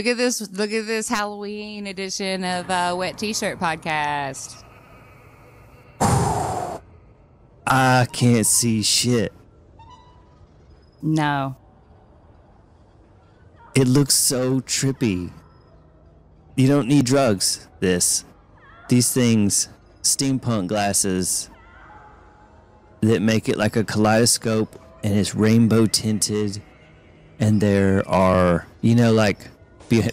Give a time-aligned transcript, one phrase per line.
[0.00, 0.50] Look at this!
[0.52, 4.64] Look at this Halloween edition of uh, Wet T-shirt podcast.
[7.66, 9.30] I can't see shit.
[11.02, 11.54] No,
[13.74, 15.32] It looks so trippy.
[16.56, 17.68] You don't need drugs.
[17.80, 18.24] This,
[18.88, 19.68] these things,
[20.00, 21.50] steampunk glasses
[23.02, 26.62] that make it like a kaleidoscope, and it's rainbow tinted.
[27.38, 29.50] And there are, you know, like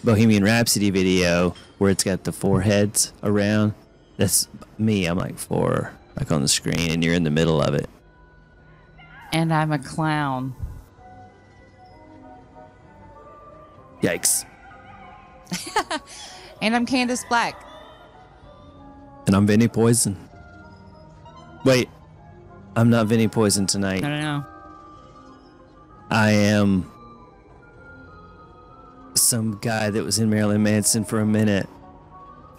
[0.04, 3.74] Bohemian Rhapsody video where it's got the four heads around.
[4.16, 4.48] That's
[4.78, 5.06] me.
[5.06, 7.88] I'm like four, like on the screen, and you're in the middle of it.
[9.32, 10.54] and I'm a clown.
[14.02, 14.44] Yikes!
[16.60, 17.54] And I'm Candace Black.
[19.28, 20.16] And I'm Vinny Poison.
[21.64, 21.88] Wait,
[22.74, 24.02] I'm not Vinny Poison tonight.
[24.02, 24.44] I don't know.
[26.10, 26.90] I am
[29.22, 31.68] some guy that was in Marilyn Manson for a minute.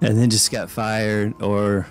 [0.00, 1.86] and then just got fired, or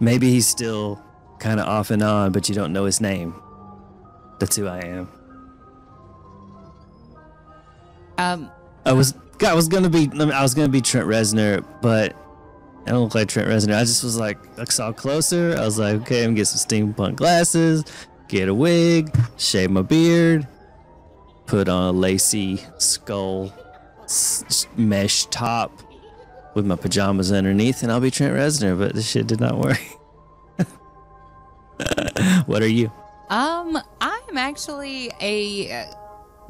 [0.00, 1.02] maybe he's still
[1.38, 3.34] kind of off and on, but you don't know his name.
[4.38, 5.08] That's who I am.
[8.18, 8.50] Um,
[8.86, 12.14] I was I was gonna be I was gonna be Trent Reznor, but
[12.86, 13.76] I don't look like Trent Reznor.
[13.76, 15.56] I just was like I saw closer.
[15.58, 17.84] I was like, okay, I'm gonna get some steampunk glasses,
[18.34, 20.44] get a wig, shave my beard,
[21.46, 23.52] put on a lacy skull
[24.76, 25.70] mesh top
[26.54, 28.76] with my pajamas underneath, and I'll be Trent Reznor.
[28.76, 29.78] But this shit did not work.
[32.46, 32.90] what are you?
[33.30, 35.86] um, I'm actually a uh,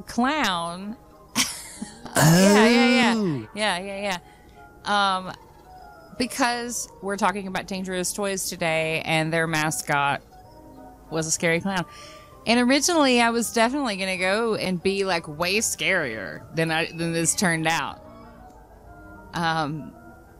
[0.06, 0.96] clown.
[2.16, 3.46] yeah, yeah, yeah, Oh.
[3.54, 4.18] yeah, yeah,
[4.86, 5.16] yeah.
[5.16, 5.32] Um,
[6.18, 10.22] because we're talking about dangerous toys today, and their mascot
[11.14, 11.86] was a scary clown.
[12.46, 17.12] And originally, I was definitely gonna go and be like way scarier than I than
[17.12, 18.02] this turned out.
[19.32, 19.92] Um,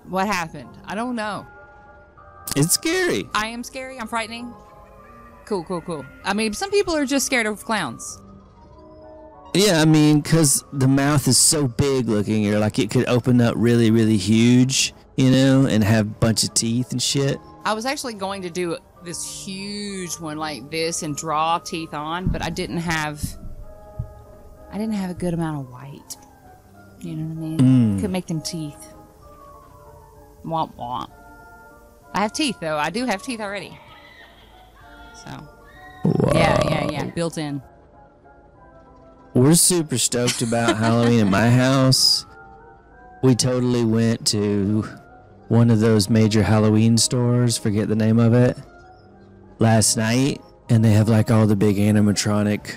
[0.09, 0.77] what happened?
[0.85, 1.47] I don't know.
[2.57, 3.29] It's scary.
[3.35, 3.99] I am scary.
[3.99, 4.53] I'm frightening.
[5.47, 6.05] Cool, cool, cool.
[6.25, 8.21] I mean, some people are just scared of clowns.
[9.55, 13.41] Yeah, I mean, because the mouth is so big looking, you're like it could open
[13.41, 17.39] up really, really huge, you know, and have a bunch of teeth and shit.
[17.65, 22.29] I was actually going to do this huge one like this and draw teeth on,
[22.29, 23.23] but I didn't have
[24.73, 26.17] I didn't have a good amount of white.
[27.01, 27.59] You know what I mean?
[27.99, 28.01] Mm.
[28.01, 28.95] Could make them teeth.
[30.45, 31.11] Womp womp.
[32.13, 32.77] I have teeth though.
[32.77, 33.79] I do have teeth already.
[35.25, 35.49] So
[36.35, 37.05] yeah, yeah, yeah.
[37.11, 37.63] Built in.
[39.35, 42.25] We're super stoked about Halloween at my house.
[43.23, 44.83] We totally went to
[45.49, 48.57] one of those major Halloween stores, forget the name of it,
[49.59, 52.75] last night, and they have like all the big animatronic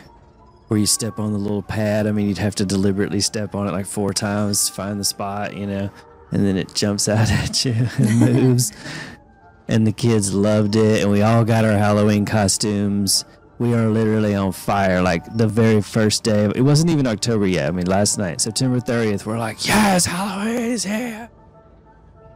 [0.68, 2.08] where you step on the little pad.
[2.08, 5.06] I mean, you'd have to deliberately step on it like four times to find the
[5.06, 5.90] spot, you know,
[6.32, 8.72] and then it jumps out at you and moves.
[9.68, 13.26] and the kids loved it, and we all got our Halloween costumes.
[13.60, 15.02] We are literally on fire.
[15.02, 17.68] Like the very first day, it wasn't even October yet.
[17.68, 21.30] I mean, last night, September 30th, we're like, yes, Halloween is here.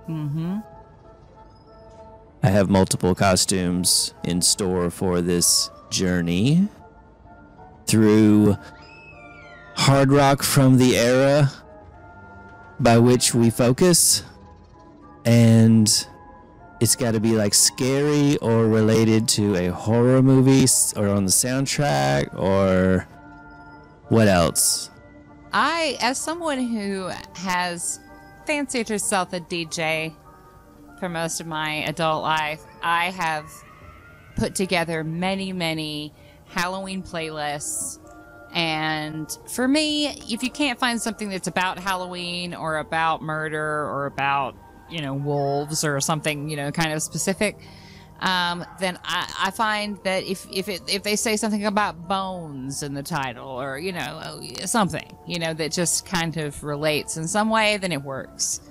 [0.10, 0.60] Mm-hmm.
[2.44, 6.68] I have multiple costumes in store for this journey
[7.86, 8.58] through
[9.76, 11.52] hard rock from the era
[12.80, 14.24] by which we focus.
[15.24, 15.88] And
[16.80, 20.66] it's got to be like scary or related to a horror movie
[20.96, 23.08] or on the soundtrack or
[24.10, 24.90] what else?
[25.54, 28.00] I, as someone who has
[28.48, 30.16] fancied herself a DJ
[31.02, 33.52] for most of my adult life, I have
[34.36, 36.14] put together many, many
[36.46, 37.98] Halloween playlists.
[38.54, 44.06] And for me, if you can't find something that's about Halloween or about murder or
[44.06, 44.56] about,
[44.92, 47.58] you know, wolves or something, you know, kind of specific,
[48.20, 52.84] um, then I, I find that if if it, if they say something about bones
[52.84, 57.28] in the title or you know something you know that just kind of relates in
[57.28, 58.62] some way, then it works.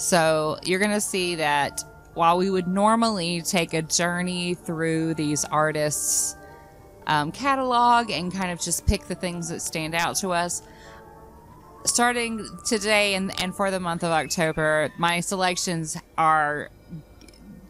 [0.00, 6.36] So you're gonna see that while we would normally take a journey through these artists'
[7.06, 10.62] um, catalog and kind of just pick the things that stand out to us.
[11.84, 16.70] Starting today and, and for the month of October, my selections are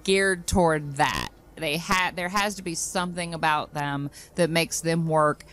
[0.04, 1.30] geared toward that.
[1.56, 5.44] They had there has to be something about them that makes them work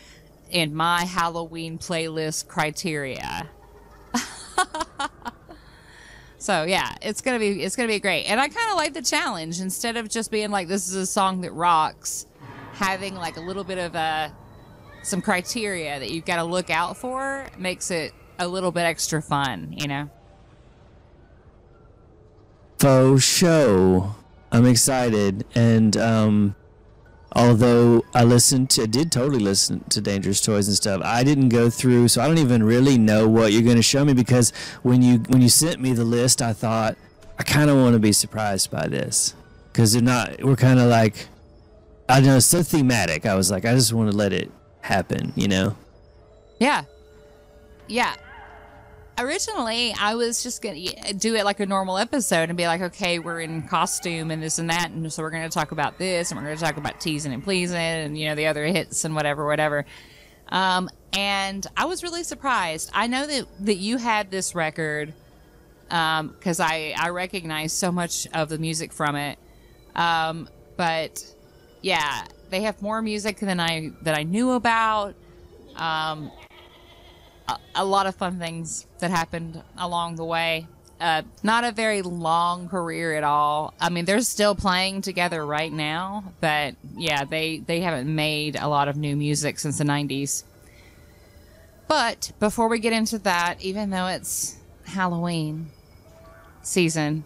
[0.52, 3.50] in my Halloween playlist criteria.
[6.38, 9.02] so yeah, it's gonna be it's gonna be great, and I kind of like the
[9.02, 9.60] challenge.
[9.60, 12.26] Instead of just being like this is a song that rocks,
[12.74, 14.32] having like a little bit of a
[15.04, 19.22] some criteria that you've got to look out for makes it a little bit extra
[19.22, 20.10] fun, you know.
[22.80, 24.16] Faux show.
[24.52, 26.56] I'm excited, and um,
[27.32, 31.02] although I listened to, I did totally listen to Dangerous Toys and stuff.
[31.04, 34.04] I didn't go through, so I don't even really know what you're going to show
[34.06, 34.52] me because
[34.84, 36.98] when you when you sent me the list, I thought
[37.40, 39.36] I kind of want to be surprised by this
[39.72, 40.44] because they're not.
[40.44, 41.28] We're kind of like
[42.10, 43.26] I don't know, so thematic.
[43.26, 44.50] I was like, I just want to let it
[44.82, 45.76] happen, you know.
[46.60, 46.84] Yeah.
[47.88, 48.16] Yeah.
[49.20, 53.18] Originally, I was just to do it like a normal episode and be like, okay,
[53.18, 54.92] we're in costume and this and that.
[54.92, 57.78] And so we're to talk about this and we're to talk about teasing and pleasing
[57.78, 59.86] and, you know, the other hits and whatever, whatever.
[60.50, 62.92] Um, and I was really surprised.
[62.94, 65.14] I know that, that you had this record
[65.88, 69.40] because um, I, I recognize so much of the music from it.
[69.96, 71.24] Um, but
[71.82, 75.16] yeah, they have more music than I that I knew about.
[75.76, 76.32] Um,
[77.76, 80.68] a, lot of fun things that happened along the way.
[81.00, 83.74] Uh, not a very long career at all.
[83.80, 88.68] I mean, they're still playing together right now, but yeah, they they haven't made a
[88.68, 90.44] lot of new music since the '90s.
[91.88, 95.68] But before we get into that, even though it's Halloween
[96.64, 97.24] season,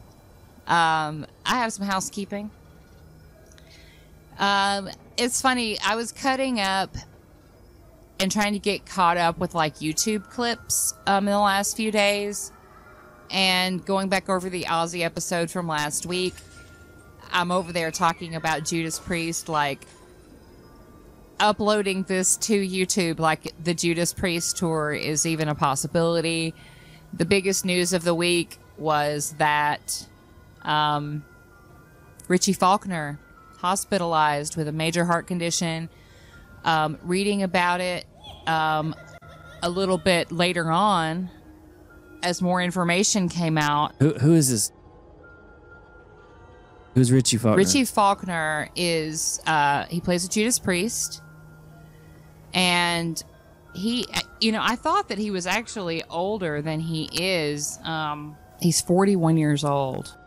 [0.68, 2.52] um, I have some housekeeping.
[4.38, 5.80] Um, it's funny.
[5.80, 6.96] I was cutting up
[8.22, 11.92] and trying to get caught up with like YouTube clips um, in the last few
[11.92, 12.52] days,
[13.32, 16.36] and going back over the Ozzy episode from last week.
[17.34, 19.88] I'm over there talking about Judas Priest, like
[21.40, 26.54] uploading this to YouTube, like the Judas Priest tour is even a possibility.
[27.14, 30.08] The biggest news of the week was that
[30.62, 31.24] um,
[32.28, 33.18] Richie Faulkner
[33.58, 35.90] hospitalized with a major heart condition.
[36.64, 38.06] Um, reading about it
[38.48, 38.96] um,
[39.64, 41.30] a little bit later on,
[42.24, 43.94] as more information came out.
[44.00, 44.72] Who, who is this?
[46.94, 47.58] Who's Richie Faulkner?
[47.58, 51.22] Richie Faulkner is uh, he plays a Judas Priest,
[52.54, 53.24] and
[53.74, 54.06] he,
[54.42, 57.80] you know, I thought that he was actually older than he is.
[57.84, 60.18] Um, he's forty-one years old.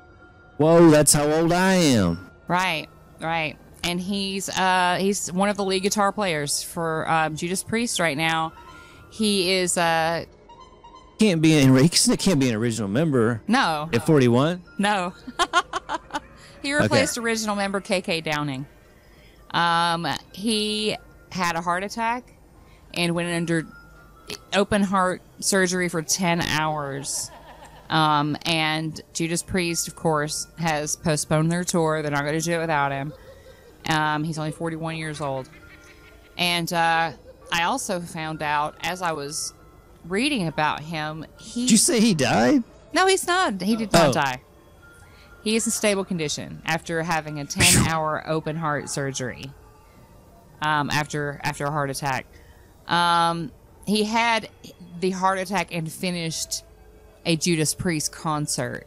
[0.57, 2.31] Whoa, that's how old I am.
[2.49, 2.89] Right.
[3.21, 3.57] Right.
[3.85, 8.17] And he's uh, he's one of the lead guitar players for um, Judas Priest right
[8.17, 8.53] now.
[9.11, 10.25] He is uh,
[11.19, 13.41] can't be an he can't be an original member.
[13.47, 13.89] No.
[13.93, 14.63] At 41?
[14.79, 15.15] No.
[16.63, 17.25] he replaced okay.
[17.25, 18.67] original member KK Downing.
[19.53, 20.97] Um, he
[21.31, 22.32] had a heart attack
[22.94, 23.67] and went under
[24.53, 27.31] open heart surgery for 10 hours.
[27.91, 32.03] Um, and Judas Priest, of course, has postponed their tour.
[32.03, 33.13] They're not going to do it without him.
[33.88, 35.48] Um, he's only 41 years old.
[36.36, 37.12] And uh,
[37.53, 39.55] I also found out as I was
[40.05, 41.62] reading about him, he.
[41.62, 42.62] Did you say he died?
[42.93, 43.60] No, he's not.
[43.60, 44.12] He did not oh.
[44.12, 44.41] die.
[45.43, 49.50] He is in stable condition after having a 10 hour open heart surgery
[50.62, 52.26] um, after, after a heart attack.
[52.86, 53.53] Um,
[53.86, 54.48] he had
[55.00, 56.64] the heart attack and finished
[57.26, 58.86] a Judas Priest concert.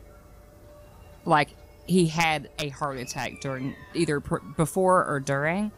[1.25, 1.49] Like
[1.87, 5.71] he had a heart attack during either before or during.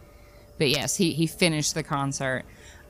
[0.58, 2.44] But yes, he, he finished the concert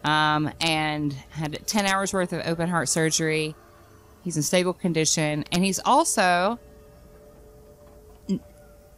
[0.03, 3.55] um, and had 10 hours worth of open heart surgery.
[4.23, 5.45] He's in stable condition.
[5.51, 6.59] And he's also,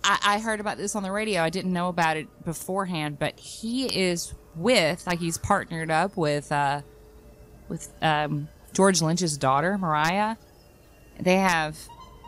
[0.04, 1.42] I, I heard about this on the radio.
[1.42, 6.52] I didn't know about it beforehand, but he is with, like, he's partnered up with,
[6.52, 6.82] uh,
[7.68, 10.36] with um, George Lynch's daughter, Mariah
[11.22, 11.78] they have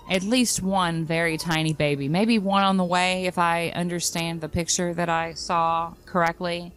[0.10, 4.50] at least one very tiny baby, maybe one on the way if I understand the
[4.50, 6.74] picture that I saw correctly.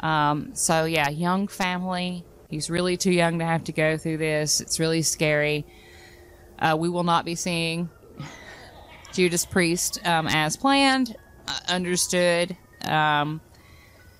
[0.00, 2.24] Um, so, yeah, young family.
[2.48, 4.60] He's really too young to have to go through this.
[4.60, 5.66] It's really scary.
[6.58, 7.88] Uh, we will not be seeing
[9.12, 11.16] Judas Priest um, as planned,
[11.48, 12.56] uh, understood.
[12.82, 13.40] Um,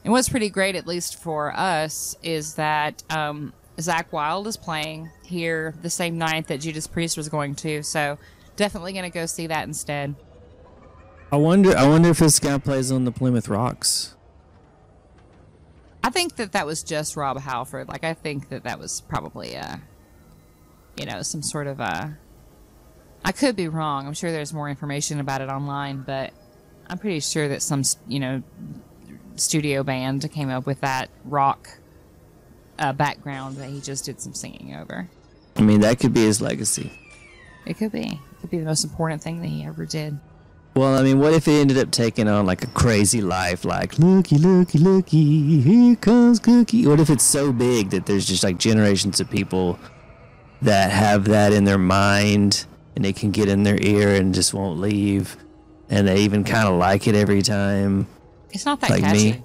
[0.05, 5.11] and what's pretty great, at least for us, is that um, Zakk Wylde is playing
[5.23, 8.19] here the same night that Judas Priest was going to, so
[8.57, 10.15] definitely going to go see that instead.
[11.31, 11.77] I wonder.
[11.77, 14.15] I wonder if this guy plays on the Plymouth Rocks.
[16.03, 17.89] I think that that was just Rob Halford.
[17.89, 19.77] Like I think that that was probably a, uh,
[20.97, 21.83] you know, some sort of a.
[21.83, 22.11] Uh,
[23.25, 24.07] I could be wrong.
[24.07, 26.33] I'm sure there's more information about it online, but
[26.87, 28.43] I'm pretty sure that some, you know,
[29.35, 31.79] studio band came up with that rock
[32.79, 35.09] uh, background that he just did some singing over.
[35.57, 36.91] I mean, that could be his legacy.
[37.65, 38.05] It could be.
[38.07, 40.19] It could be the most important thing that he ever did.
[40.75, 43.99] Well, I mean, what if he ended up taking on like a crazy life, like
[43.99, 46.87] looky, looky, looky, here comes Cookie?
[46.87, 49.79] What if it's so big that there's just like generations of people
[50.61, 54.53] that have that in their mind and it can get in their ear and just
[54.53, 55.37] won't leave,
[55.89, 58.07] and they even kind of like it every time?
[58.51, 59.33] It's not that Like catchy.
[59.33, 59.45] me?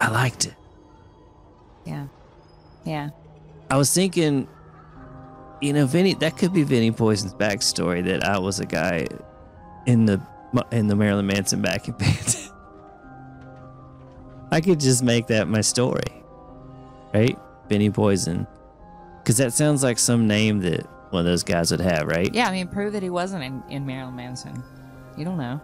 [0.00, 0.54] I liked it.
[1.84, 2.06] Yeah.
[2.84, 3.10] Yeah.
[3.70, 4.48] I was thinking,
[5.60, 9.06] you know, Vinny, that could be Vinny Poison's backstory that I was a guy
[9.86, 10.20] in the
[10.70, 12.36] in the Marilyn Manson backing band.
[14.52, 16.02] I could just make that my story,
[17.14, 17.38] right?
[17.70, 18.46] Vinny Poison,
[19.18, 22.32] because that sounds like some name that one of those guys would have, right?
[22.34, 24.62] Yeah, I mean, prove that he wasn't in, in Marilyn Manson.
[25.16, 25.58] You don't know.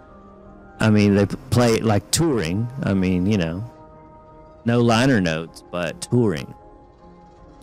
[0.80, 2.66] I mean, they play like touring.
[2.82, 3.62] I mean, you know,
[4.68, 6.54] no liner notes, but touring.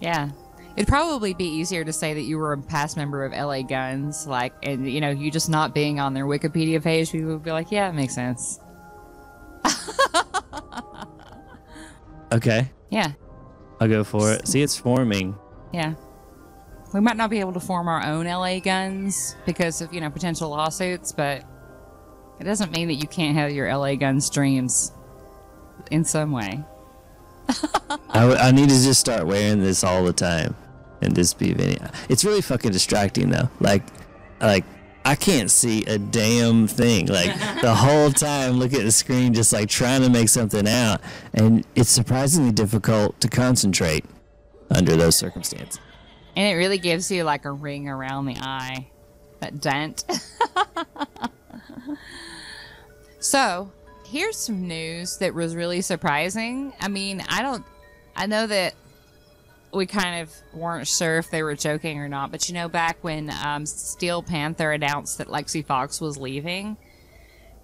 [0.01, 0.31] Yeah.
[0.75, 4.27] It'd probably be easier to say that you were a past member of LA Guns,
[4.27, 7.51] like, and you know, you just not being on their Wikipedia page, people would be
[7.51, 8.59] like, yeah, it makes sense.
[12.31, 13.13] Okay, Yeah.
[13.79, 14.47] I'll go for it.
[14.47, 15.37] See, it's forming.
[15.71, 15.93] Yeah.
[16.93, 20.09] We might not be able to form our own LA Guns because of, you know,
[20.09, 21.43] potential lawsuits, but
[22.39, 24.91] it doesn't mean that you can't have your LA Guns dreams
[25.91, 26.63] in some way.
[28.09, 30.55] I, I need to just start wearing this all the time
[31.01, 31.77] and just be Vinny.
[32.09, 33.49] It's really fucking distracting though.
[33.59, 33.83] Like,
[34.41, 34.65] like
[35.05, 37.05] I can't see a damn thing.
[37.05, 40.99] Like the whole time, look at the screen, just like trying to make something out,
[41.33, 44.03] and it's surprisingly difficult to concentrate
[44.71, 45.79] under those circumstances.
[46.35, 48.87] And it really gives you like a ring around the eye,
[49.39, 50.03] that dent.
[53.19, 53.71] so,
[54.05, 56.73] here's some news that was really surprising.
[56.79, 57.63] I mean, I don't,
[58.15, 58.75] I know that
[59.73, 62.97] we kind of weren't sure if they were joking or not, but you know, back
[63.01, 66.77] when um, Steel Panther announced that Lexxi Foxx was leaving,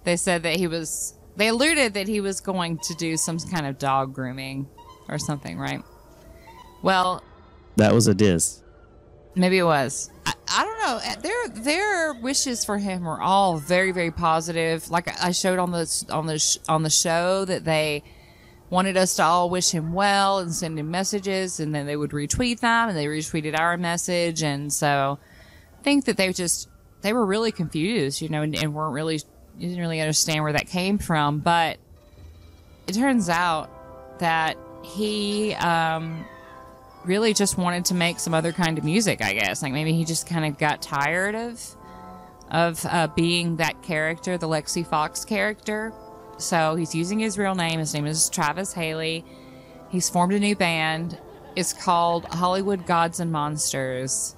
[0.04, 3.66] they said that he was, they alluded that he was going to do some kind
[3.66, 4.68] of dog grooming
[5.08, 5.82] or something, right?
[6.82, 7.22] Well,
[7.76, 8.61] That was a diss.
[9.34, 10.10] Maybe it was.
[10.26, 11.10] I, I don't know.
[11.10, 14.90] Uh, Their their wishes for him were all very very positive.
[14.90, 18.02] Like I showed on the on the on the show that they
[18.68, 22.10] wanted us to all wish him well and send him messages, and then they would
[22.10, 25.18] retweet them, and they retweeted our message, and so
[25.78, 26.68] I think that they just
[27.00, 29.20] they were really confused, you know, and, and weren't really
[29.58, 31.38] didn't really understand where that came from.
[31.38, 31.78] But
[32.86, 33.70] it turns out
[34.18, 36.24] that he um,
[37.04, 39.62] really just wanted to make some other kind of music, I guess.
[39.62, 41.76] Like maybe he just kind of got tired of
[42.50, 45.92] of uh, being that character, the Lexxi Foxx character.
[46.36, 47.78] So he's using his real name.
[47.78, 49.24] His name is Travis Haley.
[49.88, 51.18] He's formed a new band.
[51.56, 54.36] It's called Hollywood Gods and Monsters,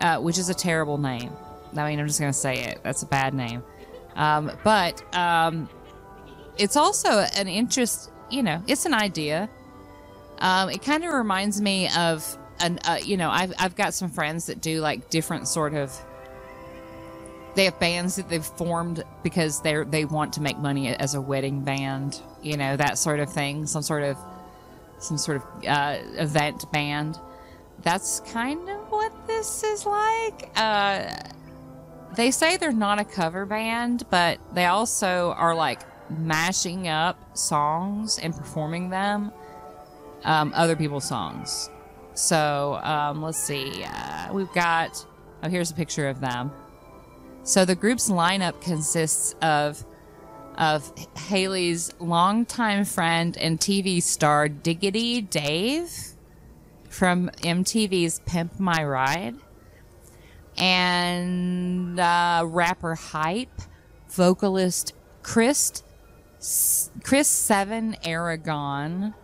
[0.00, 1.32] uh, which is a terrible name.
[1.76, 2.80] I mean, I'm just gonna say it.
[2.82, 3.62] That's a bad name.
[4.16, 5.68] Um, but um,
[6.58, 8.10] it's also an interest.
[8.30, 9.48] You know, it's an idea.
[10.40, 14.10] Um, it kind of reminds me of an, uh, you know, I've I've got some
[14.10, 15.92] friends that do like different sort of.
[17.56, 21.20] They have bands that they've formed because they're they want to make money as a
[21.20, 23.66] wedding band, you know, that sort of thing.
[23.66, 24.16] Some sort of,
[24.98, 27.18] some sort of uh, event band.
[27.82, 30.50] That's kind of what this is like.
[30.54, 31.16] Uh,
[32.14, 35.80] they say they're not a cover band, but they also are like
[36.10, 39.32] mashing up songs and performing them
[40.24, 41.70] um, other people's songs.
[42.14, 43.84] So um, let's see.
[43.84, 45.06] Uh, we've got.
[45.42, 46.52] Oh, here's a picture of them.
[47.42, 49.84] So the group's lineup consists of
[50.56, 55.90] of Haley's longtime friend and TV star Diggity Dave
[56.88, 59.36] from MTV's Pimp My Ride,
[60.58, 63.62] and uh, rapper Hype,
[64.08, 65.82] vocalist Chris
[67.02, 69.14] Chris Seven Aragon,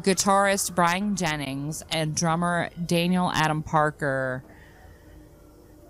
[0.00, 4.42] guitarist Brian Jennings, and drummer Daniel Adam Parker.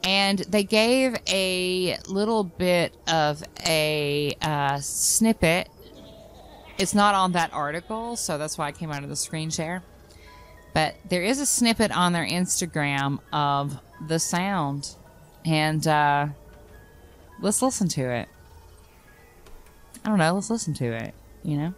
[0.03, 5.69] And they gave a little bit of a uh, snippet.
[6.77, 9.83] It's not on that article, so that's why I came out of the screen share.
[10.75, 14.97] But there is a snippet on their Instagram of the sound.
[15.47, 16.27] And uh,
[17.41, 18.29] let's listen to it.
[20.05, 21.75] I don't know, let's listen to it, you know?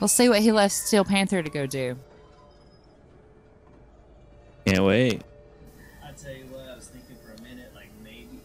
[0.00, 1.96] We'll see what he left Steel Panther to go do.
[4.66, 5.22] Can't wait.
[6.02, 8.40] I tell you what, I was thinking for a minute, like maybe.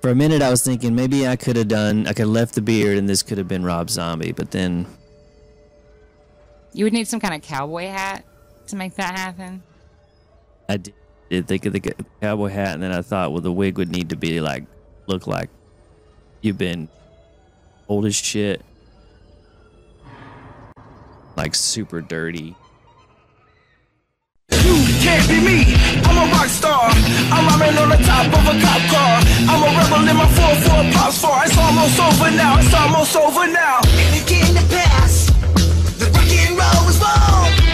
[0.00, 2.54] For a minute, I was thinking maybe I could have done, I could have left
[2.54, 4.86] the beard and this could have been Rob Zombie, but then
[6.74, 8.24] You would need some kind of cowboy hat
[8.68, 9.62] to make that happen.
[10.68, 10.94] I did
[11.28, 11.80] did think of the
[12.20, 14.64] cowboy hat, and then I thought, well, the wig would need to be like
[15.06, 15.48] look like
[16.42, 16.88] you've been
[17.88, 18.62] old as shit,
[21.36, 22.56] like super dirty.
[24.50, 25.74] You can't be me.
[26.04, 26.90] I'm a rock star.
[27.32, 29.20] I'm rhyming on the top of a cop car.
[29.48, 31.44] I'm a rebel in my 4-4 pops far.
[31.44, 32.58] It's almost over now.
[32.58, 33.80] It's almost over now.
[33.84, 35.26] And it came to pass.
[35.98, 37.71] The rock and roll was born.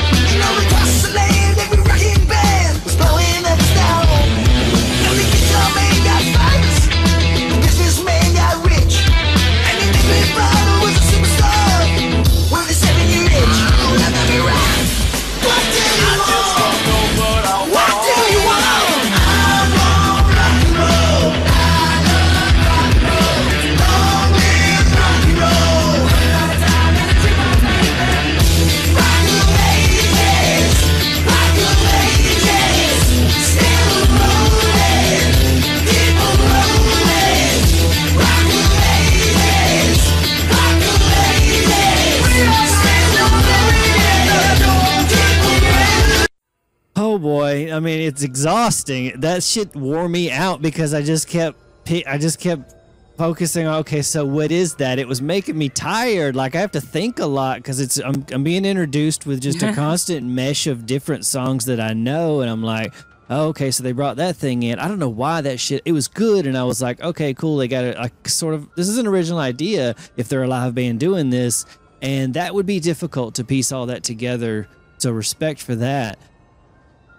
[47.18, 49.18] Oh boy, I mean it's exhausting.
[49.18, 51.58] That shit wore me out because I just kept
[52.06, 52.76] I just kept
[53.16, 55.00] focusing on okay, so what is that?
[55.00, 56.37] It was making me tired.
[56.37, 59.64] Like I have to think a lot cuz it's I'm, I'm being introduced with just
[59.64, 62.94] a constant mesh of different songs that I know and I'm like
[63.28, 64.78] Oh, okay, so they brought that thing in.
[64.78, 65.83] I don't know why that shit.
[65.85, 67.59] It was good, and I was like, okay, cool.
[67.59, 67.98] They got it.
[67.98, 68.70] Like, sort of.
[68.74, 71.66] This is an original idea if they're a live band doing this,
[72.00, 74.66] and that would be difficult to piece all that together.
[74.96, 76.18] So respect for that.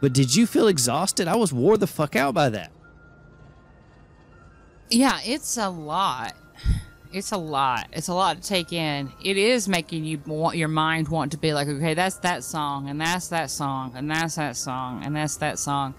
[0.01, 1.27] But did you feel exhausted?
[1.27, 2.71] I was wore the fuck out by that.
[4.89, 6.33] Yeah, it's a lot.
[7.11, 7.87] It's a lot.
[7.91, 9.11] It's a lot to take in.
[9.23, 12.87] It is making you want your mind want to be like, okay, that's that song,
[12.87, 15.95] and that's that song, and that's that song, and that's that song.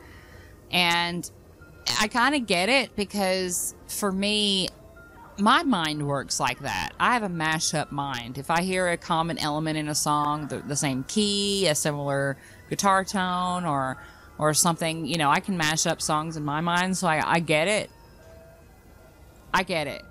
[0.70, 1.28] And
[2.00, 4.68] I kind of get it because for me,
[5.38, 6.92] my mind works like that.
[7.00, 8.38] I have a mashup mind.
[8.38, 12.36] If I hear a common element in a song, the, the same key, a similar
[12.70, 13.98] guitar tone, or
[14.40, 16.96] or something, you know, I can mash up songs in my mind.
[16.96, 17.90] So I, I get it.
[19.52, 20.02] I get it.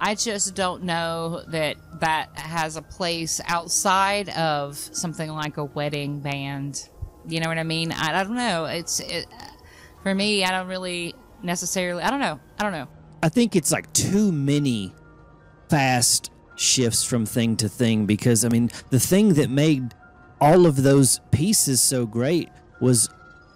[0.00, 6.20] I just don't know that that has a place outside of something like a wedding
[6.20, 6.88] band.
[7.26, 7.90] You know what I mean?
[7.90, 8.66] I, I don't know.
[8.66, 9.26] It's it,
[10.04, 10.44] for me.
[10.44, 12.04] I don't really necessarily.
[12.04, 12.38] I don't know.
[12.60, 12.86] I don't know.
[13.24, 14.94] I think it's like too many
[15.68, 19.94] fast shifts from thing to thing because I mean the thing that made
[20.40, 22.48] all of those pieces so great
[22.80, 23.08] was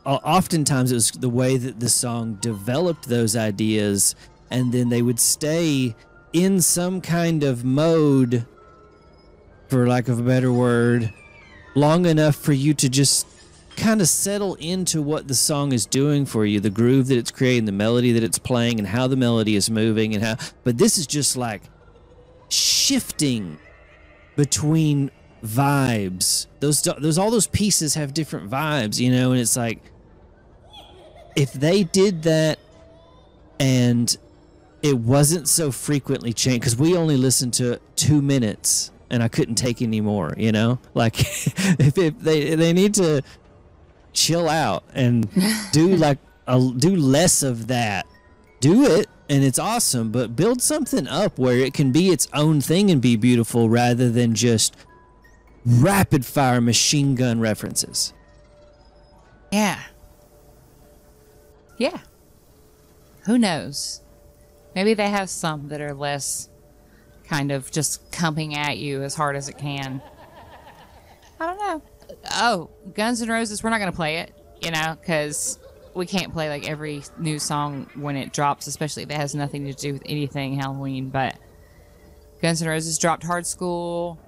[0.04, 4.14] uh, oftentimes it was the way that the song developed those ideas
[4.50, 5.94] and then they would stay
[6.32, 8.46] in some kind of mode
[9.68, 11.12] for lack of a better word
[11.74, 13.26] long enough for you to just
[13.76, 17.30] kind of settle into what the song is doing for you the groove that it's
[17.30, 20.76] creating the melody that it's playing and how the melody is moving and how but
[20.76, 21.62] this is just like
[22.50, 23.58] shifting
[24.36, 25.10] between
[25.44, 29.80] vibes those those all those pieces have different vibes you know and it's like
[31.34, 32.58] if they did that
[33.58, 34.16] and
[34.82, 39.56] it wasn't so frequently changed because we only listened to two minutes and I couldn't
[39.56, 40.78] take any more, you know?
[40.94, 43.22] Like if, if they they need to
[44.12, 45.28] chill out and
[45.72, 48.06] do like a, do less of that.
[48.60, 52.60] Do it and it's awesome, but build something up where it can be its own
[52.60, 54.76] thing and be beautiful rather than just
[55.64, 58.12] rapid fire machine gun references.
[59.50, 59.80] Yeah.
[61.76, 61.98] Yeah.
[63.26, 64.02] Who knows?
[64.74, 66.48] Maybe they have some that are less
[67.24, 70.02] kind of just coming at you as hard as it can.
[71.40, 71.82] I don't know.
[72.34, 75.58] Oh, Guns N' Roses, we're not going to play it, you know, because
[75.94, 79.66] we can't play like every new song when it drops, especially if it has nothing
[79.66, 81.10] to do with anything Halloween.
[81.10, 81.36] But
[82.40, 84.18] Guns N' Roses dropped Hard Skool.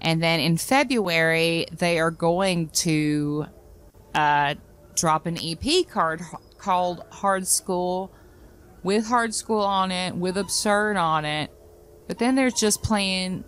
[0.00, 3.46] And then in February, they are going to
[4.14, 4.54] uh,
[4.96, 6.22] drop an EP card
[6.58, 8.10] called Hard Skool
[8.82, 11.50] with Hard Skool on it, with Absurd on it.
[12.06, 13.44] But then they're just playing,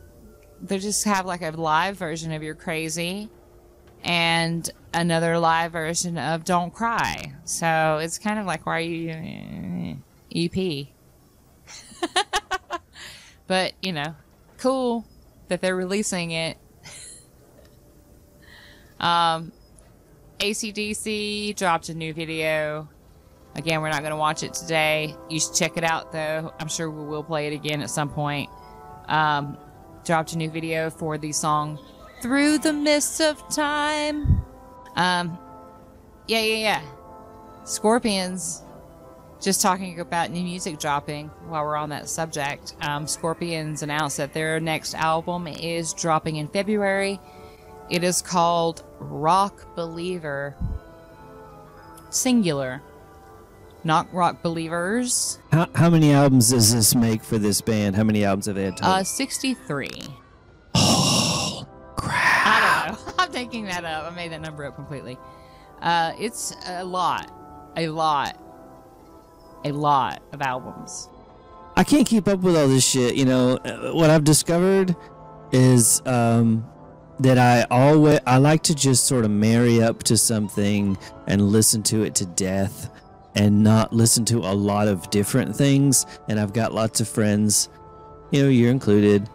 [0.60, 3.30] they just have like a live version of You're Crazy
[4.04, 7.32] and another live version of Don't Cry.
[7.44, 10.02] So it's kind of like, why are you
[10.34, 10.88] EP?
[13.46, 14.14] but, you know,
[14.58, 15.06] cool
[15.52, 16.56] that they're releasing it.
[19.00, 19.52] um,
[20.38, 22.88] ACDC dropped a new video.
[23.54, 25.14] Again, we're not going to watch it today.
[25.28, 26.54] You should check it out, though.
[26.58, 28.48] I'm sure we will play it again at some point.
[29.08, 29.58] Um,
[30.06, 31.78] dropped a new video for the song
[32.22, 34.42] "Through the Mist of Time."
[34.96, 35.36] Um,
[36.28, 36.82] yeah, yeah, yeah.
[37.64, 38.62] Scorpions,
[39.42, 44.32] just talking about new music dropping while we're on that subject, um, Scorpions announced that
[44.32, 47.18] their next album is dropping in February.
[47.90, 50.54] It is called Rock Believer.
[52.10, 52.82] Singular.
[53.84, 55.40] Not Rock Believers.
[55.50, 57.96] How, how many albums does this make for this band?
[57.96, 58.76] How many albums have they had?
[58.76, 58.94] total?
[58.94, 59.90] Uh, 63.
[60.74, 62.14] Oh, crap.
[62.46, 63.12] I don't know.
[63.18, 64.10] I'm taking that up.
[64.10, 65.18] I made that number up completely.
[65.80, 67.30] Uh, it's a lot.
[67.76, 68.41] A lot.
[69.64, 71.08] A lot of albums.
[71.76, 73.14] I can't keep up with all this shit.
[73.14, 74.94] You know, Uh, what I've discovered
[75.52, 76.64] is um,
[77.20, 81.82] that I always I like to just sort of marry up to something and listen
[81.84, 82.90] to it to death,
[83.34, 86.04] and not listen to a lot of different things.
[86.28, 87.68] And I've got lots of friends,
[88.30, 89.28] you know, you're included,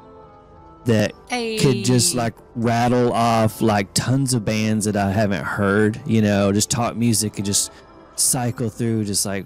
[0.85, 5.99] that could just like rattle off like tons of bands that I haven't heard.
[6.05, 7.71] You know, just talk music and just
[8.15, 9.45] cycle through just like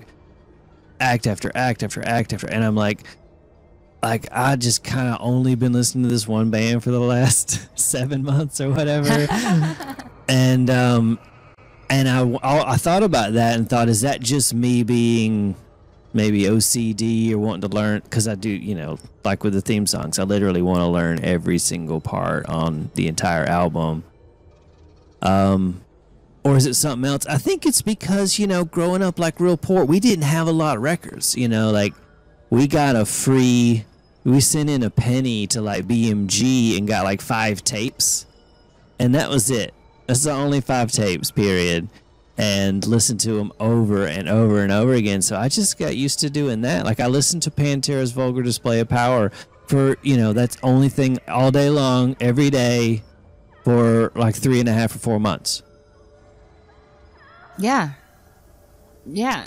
[1.02, 3.04] act after act after act after and I'm like
[4.04, 7.68] like I just kind of only been listening to this one band for the last
[7.80, 9.28] 7 months or whatever.
[10.28, 11.20] and um
[11.90, 15.56] and I, I I thought about that and thought is that just me being
[16.14, 19.86] maybe OCD or wanting to learn cuz I do, you know, like with the theme
[19.86, 24.04] songs, I literally want to learn every single part on the entire album.
[25.22, 25.82] Um
[26.44, 27.26] or is it something else?
[27.28, 30.52] I think it's because, you know, growing up like real poor, we didn't have a
[30.52, 31.94] lot of records, you know, like
[32.50, 33.86] we got a free
[34.24, 38.26] we sent in a penny to like BMG and got like 5 tapes.
[39.00, 39.74] And that was it.
[40.08, 41.90] That's the only 5 tapes, period.
[42.38, 45.22] And listened to them over and over and over again.
[45.22, 46.86] So I just got used to doing that.
[46.86, 49.32] Like I listened to Pantera's Vulgar Display of Power
[49.68, 53.04] for, you know, that's only thing all day long, every day
[53.64, 55.64] for like three and a half or four months.
[57.62, 57.92] Yeah.
[59.06, 59.46] Yeah.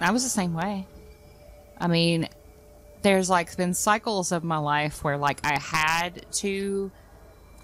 [0.00, 0.86] I was the same way.
[1.78, 2.28] I mean,
[3.02, 6.90] there's like been cycles of my life where like I had to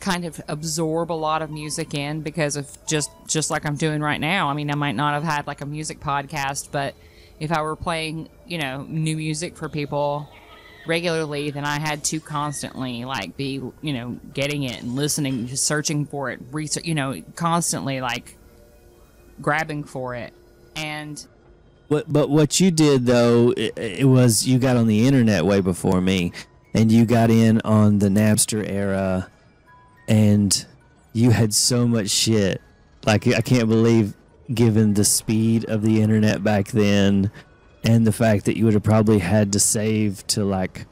[0.01, 4.01] kind of absorb a lot of music in because of just just like I'm doing
[4.01, 4.49] right now.
[4.49, 6.95] I mean, I might not have had like a music podcast, but
[7.39, 10.29] if I were playing, you know, new music for people
[10.87, 15.65] regularly, then I had to constantly like be, you know, getting it and listening, just
[15.65, 18.36] searching for it, research, you know, constantly like
[19.41, 20.33] grabbing for it.
[20.75, 21.25] And
[21.89, 25.61] What, but what you did though, it, it was you got on the internet way
[25.61, 26.33] before me,
[26.75, 29.31] and you got in on the Napster era,
[30.09, 30.67] and
[31.13, 32.61] you had so much shit.
[33.07, 34.15] Like I can't believe,
[34.53, 37.31] given the speed of the internet back then,
[37.85, 40.87] and the fact that you would have probably had to save to like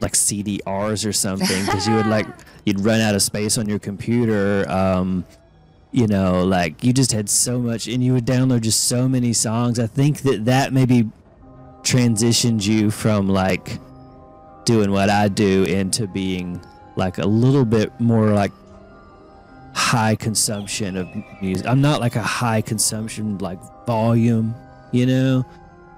[0.00, 2.26] like CDRs or something because you would like
[2.64, 4.68] you'd run out of space on your computer.
[4.68, 5.24] Um,
[5.92, 9.32] you know, like you just had so much, and you would download just so many
[9.32, 9.78] songs.
[9.78, 11.08] I think that that maybe
[11.82, 13.78] transitioned you from like
[14.64, 16.60] doing what I do into being
[16.96, 18.52] like a little bit more like
[19.74, 21.08] high consumption of
[21.40, 21.66] music.
[21.66, 24.54] I'm not like a high consumption like volume,
[24.92, 25.44] you know.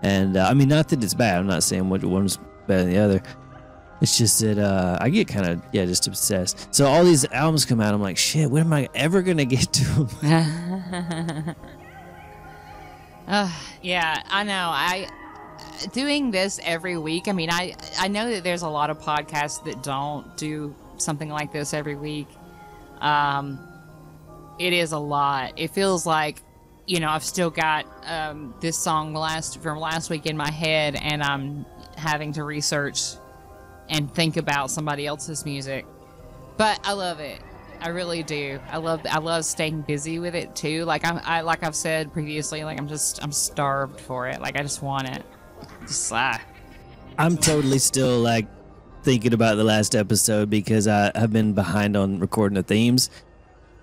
[0.03, 1.39] And uh, I mean, not that it's bad.
[1.39, 3.23] I'm not saying one's better than the other.
[4.03, 6.75] It's just that uh, I get kind of yeah, just obsessed.
[6.75, 9.73] So all these albums come out, I'm like, shit, when am I ever gonna get
[9.73, 11.55] to them?
[13.83, 14.71] yeah, I know.
[14.73, 15.09] I
[15.93, 17.29] doing this every week.
[17.29, 21.29] I mean, I I know that there's a lot of podcasts that don't do something
[21.29, 22.27] like this every week.
[23.01, 23.61] Um,
[24.59, 25.53] it is a lot.
[25.57, 26.43] It feels like
[26.89, 30.97] you know I've still got um, this song last from last week in my head,
[31.01, 33.15] and I'm having to research
[33.93, 35.87] and think about somebody else's music.
[36.57, 37.41] But I love it.
[37.81, 38.59] I really do.
[38.71, 40.85] I love I love staying busy with it too.
[40.85, 44.41] Like I'm I like I've said previously, like I'm just I'm starved for it.
[44.41, 45.25] Like I just want it.
[45.83, 46.41] Just ah.
[47.19, 48.47] I'm totally still like
[49.03, 53.11] thinking about the last episode because I have been behind on recording the themes.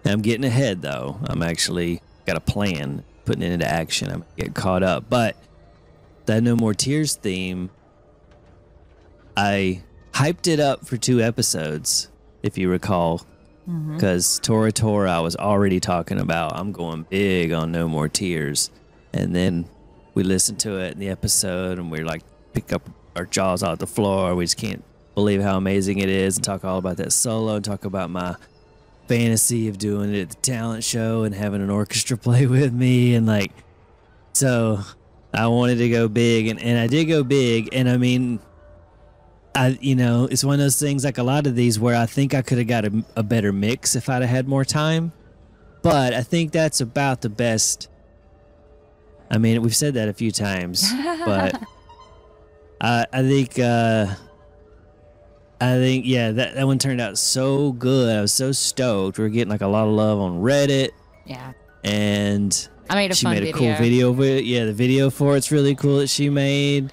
[0.06, 1.20] I'm getting ahead though.
[1.26, 4.10] I'm actually got a plan, putting it into action.
[4.10, 5.10] I'm getting caught up.
[5.10, 5.36] But
[6.26, 7.70] that No More Tears theme,
[9.36, 9.82] I
[10.14, 12.10] hyped it up for two episodes,
[12.44, 13.26] if you recall.
[13.70, 13.96] Mm-hmm.
[13.96, 16.58] Because Tora Tora, I was already talking about.
[16.58, 18.72] I'm going big on No More Tears.
[19.14, 19.66] And then
[20.14, 23.80] we listened to it in the episode and we're like, pick up our jaws off
[23.80, 24.36] the floor.
[24.36, 24.84] We just can't
[25.16, 28.36] believe how amazing it is and talk all about that solo and talk about my
[29.08, 33.16] fantasy of doing it at the talent show and having an orchestra play with me
[33.16, 33.52] and like
[34.34, 34.80] so
[35.34, 38.40] I wanted to go big and, and I did go big and I mean
[39.56, 42.06] I you know it's one of those things like a lot of these where I
[42.06, 45.12] think I could have got a, a better mix if I'd have had more time
[45.82, 47.88] but I think that's about the best.
[49.32, 50.92] I mean, we've said that a few times,
[51.26, 51.62] but
[52.82, 54.08] I I think uh,
[55.62, 58.14] I think yeah that that one turned out so good.
[58.14, 59.18] I was so stoked.
[59.20, 60.90] We are getting like a lot of love on Reddit,
[61.26, 61.54] Yeah.
[61.84, 63.58] and I made a she fun made a video.
[63.58, 64.44] cool video of it.
[64.46, 66.92] Yeah, the video for it's really cool that she made.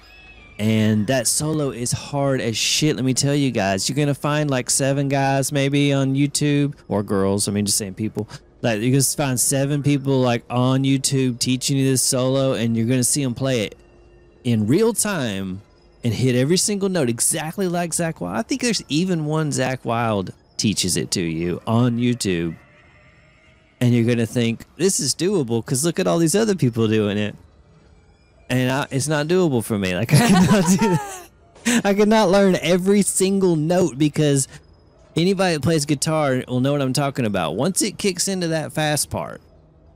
[0.59, 2.95] And that solo is hard as shit.
[2.95, 3.87] Let me tell you guys.
[3.87, 7.47] You're gonna find like seven guys maybe on YouTube or girls.
[7.47, 8.27] I mean, just saying people.
[8.63, 12.87] Like you're gonna find seven people like on YouTube teaching you this solo, and you're
[12.87, 13.77] gonna see them play it
[14.43, 15.61] in real time
[16.03, 18.37] and hit every single note exactly like Zakk Wylde.
[18.37, 22.55] I think there's even one Zakk Wylde teaches it to you on YouTube
[23.79, 27.17] and you're gonna think this is doable because look at all these other people doing
[27.17, 27.35] it,
[28.49, 29.95] and I, it's not doable for me.
[29.95, 31.29] Like I cannot do that.
[31.83, 34.47] I cannot learn every single note because
[35.15, 37.55] anybody that plays guitar will know what I'm talking about.
[37.55, 39.41] Once it kicks into that fast part,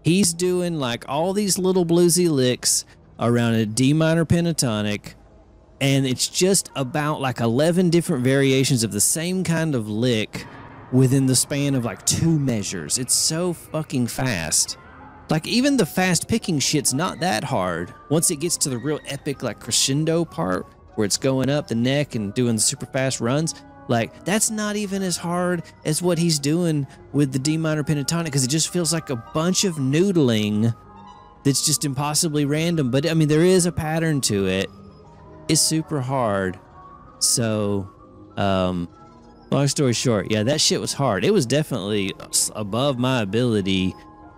[0.04, 2.86] he's doing like all these little bluesy licks
[3.20, 5.14] around a D minor pentatonic.
[5.80, 10.46] And it's just about like 11 different variations of the same kind of lick
[10.92, 12.98] within the span of like two measures.
[12.98, 14.78] It's so fucking fast.
[15.32, 17.94] Like even the fast picking shit's not that hard.
[18.10, 21.76] Once it gets to the real epic like crescendo part where it's going up the
[21.76, 23.56] neck and doing the super fast runs,
[23.88, 28.26] like that's not even as hard as what he's doing with the D minor pentatonic
[28.26, 30.76] because it just feels like a bunch of noodling
[31.46, 32.92] that's just impossibly random.
[32.92, 34.70] But I mean, there is a pattern to it.
[35.48, 36.60] It's super hard.
[37.20, 37.90] So,
[38.36, 38.90] um,
[39.50, 41.24] long story short, yeah, that shit was hard.
[41.24, 42.12] It was definitely
[42.54, 43.96] above my ability.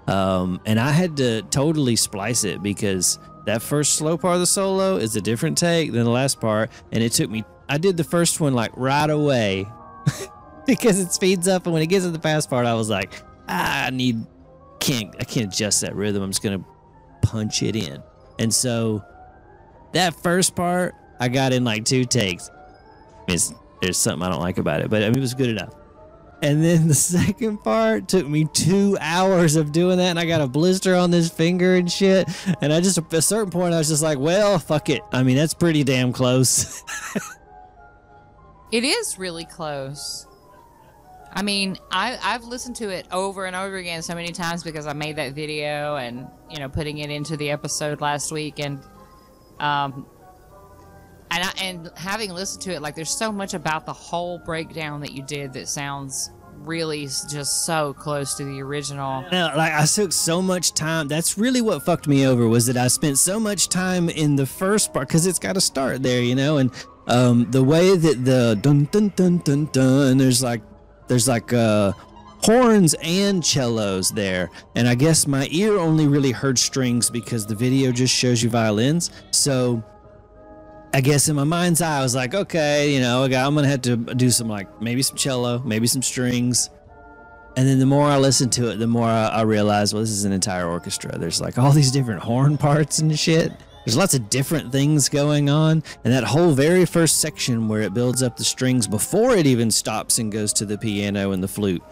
[0.08, 4.48] Um, and I had to totally splice it because that first slow part of the
[4.48, 6.72] solo is a different take than the last part.
[6.92, 9.68] And it took me, I did the first one like right away
[10.66, 11.66] because it speeds up.
[11.66, 13.14] And when it gets to the fast part, I was like,
[13.48, 14.26] ah, I need,
[14.80, 16.24] can't, I can't adjust that rhythm.
[16.24, 16.66] I'm just going to
[17.22, 18.02] punch it in.
[18.40, 19.04] And so
[19.94, 22.50] that first part, I got in like two takes.
[23.28, 25.74] It's, there's something I don't like about it, but I mean, it was good enough.
[26.44, 30.42] And then the second part took me two hours of doing that, and I got
[30.42, 32.30] a blister on this finger and shit.
[32.62, 35.02] And I just, at a certain point, I was just like, well, fuck it.
[35.12, 36.84] I mean, that's pretty damn close.
[38.74, 40.26] It is really close.
[41.32, 44.88] I mean, I I've listened to it over and over again so many times because
[44.88, 48.80] I made that video and you know putting it into the episode last week and
[49.60, 50.08] um
[51.34, 55.02] and I, and having listened to it like there's so much about the whole breakdown
[55.02, 59.26] that you did that sounds really just so close to the original.
[59.32, 61.08] No, like I took so much time.
[61.08, 64.46] That's really what fucked me over was that I spent so much time in the
[64.46, 66.58] first part because it's got to start there, you know.
[66.58, 66.72] And
[67.08, 70.62] um, the way that the dun dun dun dun dun, there's like
[71.08, 71.92] there's like uh,
[72.44, 77.56] horns and cellos there, and I guess my ear only really heard strings because the
[77.56, 79.12] video just shows you violins.
[79.32, 79.84] So
[80.96, 83.68] I guess in my mind's eye, I was like, okay, you know, okay, I'm gonna
[83.68, 86.70] have to do some like maybe some cello, maybe some strings.
[87.58, 90.12] And then the more I listened to it, the more I, I realized, well, this
[90.12, 91.18] is an entire orchestra.
[91.18, 93.52] There's like all these different horn parts and shit.
[93.86, 95.84] There's lots of different things going on.
[96.04, 99.72] And that whole very first section where it builds up the strings before it even
[99.72, 101.84] stops and goes to the piano and the flute,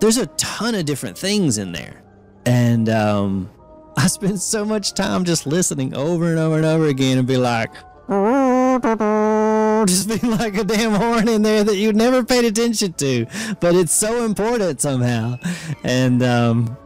[0.00, 2.02] there's a ton of different things in there.
[2.44, 3.50] And um,
[3.96, 7.36] I spent so much time just listening over and over and over again and be
[7.36, 7.70] like,
[9.86, 13.26] just being like a damn horn in there that you never paid attention to,
[13.58, 15.36] but it's so important somehow.
[15.82, 16.76] And um,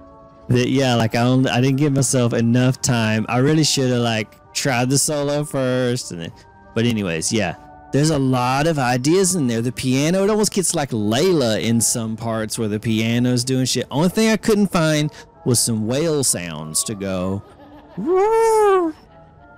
[0.49, 3.27] that yeah, like I only, I didn't give myself enough time.
[3.29, 6.33] I really should have like tried the solo first, and then,
[6.75, 7.57] but anyways, yeah.
[7.93, 9.61] There's a lot of ideas in there.
[9.61, 13.85] The piano, it almost gets like Layla in some parts where the piano's doing shit.
[13.91, 15.11] Only thing I couldn't find
[15.45, 17.43] was some whale sounds to go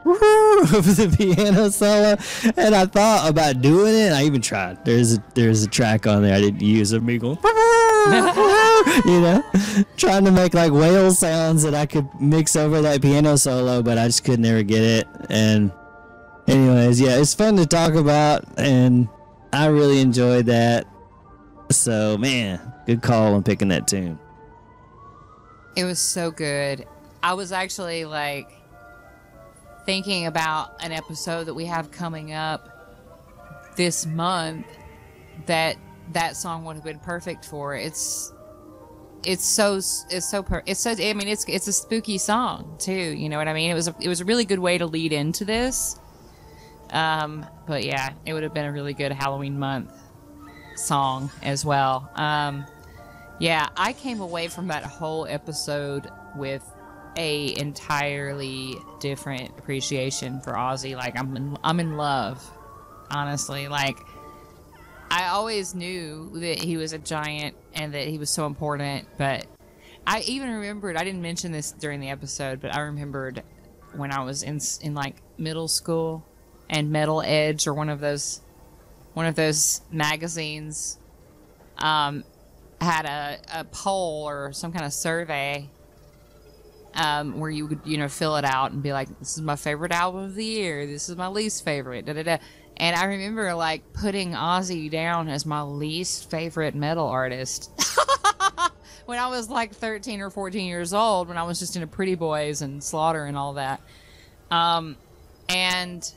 [0.05, 2.17] of the piano solo,
[2.57, 4.12] and I thought about doing it.
[4.12, 4.85] I even tried.
[4.85, 9.45] There's a there's a track on there I didn't use of me going, you know,
[9.97, 13.99] trying to make like whale sounds that I could mix over that piano solo, but
[13.99, 15.09] I just could never get it.
[15.31, 15.73] And
[16.49, 19.09] anyways, yeah, it's fun to talk about, and
[19.53, 20.87] I really enjoyed that.
[21.71, 24.19] So man, good call on picking that tune.
[25.77, 26.87] It was so good.
[27.23, 28.62] I was actually like
[29.85, 32.68] thinking about an episode that we have coming up
[33.77, 34.66] this month
[35.47, 35.77] that
[36.12, 37.75] that song would have been perfect for.
[37.75, 38.33] It's
[39.25, 42.92] it's so it's so per, it's so I mean it's it's a spooky song too.
[42.92, 43.71] You know what I mean?
[43.71, 45.99] It was a, it was a really good way to lead into this.
[46.90, 49.92] Um, but yeah, it would have been a really good Halloween month
[50.77, 52.11] song as well.
[52.16, 52.66] Um,
[53.38, 56.62] Yeah, I came away from that whole episode with
[57.16, 60.96] a entirely different appreciation for Ozzy.
[60.96, 62.42] Like I'm in, I'm in love,
[63.11, 63.68] honestly.
[63.68, 63.98] Like
[65.11, 69.46] I always knew that he was a giant and that he was so important, but
[70.07, 73.42] I even remembered I didn't mention this during the episode, but I remembered
[73.94, 76.25] when I was in in like middle school
[76.70, 78.40] and Metal Edge or one of those
[79.14, 80.98] one of those magazines
[81.79, 82.25] um,
[82.81, 85.68] had a, a poll or some kind of survey
[86.95, 89.57] um, where you would you know fill it out and be like, "This is my
[89.57, 90.87] favorite album of the year.
[90.87, 92.39] This is my least favorite." Da da da.
[92.77, 97.71] And I remember like putting Ozzy down as my least favorite metal artist
[99.07, 101.29] when I was like 13 or 14 years old.
[101.29, 103.81] When I was just into Pretty Boys and Slaughter and all that.
[104.51, 104.97] Um,
[105.49, 106.13] and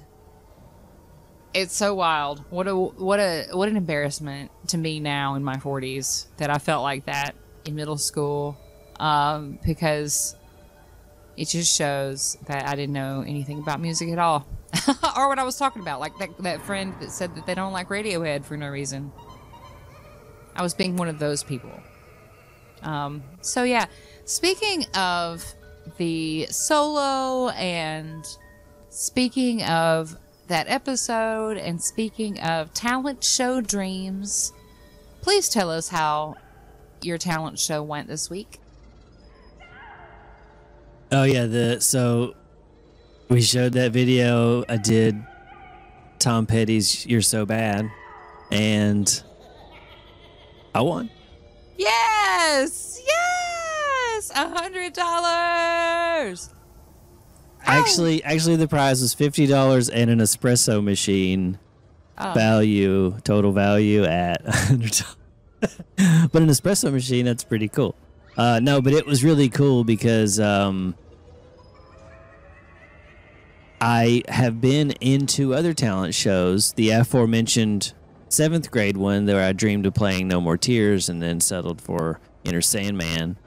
[1.54, 2.44] it's so wild.
[2.50, 6.58] What a what a what an embarrassment to me now in my 40s that I
[6.58, 7.36] felt like that
[7.66, 8.58] in middle school
[9.00, 10.36] um, because
[11.38, 14.48] it just shows that I didn't know anything about music at all
[15.18, 16.00] or what I was talking about.
[16.00, 19.12] Like that that friend that said that they don't like Radiohead for no reason.
[20.56, 21.72] I was being one of those people.
[22.82, 23.86] Um, so yeah,
[24.26, 25.44] speaking of
[25.98, 28.26] the solo and
[28.90, 30.16] speaking of
[30.48, 34.54] that episode and speaking of talent show dreams,
[35.22, 36.36] please tell us how
[37.02, 38.60] your talent show went this week.
[41.12, 42.36] Oh yeah, the so
[43.30, 44.64] we showed that video.
[44.68, 45.24] I did
[46.20, 47.90] Tom Petty's "You're So Bad,"
[48.52, 49.24] and
[50.74, 51.10] I won.
[51.78, 56.54] Yes, yes, a hundred dollars.
[57.62, 61.60] Actually, actually, the prize was fifty dollars and an espresso machine.
[62.18, 62.34] Oh.
[62.34, 65.18] Value total value at hundred dollars.
[66.32, 67.96] but an espresso machine that's pretty cool.
[68.38, 70.96] Uh, no, but it was really cool because um,
[73.80, 76.74] I have been into other talent shows.
[76.74, 77.94] The aforementioned
[78.30, 82.20] seventh grade one, where I dreamed of playing No More Tears, and then settled for
[82.44, 83.38] Enter Sandman.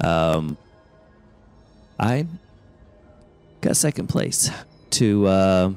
[0.00, 0.58] Um,
[1.98, 2.26] I
[3.60, 4.50] got second place
[4.90, 5.72] to uh,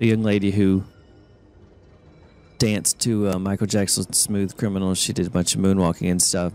[0.00, 0.84] a young lady who
[2.58, 6.52] danced to uh, Michael Jackson's "Smooth Criminal." She did a bunch of moonwalking and stuff,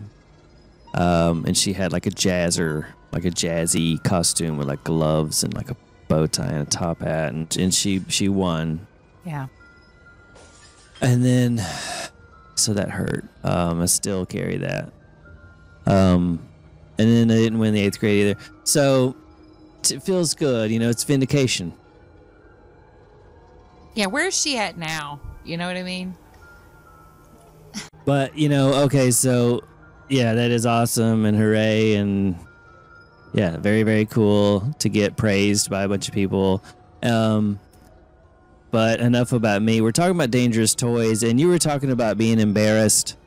[0.95, 5.53] um, and she had like a jazzer, like a jazzy costume with like gloves and
[5.53, 5.75] like a
[6.07, 8.87] bow tie and a top hat, and, and she she won.
[9.25, 9.47] Yeah.
[11.01, 11.61] And then,
[12.55, 13.25] so that hurt.
[13.43, 14.93] Um, I still carry that.
[15.85, 16.47] Um,
[16.97, 18.39] and then I didn't win the eighth grade either.
[18.63, 19.15] So
[19.91, 20.89] it feels good, you know.
[20.89, 21.73] It's vindication.
[23.93, 25.19] Yeah, where's she at now?
[25.43, 26.15] You know what I mean?
[28.05, 29.63] But you know, okay, so
[30.09, 32.35] yeah, that is awesome and hooray and
[33.33, 36.63] yeah, very very cool to get praised by a bunch of people.
[37.03, 37.59] Um,
[38.71, 39.79] but enough about me.
[39.79, 43.17] We're talking about dangerous toys, and you were talking about being embarrassed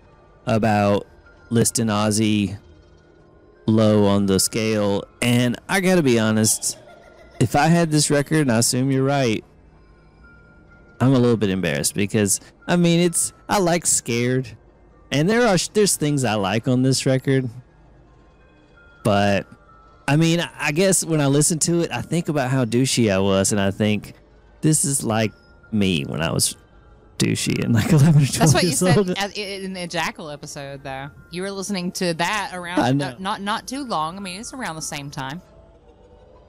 [0.46, 1.06] about
[1.50, 2.58] listing Ozzy
[3.66, 5.04] low on the scale.
[5.22, 6.78] And I gotta be honest,
[7.40, 9.44] if I had this record, and I assume you're right,
[11.00, 14.56] I'm a little bit embarrassed because I mean it's I like scared,
[15.10, 17.48] and there are there's things I like on this record,
[19.04, 19.46] but
[20.06, 23.18] I mean I guess when I listen to it, I think about how douchey I
[23.18, 24.14] was, and I think
[24.60, 25.32] this is like
[25.72, 26.56] me when I was
[27.18, 30.82] douchey and like 11 or 12 That's what you said at- in the Jackal episode,
[30.84, 31.10] though.
[31.30, 34.16] You were listening to that around uh, not not too long.
[34.16, 35.42] I mean, it's around the same time.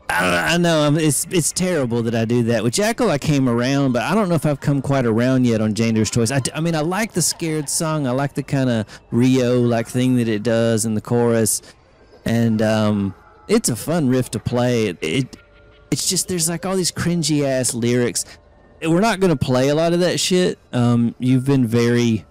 [0.10, 2.64] I, I know it's it's terrible that I do that.
[2.64, 5.62] With Jackal, I came around, but I don't know if I've come quite around yet
[5.62, 6.32] on Dangerous Toys.
[6.32, 8.07] I mean, I like the scared song.
[8.07, 11.62] I like the kind of Rio like thing that it does in the chorus,
[12.26, 13.14] and um,
[13.47, 14.88] it's a fun riff to play.
[14.88, 15.38] It, it
[15.91, 18.26] it's just there's like all these cringy ass lyrics.
[18.82, 20.57] We're not gonna play a lot of that shit.
[20.74, 22.26] Um, you've been very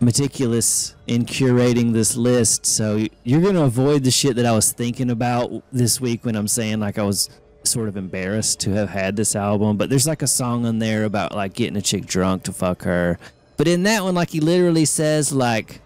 [0.00, 5.10] meticulous in curating this list, so you're gonna avoid the shit that I was thinking
[5.10, 7.30] about this week when I'm saying like I was
[7.66, 9.76] sort of embarrassed to have had this album.
[9.76, 12.82] But there's like a song on there about like getting a chick drunk to fuck
[12.82, 13.18] her.
[13.56, 15.80] But in that one, like he literally says like,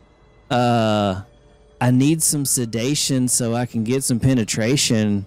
[0.51, 1.23] uh,
[1.81, 5.27] I need some sedation so I can get some penetration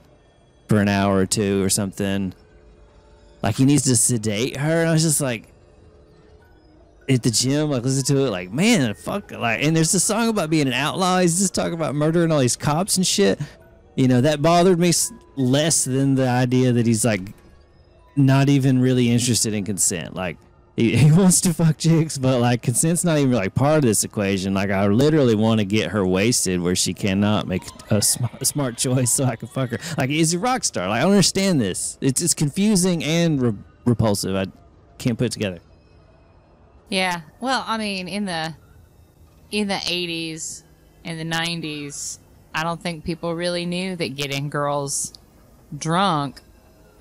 [0.68, 2.34] for an hour or two or something.
[3.42, 4.82] Like he needs to sedate her.
[4.82, 5.53] And I was just like,
[7.10, 9.64] at the gym, like listen to it, like man, fuck, like.
[9.64, 11.20] And there's a song about being an outlaw.
[11.20, 13.40] He's just talking about murdering all these cops and shit.
[13.96, 14.92] You know that bothered me
[15.36, 17.22] less than the idea that he's like
[18.16, 20.16] not even really interested in consent.
[20.16, 20.38] Like
[20.76, 24.04] he, he wants to fuck chicks, but like consent's not even like part of this
[24.04, 24.54] equation.
[24.54, 28.78] Like I literally want to get her wasted where she cannot make a smart, smart
[28.78, 29.80] choice so I can fuck her.
[29.98, 30.88] Like he's a rock star.
[30.88, 31.98] Like I don't understand this.
[32.02, 33.54] It's it's confusing and re-
[33.86, 34.36] repulsive.
[34.36, 34.48] I
[34.98, 35.60] can't put it together.
[36.94, 37.22] Yeah.
[37.40, 38.54] Well, I mean, in the
[39.50, 40.62] in the 80s
[41.04, 42.20] and the 90s,
[42.54, 45.12] I don't think people really knew that getting girls
[45.76, 46.40] drunk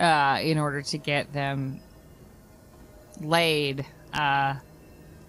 [0.00, 1.82] uh, in order to get them
[3.20, 3.84] laid
[4.14, 4.54] uh,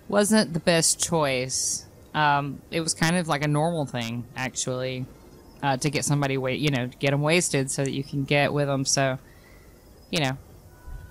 [0.08, 1.86] wasn't the best choice.
[2.14, 5.06] Um, it was kind of like a normal thing, actually,
[5.62, 8.54] uh, to get somebody wait, you know, get them wasted so that you can get
[8.54, 8.86] with them.
[8.86, 9.20] So,
[10.10, 10.38] you know,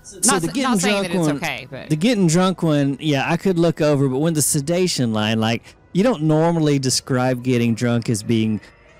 [0.03, 3.23] So not, the getting not drunk that one, okay, but the getting drunk one, yeah,
[3.29, 7.73] I could look over, but when the sedation line, like you don't normally describe getting
[7.73, 8.59] drunk as being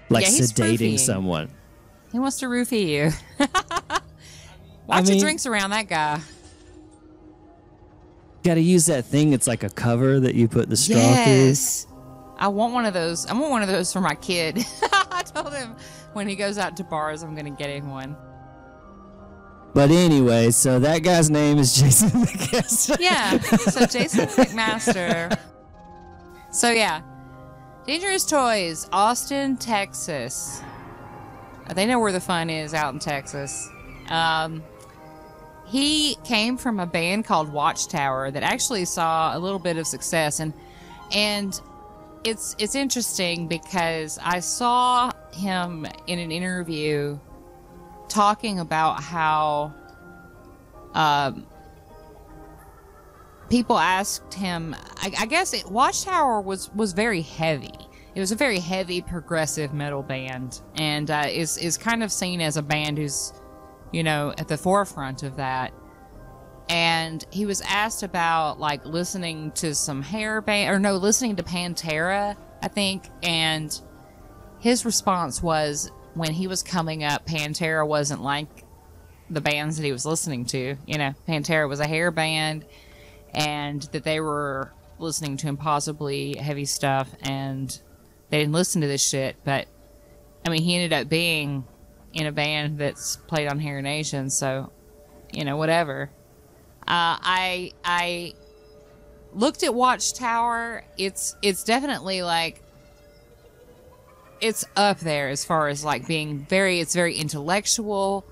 [0.10, 0.98] like Yeah, sedating roofing.
[0.98, 1.50] someone.
[2.12, 3.12] he wants to roofie you.
[4.88, 6.22] Watch mean- your drinks around that guy.
[8.44, 9.32] Got to use that thing.
[9.34, 11.88] It's like a cover that you put the straw Yes.
[12.38, 13.26] I want one of those.
[13.26, 14.58] I want one of those for my kid.
[15.12, 15.76] I told him
[16.12, 18.18] when he goes out to bars, I'm going to get him one.
[19.74, 22.98] But anyway, so that guy's name is Jason McKesson.
[23.00, 23.40] Yeah.
[23.40, 25.38] So Jason McMaster.
[26.52, 27.02] So yeah,
[27.88, 30.62] Dangerous Toys, Austin, Texas.
[31.74, 33.70] They know where the fun is out in Texas.
[34.10, 34.64] Um,
[35.66, 40.40] he came from a band called Watchtower that actually saw a little bit of success,
[40.40, 40.54] and
[41.12, 41.60] and
[42.24, 47.18] it's it's interesting because I saw him in an interview
[48.10, 49.74] talking about how
[50.94, 51.46] um,
[53.50, 54.76] people asked him.
[54.98, 57.74] I, I guess it, Watchtower was was very heavy.
[58.16, 62.42] It was a very heavy progressive metal band, and uh, is is kind of seen
[62.42, 63.34] as a band who's,
[63.92, 65.74] you know, at the forefront of that.
[66.70, 71.44] And he was asked about like listening to some hair band or no, listening to
[71.44, 73.80] Pantera, I think, and
[74.60, 78.48] his response was when he was coming up, Pantera wasn't like
[79.30, 80.76] the bands that he was listening to.
[80.86, 82.66] You know, Pantera was a hair band,
[83.34, 87.80] and that they were listening to impossibly heavy stuff, and
[88.30, 89.36] they didn't listen to this shit.
[89.44, 89.68] But
[90.46, 91.66] I mean, he ended up being
[92.14, 94.72] in a band that's played on Hair Nation, so
[95.32, 96.10] you know, whatever.
[96.82, 98.34] Uh, I I
[99.34, 100.84] looked at Watchtower.
[100.98, 102.63] It's it's definitely like
[104.44, 108.26] it's up there as far as like being very it's very intellectual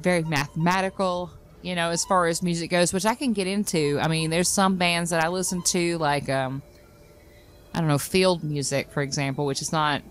[0.00, 1.30] very mathematical
[1.62, 3.98] you know as far as music goes which i can get into.
[4.02, 6.60] I mean there's some bands that i listen to like um
[7.72, 10.02] i don't know field music for example which is not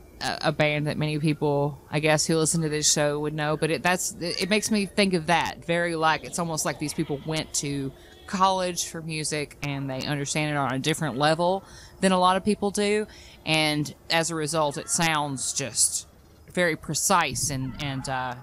[0.42, 3.70] a, band that many people i guess who listen to this show would know but
[3.70, 7.20] it that's it makes me think of that very like it's almost like these people
[7.26, 7.92] went to
[8.26, 11.66] college for music and they understand it on a different level
[12.00, 13.06] than a lot of people do
[13.46, 16.08] and as a result it sounds just
[16.52, 18.36] very precise and and uh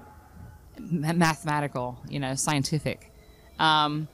[0.80, 3.12] mathematical, you know, scientific.
[3.58, 4.08] Um,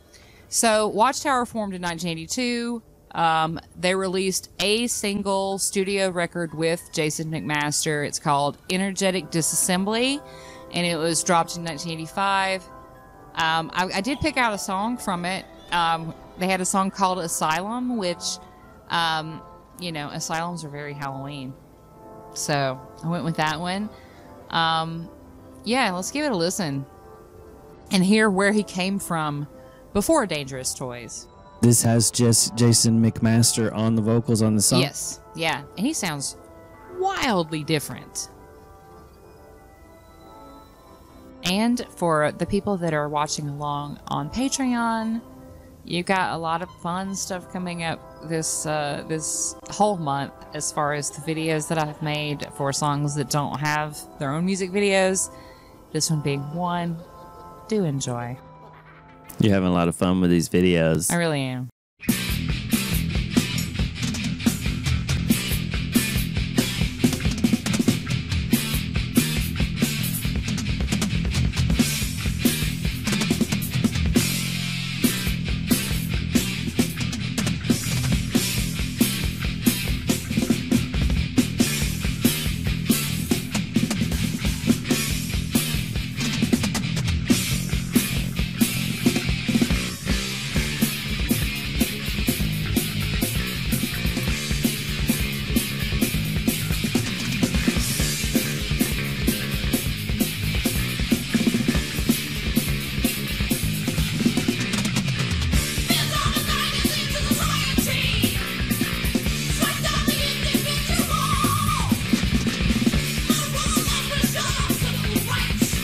[0.49, 2.83] so Watchtower formed in 1982.
[3.13, 8.07] Um, they released a single studio record with Jason McMaster.
[8.07, 10.21] It's called Energetic Disassembly,
[10.73, 12.63] and it was dropped in 1985.
[13.35, 15.47] Um, I, I did pick out a song from it.
[15.73, 18.39] Um, they had a song called Asylum, which,
[18.91, 19.41] um,
[19.81, 21.55] you know, asylums are very Halloween.
[22.35, 23.89] So I went with that one.
[24.51, 25.09] Um,
[25.65, 26.87] yeah, let's give it a listen
[27.91, 29.49] and hear where he came from
[29.93, 31.27] before Dangerous Toys.
[31.63, 34.81] This has just Jason McMaster on the vocals on the song.
[34.81, 36.37] Yes, yeah, and he sounds
[36.99, 38.31] wildly different.
[41.45, 45.23] And for the people that are watching along on Patreon,
[45.87, 50.73] you got a lot of fun stuff coming up this uh, this whole month as
[50.73, 54.71] far as the videos that I've made for songs that don't have their own music
[54.71, 55.31] videos.
[55.93, 56.97] This one being one.
[57.69, 58.37] Do enjoy.
[59.39, 61.13] You're having a lot of fun with these videos.
[61.13, 61.69] I really am.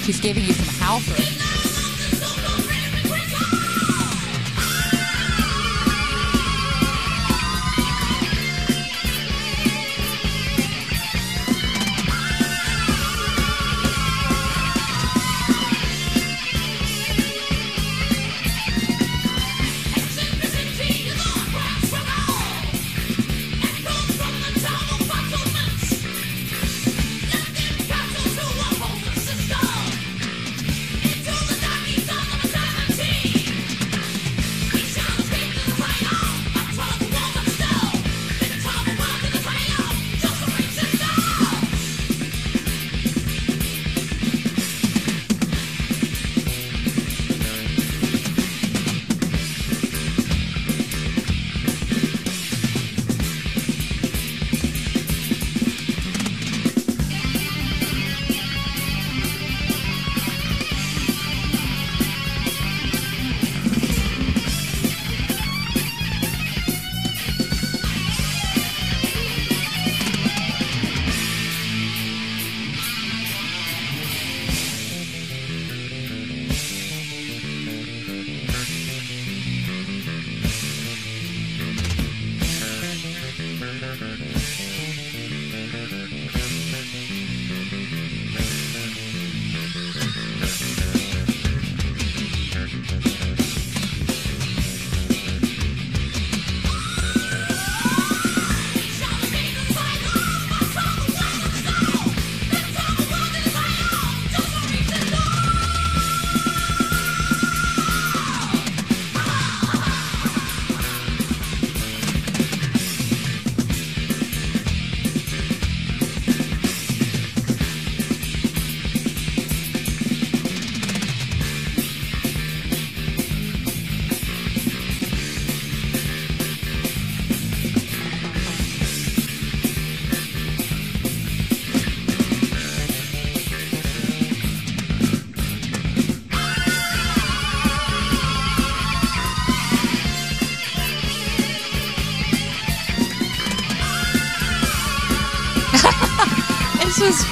[0.03, 1.41] She's giving you some Alfred.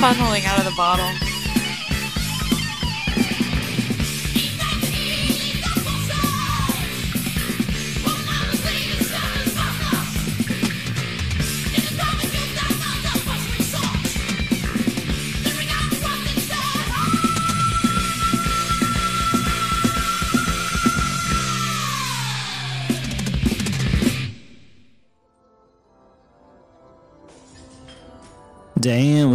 [0.00, 1.29] Funneling out of the bottle.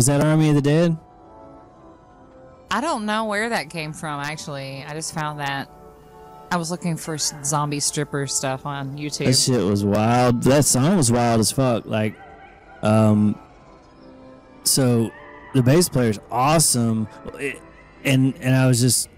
[0.06, 0.96] Was that Army of the Dead?
[2.70, 4.84] I don't know where that came from, actually.
[4.88, 5.68] I just found that.
[6.52, 9.26] I was looking for zombie stripper stuff on YouTube.
[9.26, 10.44] That shit was wild.
[10.44, 11.88] That song was wild as fuck.
[11.88, 12.16] Like,
[12.84, 13.36] um,
[14.64, 15.10] so
[15.56, 17.08] the bass player's awesome,
[17.40, 17.60] It-
[18.04, 19.10] and and I was just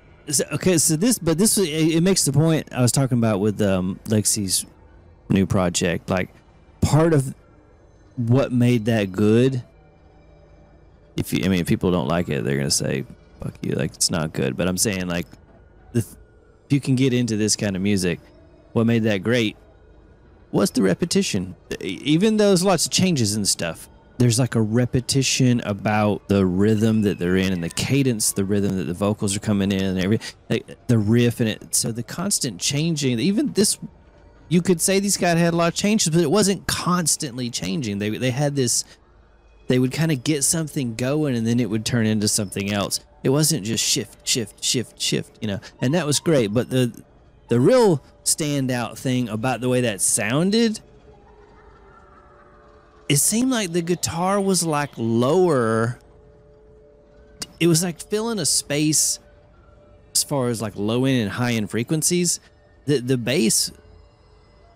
[0.54, 0.78] okay.
[0.78, 4.00] So this, but this it, it makes the point I was talking about with um
[4.06, 4.66] Lexxi's
[5.28, 6.10] new project.
[6.10, 6.30] Like,
[6.80, 7.36] part of
[8.16, 9.64] what made that good.
[11.18, 13.03] If you, I mean, if people don't like it, they're gonna say,
[13.41, 14.55] "Fuck you!" Like it's not good.
[14.55, 15.26] But I'm saying, like,
[15.93, 16.15] the th-
[16.65, 18.20] if you can get into this kind of music,
[18.74, 19.57] what made that great
[20.51, 21.55] was the repetition.
[21.82, 27.03] Even though there's lots of changes and stuff, there's like a repetition about the rhythm
[27.03, 29.99] that they're in and the cadence, the rhythm that the vocals are coming in and
[29.99, 31.76] every like the riff and it.
[31.76, 33.78] So the constant changing, even this,
[34.49, 37.99] you could say these guys had a lot of changes, but it wasn't constantly changing.
[37.99, 38.84] They they had this.
[39.68, 43.01] They would kind of get something going and then it would turn into something else.
[43.24, 46.47] It wasn't just shift, shift, shift, shift, you know, and that was great.
[46.53, 47.03] But the
[47.49, 50.82] the real standout thing about the way that sounded
[53.07, 55.97] it seemed like the guitar was like lower
[57.59, 59.20] it was like filling a space
[60.13, 62.41] as far as like low end and high end frequencies
[62.86, 63.72] the the bass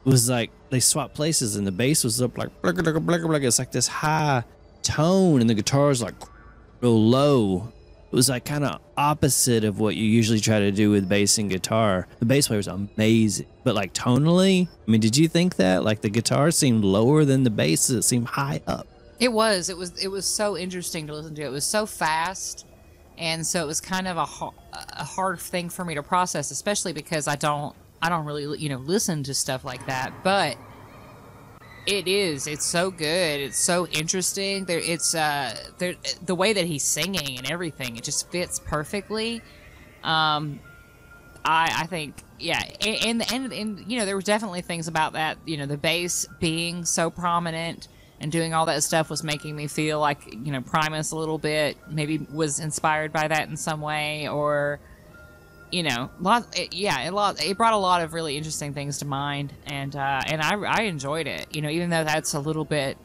[0.06, 4.44] was like they swapped places and the bass was up like it's like this high
[4.84, 6.16] tone and the guitar was like
[6.82, 7.72] real low
[8.12, 11.38] it was like kind of opposite of what you usually try to do with bass
[11.38, 12.10] and guitar.
[12.20, 15.86] The bass player was amazing, but like tonally, I mean, did you think that?
[15.86, 18.86] Like the guitar seemed lower than the bass, it seemed high up.
[19.22, 19.70] It was.
[19.70, 19.98] It was.
[20.04, 21.42] It was so interesting to listen to.
[21.42, 22.66] It was so fast,
[23.18, 24.26] and so it was kind of a,
[25.00, 27.74] a hard thing for me to process, especially because I don't.
[28.02, 30.12] I don't really, you know, listen to stuff like that.
[30.24, 30.58] But
[31.88, 32.46] It is.
[32.48, 33.42] It's so good.
[33.42, 34.66] It's so interesting.
[34.66, 37.98] There, it's uh, there, the way that he's singing and everything.
[37.98, 39.42] It just fits perfectly.
[40.04, 40.60] Um,
[41.44, 45.14] I, I think, yeah, and, and and and you know, there were definitely things about
[45.14, 45.38] that.
[45.46, 47.88] You know, the bass being so prominent
[48.20, 51.40] and doing all that stuff was making me feel like you know Primus a little
[51.40, 51.78] bit.
[51.90, 54.80] Maybe was inspired by that in some way, or
[55.72, 56.58] you know, lot.
[56.58, 57.44] It, yeah, it lot.
[57.44, 60.82] It brought a lot of really interesting things to mind, and uh, and I I
[60.84, 61.48] enjoyed it.
[61.56, 62.98] You know, even though that's a little bit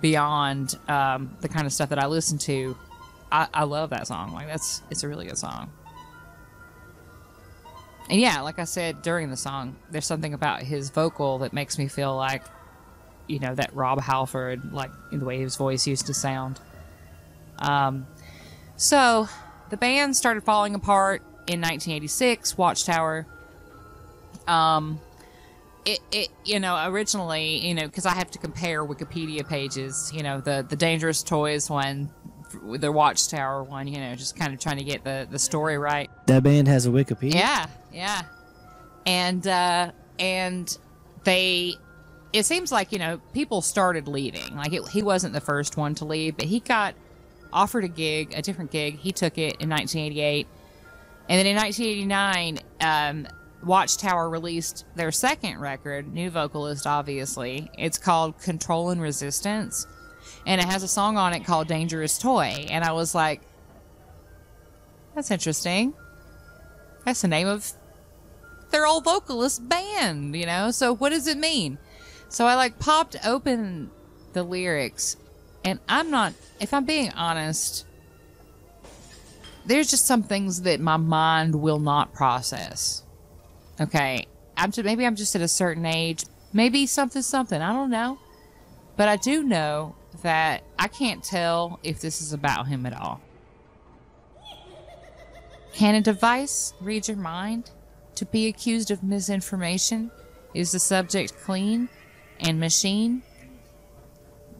[0.00, 2.76] beyond um, the kind of stuff that I listen to,
[3.30, 4.32] I, I love that song.
[4.32, 5.72] Like that's it's a really good song.
[8.08, 11.76] And yeah, like I said during the song, there's something about his vocal that makes
[11.76, 12.44] me feel like,
[13.26, 16.60] you know, that Rob Halford, like in the way his voice used to sound.
[17.58, 18.06] Um,
[18.76, 19.28] so
[19.70, 22.58] the band started falling apart in 1986.
[22.58, 23.26] Watchtower.
[24.46, 25.00] Um,
[25.84, 30.10] it, it you know originally you know because I have to compare Wikipedia pages.
[30.14, 32.10] You know the the Dangerous Toys one,
[32.62, 33.86] the Watchtower one.
[33.86, 36.10] You know just kind of trying to get the the story right.
[36.26, 37.34] That band has a Wikipedia.
[37.34, 38.22] Yeah, yeah.
[39.06, 40.76] And uh and
[41.24, 41.76] they
[42.36, 44.54] it seems like, you know, people started leaving.
[44.56, 46.94] Like it, he wasn't the first one to leave, but he got
[47.52, 48.98] offered a gig, a different gig.
[48.98, 50.46] He took it in 1988.
[51.28, 53.26] And then in 1989, um,
[53.64, 57.70] Watchtower released their second record, new vocalist, obviously.
[57.76, 59.86] It's called Control and Resistance.
[60.46, 62.66] And it has a song on it called Dangerous Toy.
[62.70, 63.40] And I was like,
[65.14, 65.94] that's interesting.
[67.04, 67.72] That's the name of
[68.70, 70.70] their old vocalist band, you know?
[70.70, 71.78] So what does it mean?
[72.28, 73.90] So I like popped open
[74.32, 75.16] the lyrics
[75.64, 77.86] and I'm not if I'm being honest,
[79.66, 83.02] there's just some things that my mind will not process.
[83.80, 84.26] Okay.
[84.56, 88.18] I'm just, maybe I'm just at a certain age, maybe something something, I don't know.
[88.96, 93.20] But I do know that I can't tell if this is about him at all.
[95.74, 97.70] Can a device read your mind?
[98.14, 100.10] To be accused of misinformation?
[100.54, 101.90] Is the subject clean
[102.40, 103.22] and machine?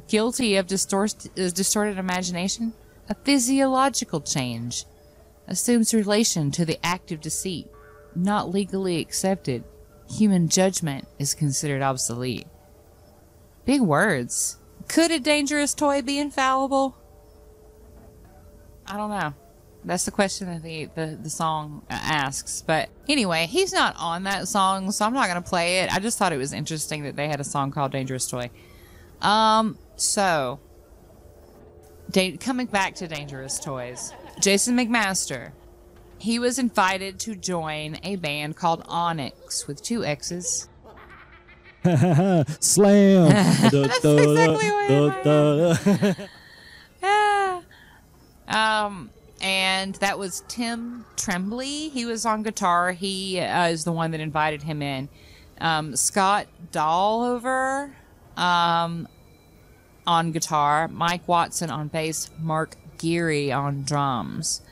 [0.08, 2.74] Guilty of distort- distorted imagination?
[3.08, 4.84] A physiological change
[5.46, 7.68] assumes relation to the act of deceit,
[8.14, 9.64] not legally accepted.
[10.10, 12.46] Human judgment is considered obsolete.
[13.64, 14.58] Big words.
[14.88, 16.96] Could a dangerous toy be infallible?
[18.86, 19.34] I don't know.
[19.84, 22.62] That's the question that the, the, the song asks.
[22.62, 25.94] But anyway, he's not on that song, so I'm not going to play it.
[25.94, 28.50] I just thought it was interesting that they had a song called Dangerous Toy.
[29.20, 30.60] Um, so,
[32.40, 35.52] coming back to Dangerous Toys, Jason McMaster,
[36.18, 40.68] he was invited to join a band called Onyx with two X's.
[42.60, 43.28] Slam.
[43.28, 46.06] That's exactly what
[47.02, 47.60] Yeah.
[48.48, 49.10] Um,
[49.40, 51.88] and that was Tim Trembley.
[51.88, 52.92] He was on guitar.
[52.92, 55.08] He uh, is the one that invited him in.
[55.60, 57.90] Um, Scott Dalhover
[58.36, 59.08] um,
[60.06, 60.86] on guitar.
[60.88, 62.30] Mike Watson on bass.
[62.38, 64.62] Mark Geary on drums.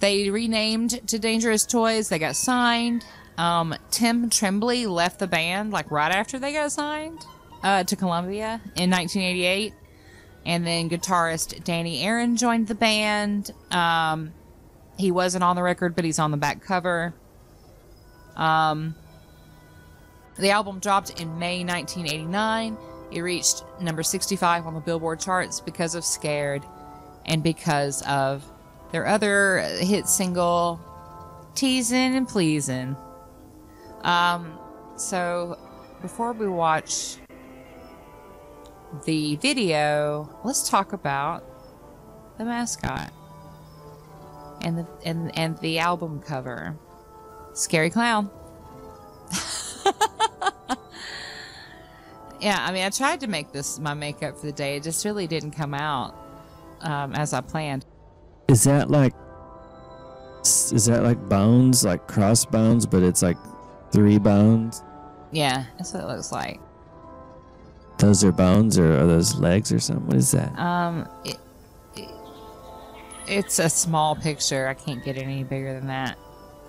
[0.00, 2.08] They renamed to Dangerous Toys.
[2.08, 3.04] They got signed.
[3.38, 7.24] Um, Tim Tremblay left the band like right after they got signed
[7.62, 9.72] uh, to Columbia in 1988
[10.44, 13.52] and then guitarist Danny Aaron joined the band.
[13.70, 14.32] Um,
[14.98, 17.14] he wasn't on the record, but he's on the back cover.
[18.36, 18.94] Um,
[20.38, 22.76] the album dropped in May 1989.
[23.12, 26.62] It reached number 65 on the Billboard charts because of Scared
[27.26, 28.44] and because of
[28.90, 30.80] their other hit single,
[31.54, 32.96] Teasing and Pleasing.
[34.02, 34.58] Um,
[34.96, 35.58] so
[36.00, 37.16] before we watch
[39.04, 41.44] the video, let's talk about
[42.38, 43.12] the mascot
[44.62, 46.76] and the and and the album cover.
[47.54, 48.30] Scary clown.
[52.40, 54.76] yeah, I mean, I tried to make this my makeup for the day.
[54.76, 56.14] It just really didn't come out
[56.82, 57.86] um, as I planned.
[58.48, 59.14] Is that like
[60.44, 63.36] is that like bones, like crossbones, but it's like
[63.92, 64.82] three bones?
[65.30, 66.60] Yeah, that's what it looks like.
[67.98, 70.06] Those are bones, or are those legs, or something?
[70.06, 70.58] What is that?
[70.58, 71.38] Um, it,
[71.94, 72.10] it,
[73.28, 74.66] it's a small picture.
[74.66, 76.18] I can't get any bigger than that.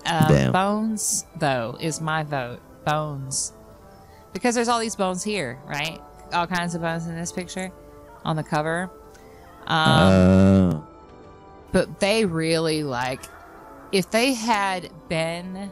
[0.04, 0.52] Damn.
[0.52, 2.60] Bones, though, is my vote.
[2.84, 3.52] Bones,
[4.32, 5.98] because there's all these bones here, right?
[6.32, 7.70] All kinds of bones in this picture
[8.24, 8.90] on the cover.
[9.66, 10.86] Um, Oh,
[11.72, 13.20] but they really like
[13.92, 15.70] if they had been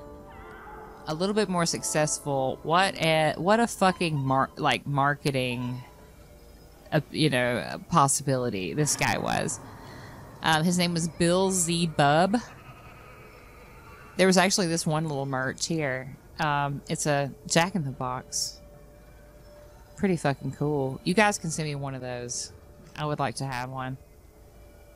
[1.09, 5.83] a little bit more successful, what a what a fucking mar- like marketing,
[6.93, 9.59] uh, you know, possibility this guy was.
[10.43, 12.37] Um, his name was Bill Z Bub.
[14.17, 16.17] There was actually this one little merch here.
[16.39, 18.61] Um, it's a Jack in the Box.
[19.97, 21.01] Pretty fucking cool.
[21.05, 22.53] You guys can send me one of those.
[22.97, 23.97] I would like to have one.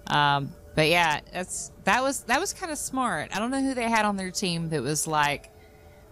[0.09, 3.35] Um, but yeah, that's that was that was kind of smart.
[3.35, 5.51] I don't know who they had on their team that was like,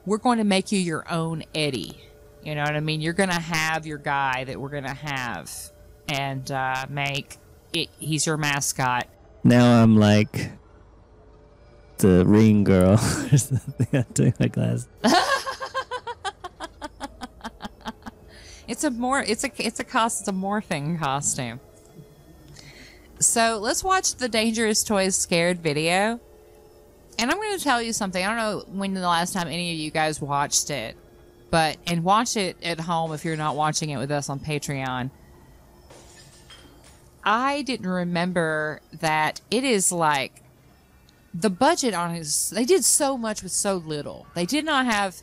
[0.07, 2.01] "We're going to make you your own Eddie."
[2.43, 3.01] You know what I mean?
[3.01, 5.51] You're gonna have your guy that we're gonna have,
[6.09, 7.39] and uh, make
[7.72, 7.89] it.
[7.99, 9.07] He's your mascot.
[9.43, 10.51] Now I'm like
[11.99, 12.93] the ring girl
[13.32, 13.87] or something.
[13.93, 14.89] I took my glass.
[18.66, 21.61] It's a more it's a it's a cost it's a morphing costume.
[23.25, 26.20] So let's watch the Dangerous Toys Scared video.
[27.18, 28.22] And I'm going to tell you something.
[28.22, 30.95] I don't know when the last time any of you guys watched it,
[31.51, 35.11] but and watch it at home if you're not watching it with us on Patreon.
[37.25, 40.43] I didn't remember that it is like
[41.33, 44.27] the budget on his they did so much with so little.
[44.35, 45.16] They did not have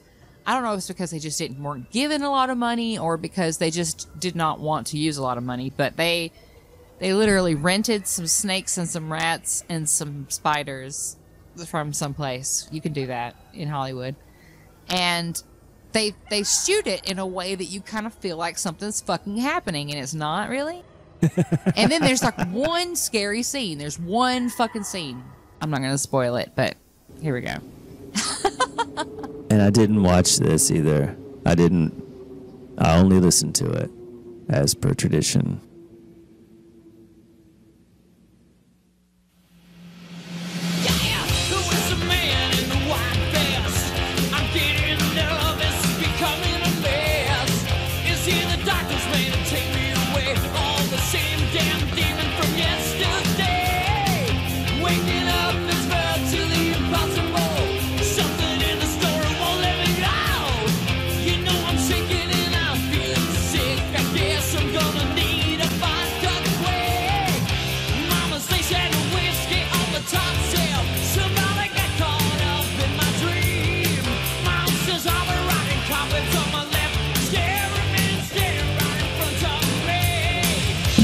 [0.45, 2.97] I don't know if it's because they just didn't weren't given a lot of money
[2.97, 6.32] or because they just did not want to use a lot of money, but they
[7.02, 11.18] they literally rented some snakes and some rats and some spiders
[11.66, 12.70] from someplace.
[12.72, 14.16] You can do that in Hollywood.
[14.88, 15.41] And
[15.93, 19.38] they they shoot it in a way that you kind of feel like something's fucking
[19.38, 20.84] happening and it's not really.
[21.76, 23.80] and then there's like one scary scene.
[23.80, 25.24] There's one fucking scene.
[25.60, 26.76] I'm not going to spoil it, but
[27.20, 27.56] here we go.
[29.52, 31.14] And I didn't watch this either.
[31.45, 31.91] I didn't.
[32.78, 33.91] I only listened to it,
[34.47, 35.60] as per tradition.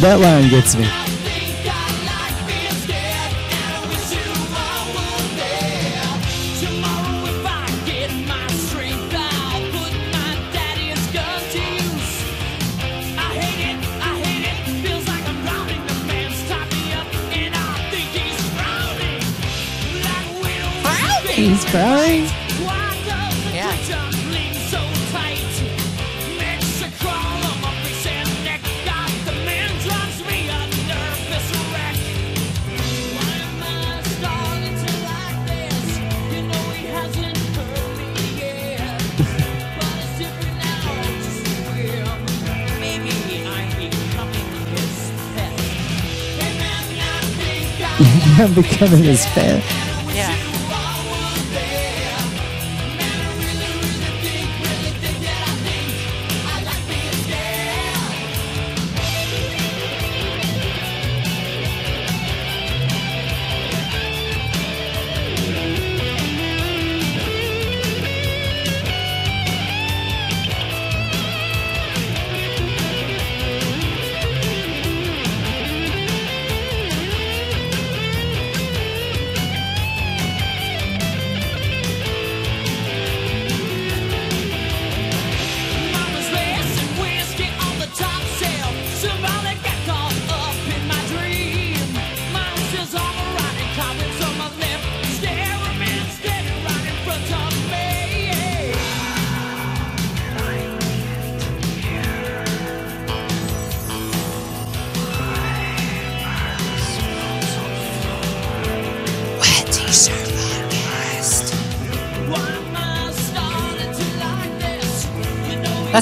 [0.08, 0.86] Up, line gets me.
[18.14, 19.22] he's frowning.
[20.04, 21.36] Like we don't Frowning?
[21.36, 22.47] He's crying.
[48.40, 49.87] I'm becoming his fan.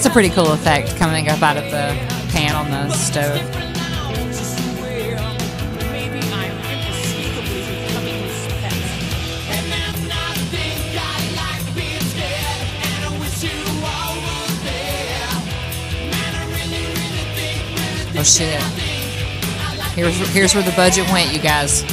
[0.06, 1.98] That's a pretty cool effect coming up out of the
[2.32, 3.42] pan on the stove.
[18.16, 18.62] Oh shit.
[19.96, 21.84] Here's here's where the budget went, you guys.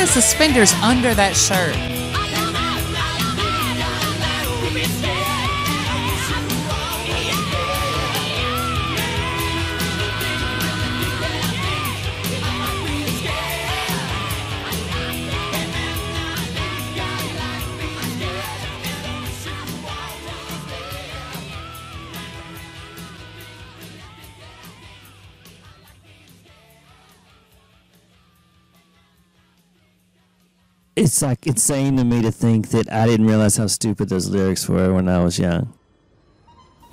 [0.00, 1.99] His suspenders under that shirt.
[31.00, 34.68] It's like insane to me to think that I didn't realize how stupid those lyrics
[34.68, 35.72] were when I was young.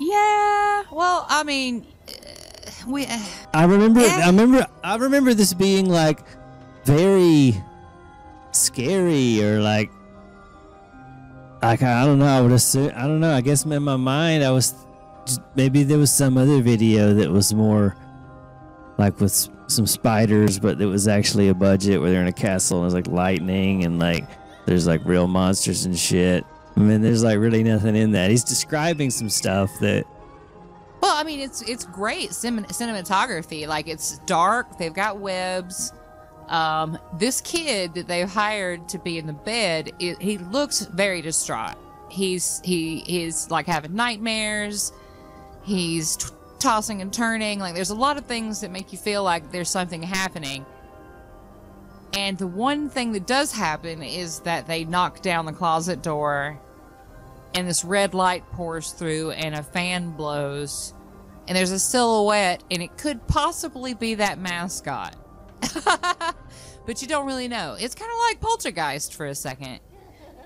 [0.00, 0.84] Yeah.
[0.90, 3.04] Well, I mean, uh, we.
[3.04, 3.18] Uh,
[3.52, 4.00] I remember.
[4.00, 4.22] Yeah.
[4.24, 4.66] I remember.
[4.82, 6.20] I remember this being like
[6.86, 7.54] very
[8.52, 9.90] scary or like
[11.60, 12.24] like I don't know.
[12.24, 12.90] I would assume.
[12.96, 13.34] I don't know.
[13.34, 14.72] I guess in my mind, I was
[15.54, 17.94] maybe there was some other video that was more
[18.96, 22.78] like with some spiders, but it was actually a budget where they're in a castle
[22.78, 24.24] and there's like lightning and like
[24.66, 26.44] there's like real monsters and shit.
[26.76, 28.30] I mean, there's like really nothing in that.
[28.30, 30.06] He's describing some stuff that
[31.00, 33.66] well, I mean, it's it's great cin- cinematography.
[33.66, 34.78] Like it's dark.
[34.78, 35.92] They've got webs.
[36.48, 41.22] Um, this kid that they've hired to be in the bed, it, he looks very
[41.22, 41.76] distraught.
[42.10, 44.92] He's he he's like having nightmares.
[45.62, 47.58] He's t- tossing and turning.
[47.58, 50.64] Like there's a lot of things that make you feel like there's something happening.
[52.14, 56.58] And the one thing that does happen is that they knock down the closet door
[57.54, 60.94] and this red light pours through and a fan blows.
[61.46, 65.16] And there's a silhouette and it could possibly be that mascot.
[66.88, 67.76] But you don't really know.
[67.78, 69.80] It's kind of like poltergeist for a second.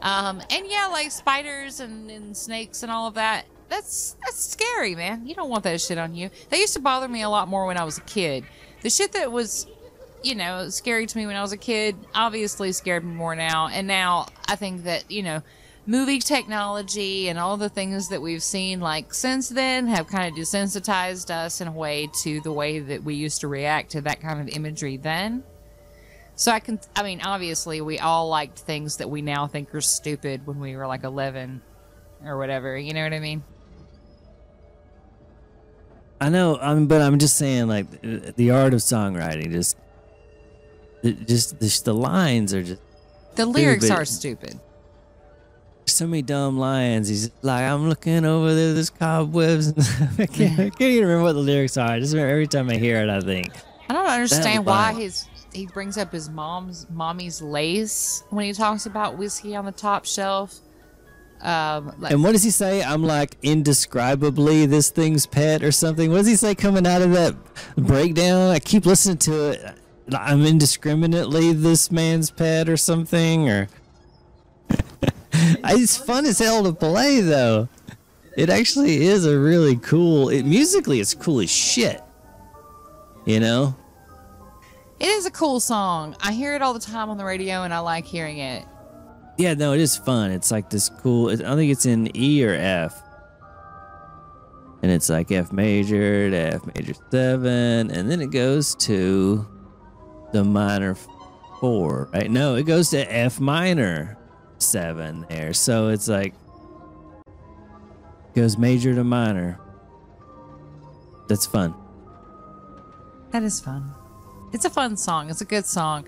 [0.01, 4.95] Um, and yeah like spiders and, and snakes and all of that that's that's scary
[4.95, 7.49] man you don't want that shit on you that used to bother me a lot
[7.49, 8.45] more when i was a kid
[8.83, 9.67] the shit that was
[10.23, 13.69] you know, scary to me when I was a kid, obviously scared me more now.
[13.69, 15.43] And now I think that, you know,
[15.87, 20.39] movie technology and all the things that we've seen like since then have kind of
[20.39, 24.21] desensitized us in a way to the way that we used to react to that
[24.21, 25.43] kind of imagery then.
[26.37, 29.81] So I can, I mean, obviously we all liked things that we now think are
[29.81, 31.61] stupid when we were like 11
[32.25, 32.77] or whatever.
[32.79, 33.43] You know what I mean?
[36.23, 39.77] I know, I mean, but I'm just saying, like, uh, the art of songwriting, just,
[41.03, 42.81] it just the, the lines are just
[43.35, 44.01] The lyrics Stupid.
[44.01, 44.61] are stupid.
[45.87, 47.09] so many dumb lines.
[47.09, 49.73] He's like, I'm looking over there, there's cobwebs.
[50.19, 51.91] I, can't, I can't even remember what the lyrics are.
[51.91, 53.51] I just remember every time I hear it, I think,
[53.89, 58.87] I don't understand why his he brings up his mom's mommy's lace when he talks
[58.87, 60.61] about whiskey on the top shelf.
[61.43, 62.85] Um, like, and what does he say?
[62.85, 66.11] I'm like indescribably this thing's pet or something.
[66.11, 67.35] What does he say coming out of that
[67.77, 68.51] breakdown?
[68.51, 69.75] I keep listening to it.
[70.17, 73.49] I'm indiscriminately this man's pet or something.
[73.49, 73.69] Or
[75.41, 77.69] it's fun as hell to play though.
[78.37, 80.29] It actually is a really cool.
[80.29, 82.03] It musically, it's cool as shit.
[83.25, 83.77] You know.
[84.99, 86.17] it is a cool song.
[86.21, 88.65] I hear it all the time on the radio, and I like hearing it.
[89.39, 90.31] Yeah, no, it is fun.
[90.31, 91.31] It's like this cool.
[91.31, 93.03] I think it's in E or F.
[94.83, 99.47] And it's like F major to F major seven, and then it goes to
[100.33, 100.97] the minor
[101.61, 102.31] four, right?
[102.31, 104.19] No, it goes to F minor
[104.59, 105.53] seven there.
[105.53, 106.35] So it's like
[108.35, 109.61] goes major to minor.
[111.29, 111.75] That's fun.
[113.31, 113.95] That is fun.
[114.53, 115.31] It's a fun song.
[115.31, 116.05] It's a good song.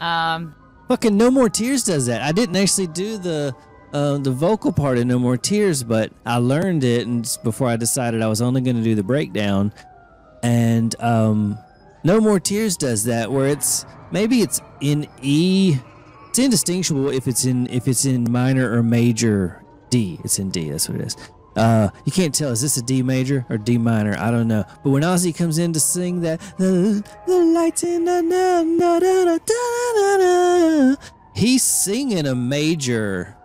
[0.00, 0.54] Um,
[0.88, 2.22] Fucking No More Tears does that.
[2.22, 3.54] I didn't actually do the
[3.92, 7.76] uh, the vocal part of No More Tears, but I learned it and before I
[7.76, 9.72] decided I was only going to do the breakdown.
[10.42, 11.58] And um,
[12.04, 15.76] No More Tears does that, where it's maybe it's in E.
[16.28, 20.20] It's indistinguishable if it's in if it's in minor or major D.
[20.22, 20.70] It's in D.
[20.70, 21.16] That's what it is.
[21.56, 24.14] Uh, you can't tell is this a D major or D minor?
[24.18, 24.64] I don't know.
[24.84, 28.98] But when Ozzy comes in to sing that the, the lights in the na, na,
[28.98, 30.96] da, da, da, da,
[31.34, 33.36] he's singing a major.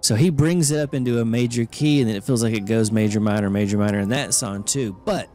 [0.00, 2.66] So he brings it up into a major key, and then it feels like it
[2.66, 4.96] goes major, minor, major, minor in that song too.
[5.04, 5.28] But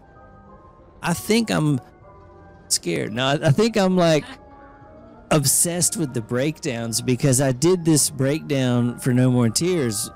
[1.03, 1.81] I think I'm
[2.69, 3.11] scared.
[3.11, 4.23] No, I think I'm like
[5.31, 10.09] obsessed with the breakdowns because I did this breakdown for No More Tears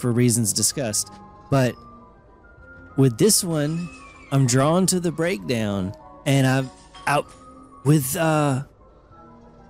[0.00, 1.10] for reasons discussed.
[1.50, 1.74] But
[2.96, 3.88] with this one,
[4.32, 5.94] I'm drawn to the breakdown
[6.26, 6.70] and I'm
[7.06, 7.26] out
[7.84, 8.64] with uh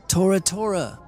[0.09, 0.99] Tora Tora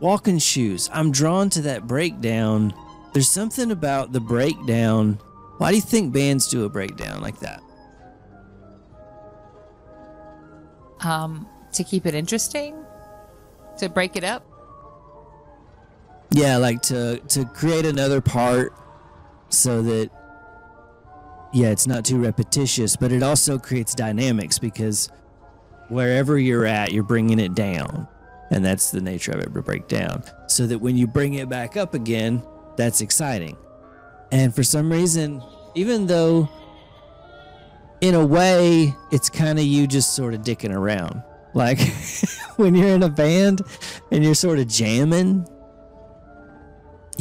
[0.00, 0.88] walking shoes.
[0.92, 2.74] I'm drawn to that breakdown.
[3.12, 5.18] There's something about the breakdown.
[5.58, 7.62] Why do you think bands do a breakdown like that?
[11.00, 12.76] um, to keep it interesting,
[13.78, 14.46] to break it up.
[16.32, 18.72] Yeah, like to to create another part
[19.48, 20.10] so that
[21.52, 25.10] yeah, it's not too repetitious, but it also creates dynamics because
[25.88, 28.06] wherever you're at, you're bringing it down.
[28.52, 30.22] And that's the nature of it to break down.
[30.48, 32.42] So that when you bring it back up again,
[32.76, 33.56] that's exciting.
[34.32, 35.42] And for some reason,
[35.74, 36.48] even though
[38.00, 41.22] in a way it's kind of you just sort of dicking around.
[41.54, 41.78] Like
[42.56, 43.62] when you're in a band
[44.10, 45.46] and you're sort of jamming,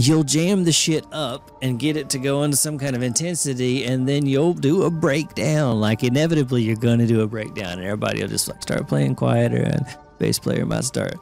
[0.07, 3.83] you'll jam the shit up and get it to go into some kind of intensity
[3.83, 5.81] and then you'll do a breakdown.
[5.81, 9.15] Like inevitably you're going to do a breakdown and everybody will just like start playing
[9.15, 9.85] quieter and
[10.17, 11.15] bass player might start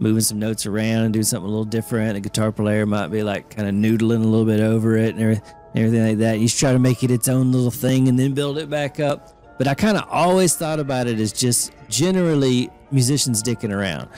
[0.00, 2.14] moving some notes around and do something a little different.
[2.14, 5.40] The guitar player might be like kind of noodling a little bit over it and
[5.76, 6.40] everything, like that.
[6.40, 8.98] You just try to make it its own little thing and then build it back
[8.98, 9.38] up.
[9.58, 14.08] But i kind of always thought about it as just generally musicians dicking around.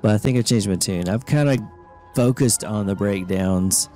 [0.00, 1.10] But i think i've changed my tune.
[1.10, 1.58] I've kind of
[2.14, 3.88] focused on the breakdowns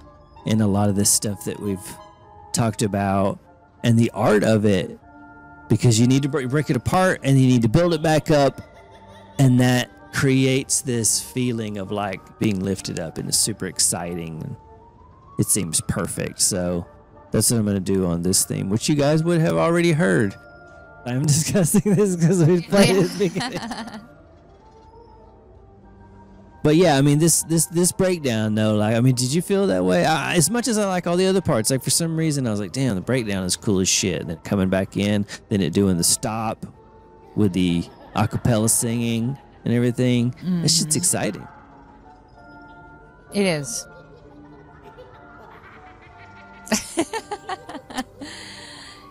[0.47, 1.97] and a lot of this stuff that we've
[2.53, 3.39] talked about
[3.83, 4.99] and the art of it.
[5.69, 8.31] Because you need to break, break it apart and you need to build it back
[8.31, 8.63] up.
[9.39, 14.57] And that creates this feeling of like being lifted up and it's super exciting and
[15.39, 16.41] it seems perfect.
[16.41, 16.87] So
[17.31, 19.93] that's what i'm going to do on this theme which you guys would have already
[19.93, 20.35] heard.
[21.05, 24.01] I'm discussing this because we played it the beginning
[26.63, 29.69] but yeah, I mean this this this breakdown though, like I mean, did you feel
[29.69, 30.05] that way?
[30.05, 32.51] I, as much as I like all the other parts, like for some reason I
[32.51, 34.21] was like, damn, the breakdown is cool as shit.
[34.21, 36.67] And then coming back in, then it doing the stop
[37.37, 37.85] with the
[38.17, 40.35] acapella singing and everything.
[40.63, 40.99] That shit's mm-hmm.
[40.99, 41.49] exciting.
[43.33, 43.87] It is.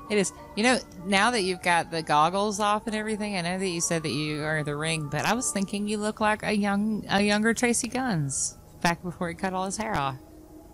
[0.09, 0.31] it is.
[0.55, 3.81] You know, now that you've got the goggles off and everything, I know that you
[3.81, 7.05] said that you are the ring, but I was thinking you look like a young,
[7.09, 10.17] a younger Tracii Guns back before he cut all his hair off.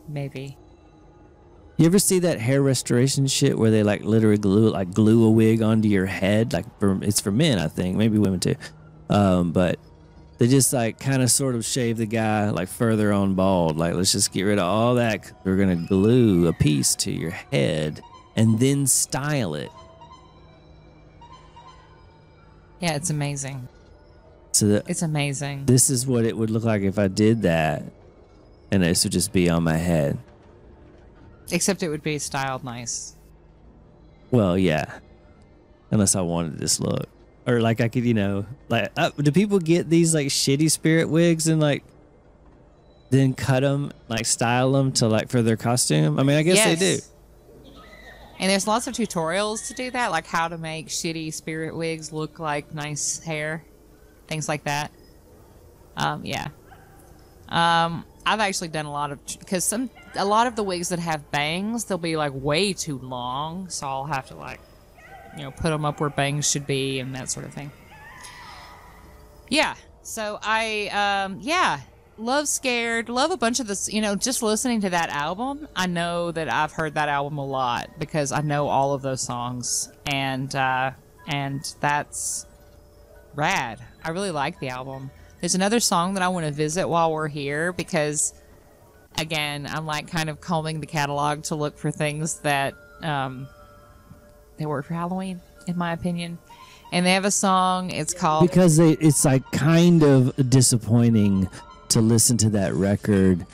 [0.08, 0.58] Maybe.
[1.78, 5.32] You ever see that hair restoration shit where they like literally glue like glue a
[5.32, 6.54] wig onto your head?
[6.54, 8.56] Like for it's for men, I think, maybe women too.
[9.10, 9.80] Um, but
[10.38, 13.78] they just like kind of sort of shave the guy like further on bald.
[13.78, 15.32] Like let's just get rid of all that.
[15.44, 18.02] We're gonna glue a piece to your head
[18.36, 19.72] and then style it
[22.80, 23.68] Yeah, it's amazing.
[24.52, 25.66] so that It's amazing.
[25.66, 27.84] this is what it would look like if I did that,
[28.72, 30.18] and this would just be on my head.
[31.52, 33.16] Except it would be styled nice.
[34.32, 35.00] Well, yeah.
[35.92, 37.08] Unless I wanted this look.
[37.46, 41.10] Or like I could, you know, like uh, do people get these like shitty spirit
[41.10, 41.84] wigs and like
[43.12, 46.20] then cut them, like style them to like for their costume?
[46.20, 46.98] I mean, I guess they do.
[48.40, 52.12] And there's lots of tutorials to do that, like how to make shitty spirit wigs
[52.12, 53.64] look like nice hair,
[54.28, 54.92] things like that.
[55.96, 56.48] Um, yeah.
[57.50, 61.00] Um, I've actually done a lot of because some a lot of the wigs that
[61.00, 64.60] have bangs, they'll be like way too long, so I'll have to like,
[65.38, 67.72] you know, put them up where bangs should be and that sort of thing.
[69.50, 69.76] Yeah.
[70.02, 71.80] So I, um, yeah,
[72.18, 73.92] love Scared, love a bunch of this.
[73.92, 77.46] You know, just listening to that album, I know that I've heard that album a
[77.46, 80.92] lot because I know all of those songs, and uh,
[81.28, 82.46] and that's
[83.36, 83.80] rad.
[84.04, 85.12] I really like the album.
[85.40, 88.34] There's another song that I want to visit while we're here because,
[89.18, 93.48] again, I'm like kind of combing the catalog to look for things that um,
[94.58, 96.38] they work for Halloween, in my opinion.
[96.94, 97.90] And they have a song.
[97.90, 101.50] It's called Because they, it's like kind of disappointing
[101.94, 103.46] to listen to that record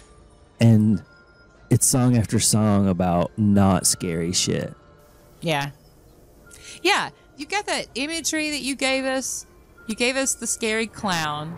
[0.60, 1.04] and
[1.70, 4.74] it's song after song about not scary shit.
[5.42, 5.72] Yeah.
[6.82, 7.10] Yeah.
[7.38, 9.46] You got that imagery that you gave us.
[9.88, 11.58] You gave us the scary clown.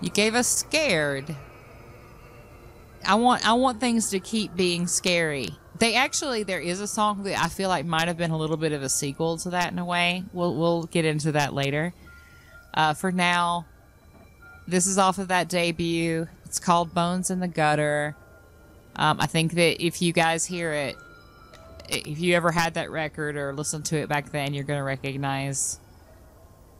[0.00, 1.34] You gave us scared.
[3.06, 5.48] I want I want things to keep being scary.
[5.78, 8.56] They actually there is a song that I feel like might have been a little
[8.56, 10.24] bit of a sequel to that in a way.
[10.32, 11.92] We'll we'll get into that later.
[12.72, 13.66] Uh, for now,
[14.66, 16.26] this is off of that debut.
[16.44, 18.16] It's called Bones in the Gutter.
[18.96, 20.96] Um, I think that if you guys hear it,
[21.88, 24.84] if you ever had that record or listened to it back then, you're going to
[24.84, 25.78] recognize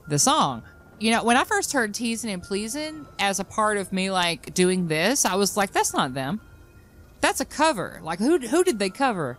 [0.09, 0.62] the song.
[0.99, 4.55] You know, when I first heard Teasing and Pleasing as a part of me like
[4.55, 6.41] doing this, I was like, that's not them.
[7.20, 8.01] That's a cover.
[8.03, 9.39] Like who who did they cover?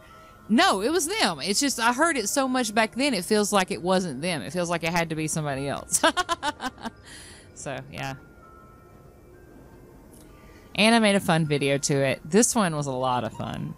[0.49, 1.39] No, it was them.
[1.39, 4.41] It's just I heard it so much back then it feels like it wasn't them.
[4.41, 6.01] It feels like it had to be somebody else.
[7.55, 8.15] so, yeah.
[10.75, 12.21] And I made a fun video to it.
[12.23, 13.75] This one was a lot of fun.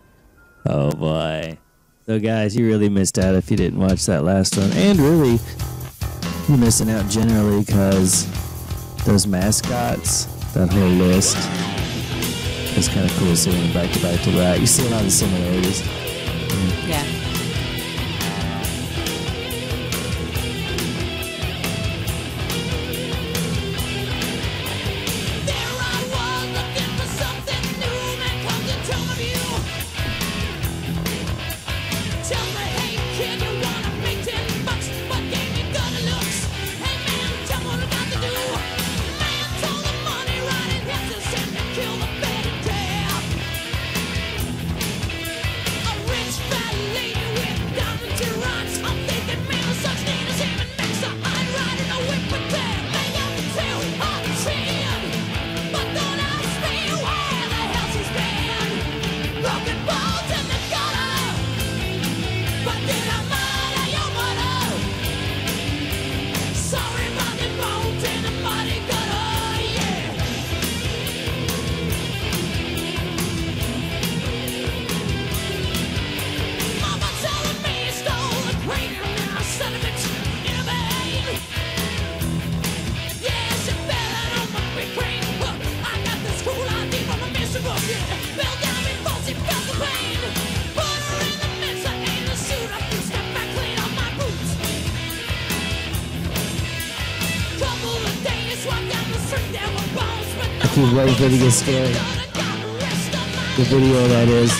[0.65, 1.57] Oh boy.
[2.05, 4.71] So guys, you really missed out if you didn't watch that last one.
[4.71, 5.39] And really
[6.47, 8.25] You're missing out generally because
[9.03, 11.35] those mascots, that whole list,
[12.77, 14.61] is kind of cool seeing them back to back to back.
[14.61, 15.85] You see a lot of similarities.
[16.87, 17.03] Yeah.
[17.03, 17.36] There
[100.97, 101.93] but no I keep waiting to get scary.
[103.55, 104.51] The video that is.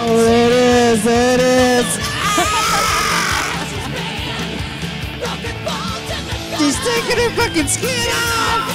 [0.00, 1.02] Oh, there it is.
[1.02, 1.86] There it is.
[6.58, 8.68] She's taking her fucking skin off.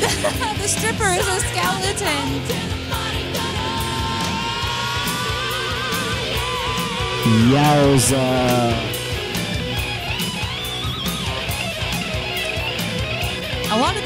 [0.60, 2.42] the stripper is a skeleton.
[7.52, 8.95] Yowza.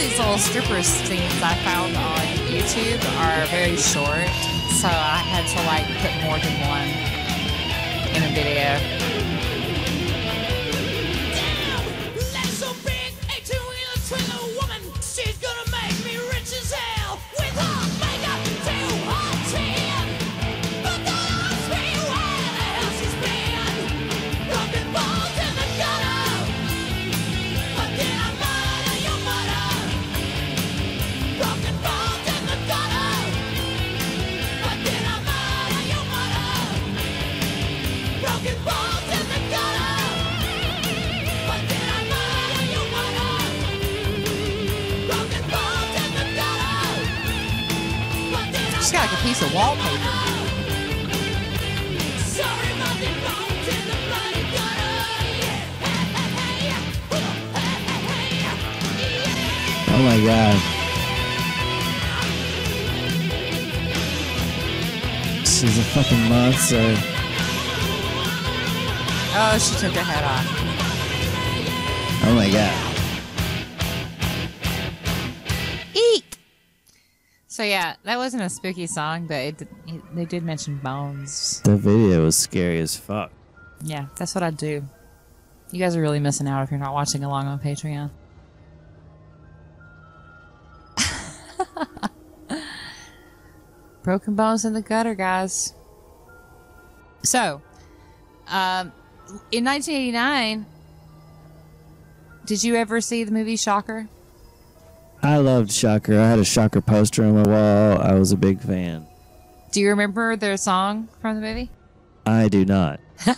[0.00, 4.28] These little stripper scenes I found on YouTube are very short,
[4.72, 6.88] so I had to like put more than one
[8.16, 8.99] in a video.
[66.80, 67.02] Monster.
[69.32, 70.46] Oh, she took her head off.
[72.22, 72.74] Oh my god.
[75.94, 76.38] Eek.
[77.46, 81.60] So yeah, that wasn't a spooky song, but it, it, they did mention bones.
[81.62, 83.30] The video was scary as fuck.
[83.82, 84.84] Yeah, that's what I do.
[85.72, 88.10] You guys are really missing out if you're not watching along on Patreon.
[94.02, 95.74] Broken bones in the gutter, guys.
[97.22, 97.62] So,
[98.48, 98.92] um,
[99.52, 100.66] in 1989,
[102.46, 104.08] did you ever see the movie Shocker?
[105.22, 106.18] I loved Shocker.
[106.18, 108.00] I had a Shocker poster on my wall.
[108.00, 109.06] I was a big fan.
[109.70, 111.70] Do you remember their song from the movie?
[112.26, 113.00] I do not.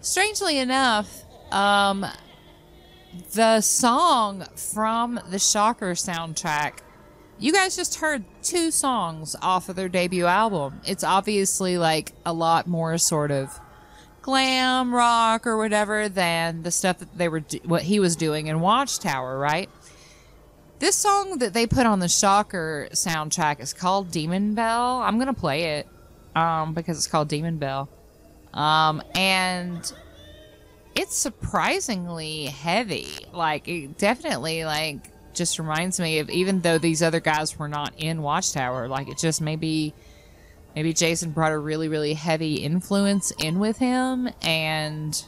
[0.00, 2.06] Strangely enough, um,
[3.32, 6.80] the song from the Shocker soundtrack,
[7.44, 10.80] you guys just heard two songs off of their debut album.
[10.86, 13.60] It's obviously like a lot more sort of
[14.22, 18.46] glam rock or whatever than the stuff that they were do- what he was doing
[18.46, 19.68] in Watchtower, right?
[20.78, 25.02] This song that they put on the Shocker soundtrack is called Demon Bell.
[25.02, 25.88] I'm gonna play it
[26.34, 27.90] um, because it's called Demon Bell.
[28.54, 29.92] Um, and
[30.94, 33.08] it's surprisingly heavy.
[33.34, 37.94] Like, it definitely, like, just reminds me of even though these other guys were not
[37.98, 39.94] in Watchtower, like, it just maybe,
[40.74, 44.28] maybe Jason brought a really, really heavy influence in with him.
[44.42, 45.24] And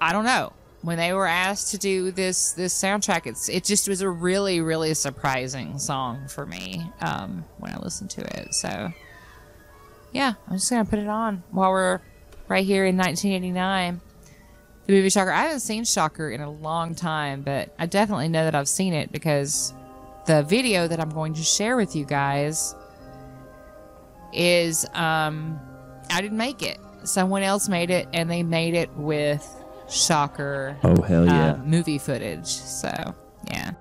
[0.00, 0.52] I don't know.
[0.82, 4.60] When they were asked to do this this soundtrack, it's it just was a really
[4.60, 8.52] really surprising song for me um, when I listened to it.
[8.52, 8.92] So
[10.12, 12.00] yeah, I'm just gonna put it on while we're
[12.48, 14.02] right here in 1989.
[14.86, 15.30] The movie Shocker.
[15.30, 18.92] I haven't seen Shocker in a long time, but I definitely know that I've seen
[18.92, 19.72] it because
[20.26, 22.74] the video that I'm going to share with you guys
[24.32, 25.58] is um
[26.10, 26.78] I didn't make it.
[27.04, 29.46] Someone else made it and they made it with
[29.88, 31.52] Shocker Oh hell yeah!
[31.52, 32.46] uh, movie footage.
[32.46, 33.14] So,
[33.50, 33.72] yeah.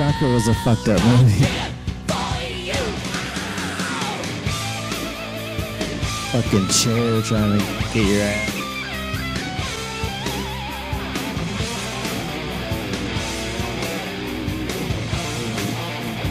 [0.00, 1.44] Shocker was a fucked up movie.
[6.32, 8.54] Fucking chair trying to get your ass.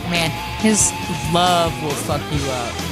[0.10, 0.32] Man,
[0.62, 0.92] his
[1.32, 2.89] love will fuck you up.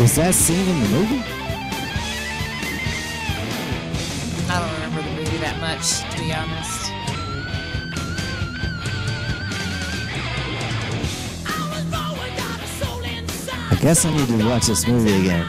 [0.00, 1.22] Was that scene in the movie?
[4.48, 6.90] I don't remember the movie that much, to be honest.
[11.44, 13.72] I was born without a soul inside.
[13.72, 15.46] I guess I need to watch this movie again.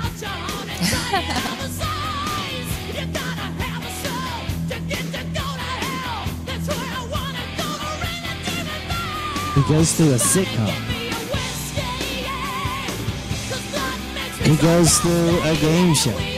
[9.55, 10.90] He goes through a sitcom.
[14.51, 16.30] He goes to a game show.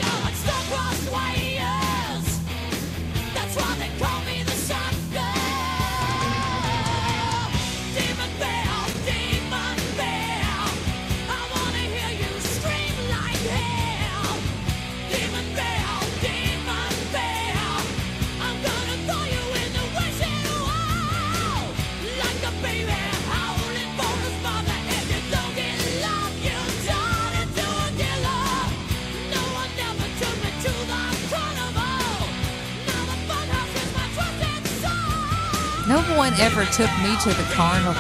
[37.24, 37.94] To the carnival.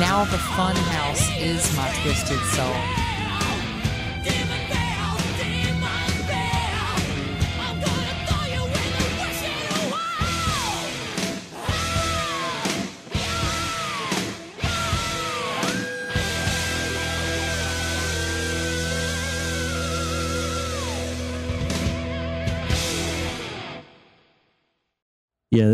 [0.00, 2.99] Now the fun house is my twisted soul.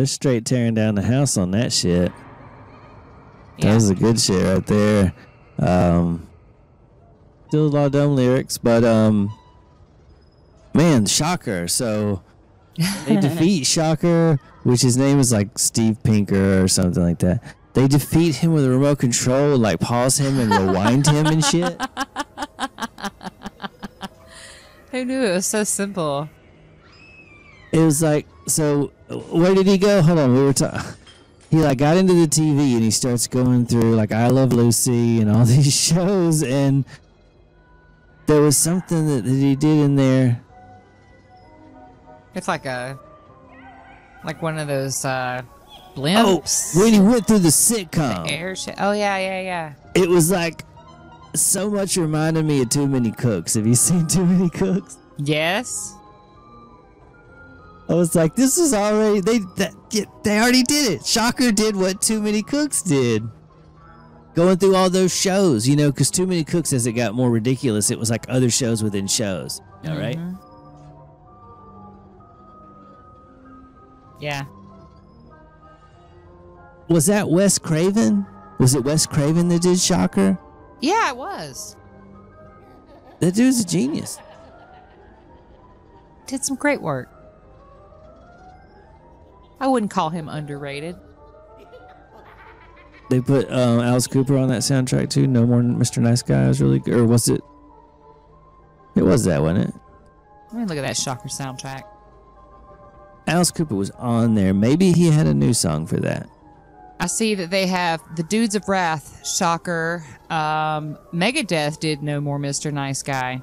[0.07, 2.13] Yeah, they're straight tearing down the house on that shit.
[3.59, 5.13] That was a good shit right there.
[5.59, 6.29] Um,
[7.49, 9.37] still a lot of dumb lyrics, but um,
[10.75, 11.67] man, Shocker.
[11.67, 12.23] So
[13.07, 17.43] they defeat Shocker, which his name is like Steve Pinker or something like that.
[17.73, 21.81] They defeat him with a remote control, like pause him and rewind him and shit.
[24.93, 26.29] Who knew it was so simple?
[27.73, 30.03] It was like, so where did he go?
[30.03, 30.81] Hold on, we were talking.
[31.49, 35.21] He like got into the TV and he starts going through like I Love Lucy
[35.21, 36.85] and all these shows and
[38.27, 40.41] there was something that, that he did in there.
[42.35, 42.99] It's like a
[44.25, 45.43] like one of those uh
[45.99, 46.77] Oh, blimps.
[46.77, 48.75] when he went through the sitcom, The airship.
[48.79, 49.73] Oh yeah, yeah, yeah.
[49.95, 50.65] it was like
[51.35, 53.55] so much reminded me of Too Many Cooks.
[53.55, 54.99] Have you seen Too Many Cooks?
[55.17, 55.95] Yes.
[57.89, 59.73] I was like, this is already they that,
[60.25, 61.07] they already did it.
[61.07, 63.23] Shocker did what Too Many Cooks did.
[64.35, 67.31] Going through all those shows, you know, because Too Many Cooks, as it got more
[67.31, 69.61] ridiculous, it was like other shows within shows.
[69.87, 70.17] All right.
[70.17, 70.35] Mm-hmm.
[74.21, 74.45] Yeah.
[76.89, 78.27] Was that Wes Craven?
[78.59, 80.39] Was it Wes Craven that did Shocker?
[80.81, 81.77] Yeah, it was.
[83.21, 84.19] That dude's a genius.
[86.27, 87.09] Did some great work.
[89.61, 90.97] I wouldn't call him underrated.
[93.09, 95.27] They put um, Alice Cooper on that soundtrack too.
[95.27, 95.99] No more Mr.
[95.99, 97.41] Nice Guy was really good, or was it?
[98.97, 99.75] It was that, wasn't it?
[100.53, 101.85] Let me look at that Shocker soundtrack.
[103.27, 104.55] Alice Cooper was on there.
[104.55, 106.29] Maybe he had a new song for that.
[106.99, 110.05] I see that they have the Dudes of Wrath, Shocker.
[110.31, 112.73] Um, Megadeth did No More Mr.
[112.73, 113.43] Nice Guy.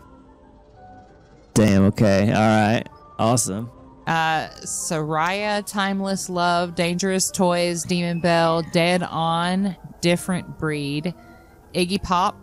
[1.54, 1.84] Damn.
[1.86, 2.32] Okay.
[2.32, 2.84] All right.
[3.20, 3.70] Awesome.
[4.08, 11.14] Uh, Saraya, Timeless Love, Dangerous Toys, Demon Bell, Dead On, Different Breed,
[11.74, 12.38] Iggy Pop,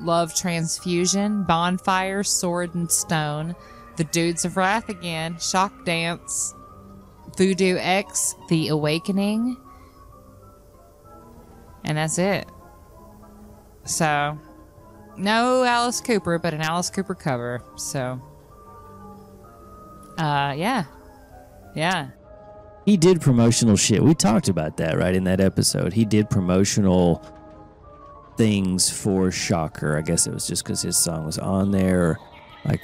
[0.00, 3.56] Love Transfusion, Bonfire, Sword and Stone,
[3.96, 6.54] The Dudes of Wrath again, Shock Dance,
[7.36, 9.56] Voodoo X, The Awakening,
[11.84, 12.46] and that's it.
[13.84, 14.38] So,
[15.16, 17.64] no Alice Cooper, but an Alice Cooper cover.
[17.76, 18.20] So,
[20.18, 20.84] uh, yeah.
[21.74, 22.08] Yeah.
[22.84, 24.02] He did promotional shit.
[24.02, 25.92] We talked about that right in that episode.
[25.92, 27.24] He did promotional
[28.36, 29.96] things for Shocker.
[29.96, 32.18] I guess it was just because his song was on there.
[32.64, 32.80] Like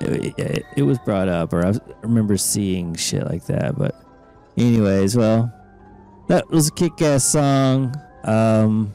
[0.00, 3.76] it, it, it was brought up, or I remember seeing shit like that.
[3.76, 3.94] But,
[4.56, 5.52] anyways, well,
[6.28, 7.94] that was a kick-ass song.
[8.24, 8.92] Um,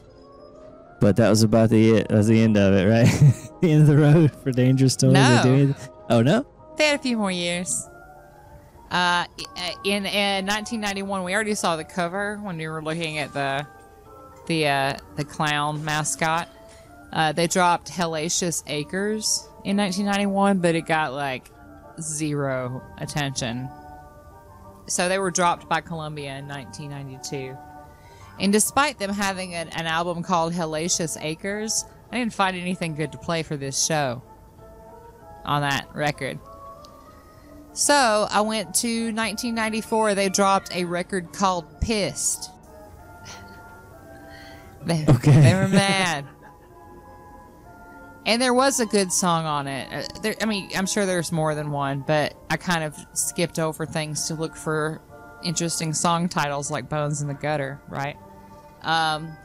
[1.02, 2.08] but that was about the it.
[2.10, 3.52] That was the end of it, right?
[3.62, 5.12] the end of the road for Dangerous Toys.
[5.14, 5.38] No.
[5.38, 6.46] They do anything- Oh no.
[6.78, 7.88] They had a few more years.
[8.90, 9.26] Uh,
[9.84, 13.66] in, in 1991, we already saw the cover when we were looking at the
[14.48, 16.50] the uh, the clown mascot.
[17.12, 21.50] Uh, they dropped Hellacious Acres in 1991, but it got like
[22.02, 23.70] zero attention.
[24.88, 27.58] So they were dropped by Columbia in 1992.
[28.40, 33.12] And despite them having an, an album called Hellacious Acres, I didn't find anything good
[33.12, 34.22] to play for this show
[35.46, 36.40] on that record.
[37.74, 40.16] So I went to 1994.
[40.16, 42.50] They dropped a record called Pissed.
[44.86, 45.32] They, Okay.
[45.42, 46.26] they were mad.
[48.26, 49.88] And there was a good song on it.
[49.92, 53.60] Uh, There, I mean, I'm sure there's more than one, but I kind of skipped
[53.60, 55.02] over things to look for
[55.44, 58.16] interesting song titles like Bones in the Gutter, right?
[58.82, 59.36] Um,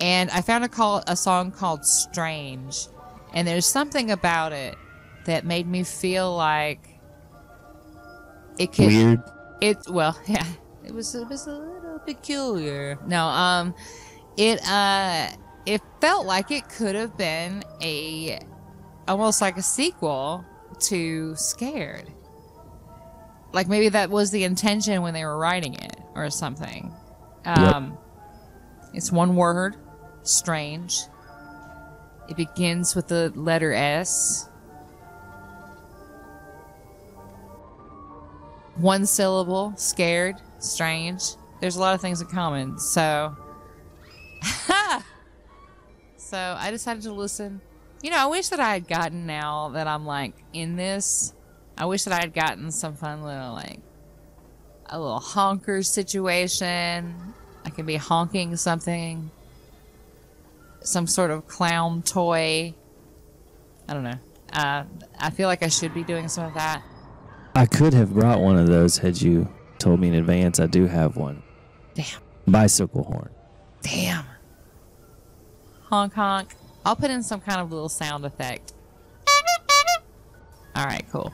[0.00, 2.88] and I found a call a song called Strange,
[3.34, 4.76] and there's something about it
[5.26, 6.88] that made me feel like
[8.58, 9.22] it could Weird.
[9.60, 10.46] it well yeah.
[10.84, 12.98] It was it was a little peculiar.
[13.06, 13.74] No um
[14.36, 15.28] it uh
[15.66, 18.40] it felt like it could have been a
[19.06, 20.44] almost like a sequel
[20.80, 22.10] to scared.
[23.52, 26.92] Like maybe that was the intention when they were writing it or something.
[27.44, 27.96] Um
[28.94, 29.76] it's one word
[30.22, 30.98] strange.
[32.28, 34.48] It begins with the letter s
[38.76, 41.22] one syllable, scared, strange.
[41.60, 42.78] There's a lot of things in common.
[42.78, 43.36] So,
[46.16, 47.60] so I decided to listen.
[48.02, 51.34] You know, I wish that I had gotten now that I'm like in this.
[51.78, 53.78] I wish that I had gotten some fun little like
[54.86, 57.34] a little honker situation.
[57.64, 59.30] I could be honking something,
[60.80, 62.74] some sort of clown toy.
[63.88, 64.18] I don't know.
[64.52, 64.84] Uh,
[65.18, 66.82] I feel like I should be doing some of that.
[67.54, 69.48] I could have brought one of those had you
[69.78, 70.58] told me in advance.
[70.58, 71.42] I do have one.
[71.94, 72.20] Damn.
[72.46, 73.30] Bicycle horn.
[73.82, 74.24] Damn.
[75.84, 76.54] Honk honk.
[76.84, 78.72] I'll put in some kind of little sound effect.
[80.74, 81.32] All right, cool.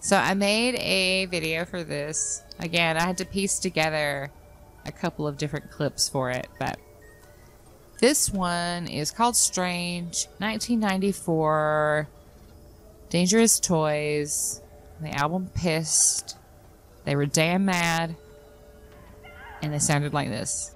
[0.00, 2.42] So I made a video for this.
[2.58, 4.30] Again, I had to piece together
[4.86, 6.78] a couple of different clips for it, but
[7.98, 12.08] this one is called Strange, 1994.
[13.10, 14.62] Dangerous Toys.
[15.00, 16.36] The album Pissed.
[17.04, 18.16] They were damn mad.
[19.62, 20.75] And they sounded like this.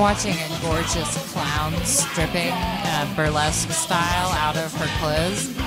[0.00, 5.65] Watching a gorgeous clown stripping uh, burlesque style out of her clothes.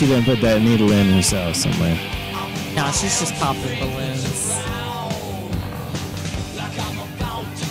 [0.00, 1.94] She didn't put that needle in herself somewhere.
[2.74, 4.56] No, she's just popping balloons.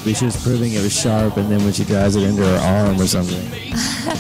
[0.06, 2.60] Maybe she was proving it was sharp, and then when she drives it into her
[2.60, 3.42] arm or something.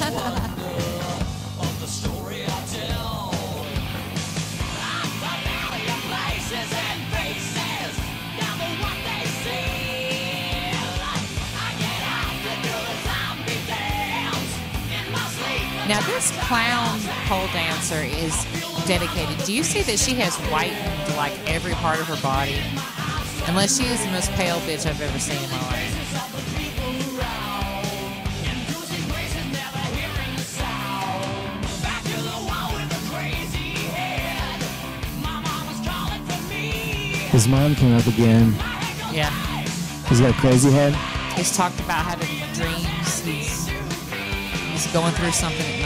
[19.60, 22.56] you see that she has whitened like every part of her body?
[23.46, 25.96] Unless she is the most pale bitch I've ever seen in my life.
[37.30, 38.56] His mom came up again.
[39.12, 39.30] Yeah.
[40.08, 40.96] He's got a crazy head.
[41.36, 43.26] He's talked about having dreams.
[43.26, 43.68] He's
[44.72, 45.79] he's going through something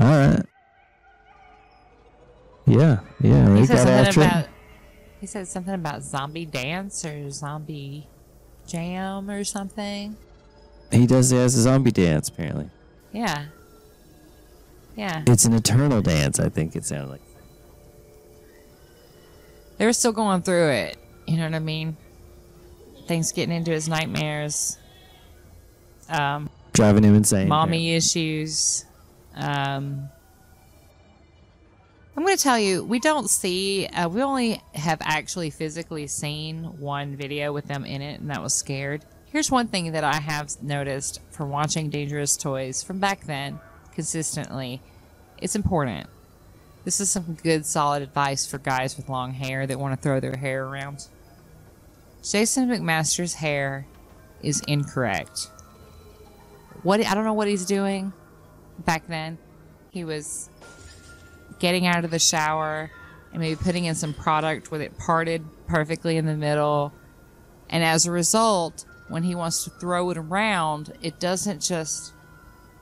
[0.00, 0.42] All right.
[2.66, 3.56] Yeah, yeah.
[3.56, 4.46] He said something after about.
[5.20, 8.06] He said something about zombie dance or zombie
[8.66, 10.16] jam or something.
[10.90, 11.30] He does.
[11.30, 12.28] He has a zombie dance.
[12.28, 12.70] Apparently,
[13.12, 13.46] Yeah.
[14.96, 15.22] Yeah.
[15.26, 16.40] it's an eternal dance.
[16.40, 17.20] I think it sounded like.
[19.78, 20.96] They were still going through it.
[21.26, 21.96] You know what I mean?
[23.06, 24.78] Things getting into his nightmares.
[26.08, 27.48] Um, Driving him insane.
[27.48, 28.84] mommy issues.
[29.40, 30.08] Um,
[32.16, 36.64] I'm going to tell you, we don't see, uh, we only have actually physically seen
[36.78, 39.04] one video with them in it, and that was scared.
[39.26, 43.60] Here's one thing that I have noticed from watching Dangerous Toys from back then
[43.94, 44.80] consistently
[45.40, 46.06] it's important.
[46.84, 50.20] This is some good, solid advice for guys with long hair that want to throw
[50.20, 51.06] their hair around.
[52.22, 53.86] Jason McMaster's hair
[54.42, 55.50] is incorrect.
[56.82, 58.12] What I don't know what he's doing
[58.84, 59.38] back then.
[59.90, 60.50] He was
[61.58, 62.90] getting out of the shower
[63.32, 66.92] and maybe putting in some product with it parted perfectly in the middle.
[67.68, 72.12] And as a result, when he wants to throw it around, it doesn't just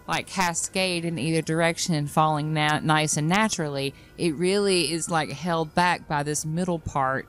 [0.06, 3.94] like cascade in either direction and falling na- nice and naturally.
[4.16, 7.28] It really is like held back by this middle part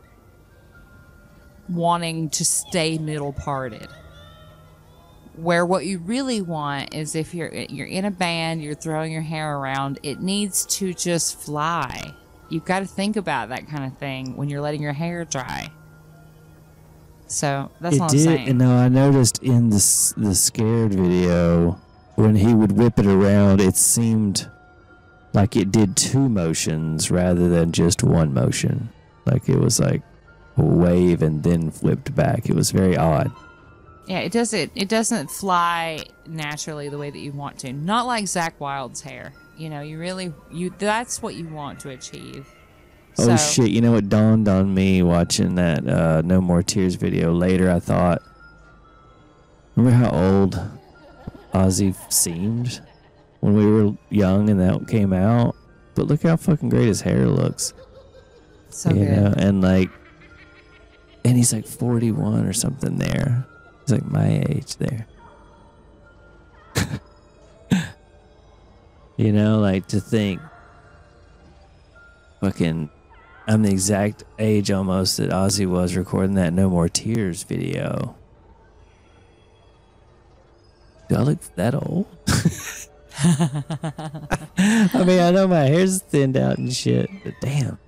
[1.67, 3.87] wanting to stay middle parted
[5.41, 9.21] where what you really want is if you're you're in a band, you're throwing your
[9.21, 12.13] hair around, it needs to just fly.
[12.49, 15.69] You've got to think about that kind of thing when you're letting your hair dry.
[17.27, 18.19] So that's it all did.
[18.19, 18.49] I'm saying.
[18.49, 21.79] And now I noticed in the the scared video
[22.15, 24.49] when he would whip it around, it seemed
[25.33, 28.89] like it did two motions rather than just one motion.
[29.25, 30.01] Like it was like
[30.57, 32.49] a wave and then flipped back.
[32.49, 33.31] It was very odd.
[34.09, 37.71] Yeah, it doesn't it doesn't fly naturally the way that you want to.
[37.71, 39.33] Not like Zakk Wylde's hair.
[39.55, 42.47] You know, you really you that's what you want to achieve.
[43.19, 43.69] Oh So- shit!
[43.71, 47.69] You know what dawned on me watching that uh, No More Tears video later?
[47.69, 48.21] I thought,
[49.75, 50.59] remember how old
[51.53, 52.81] Ozzy seemed
[53.41, 55.55] when we were young and that came out?
[55.93, 57.73] But look how fucking great his hair looks.
[58.69, 59.17] So you good.
[59.17, 59.89] know, and like,
[61.25, 63.45] and he's like 41 or something there.
[63.89, 65.07] He's like my age there.
[69.17, 70.39] you know, like to think
[72.39, 72.91] fucking.
[73.47, 78.15] I'm the exact age almost that Ozzy was recording that No More Tears video.
[81.07, 82.05] Do I look that old?
[83.17, 87.79] I mean, I know my hair's thinned out and shit, but damn.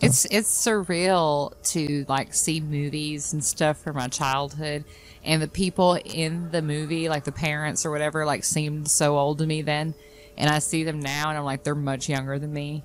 [0.00, 4.84] It's it's surreal to like see movies and stuff from my childhood,
[5.24, 9.38] and the people in the movie, like the parents or whatever, like seemed so old
[9.38, 9.94] to me then,
[10.36, 12.84] and I see them now, and I'm like they're much younger than me,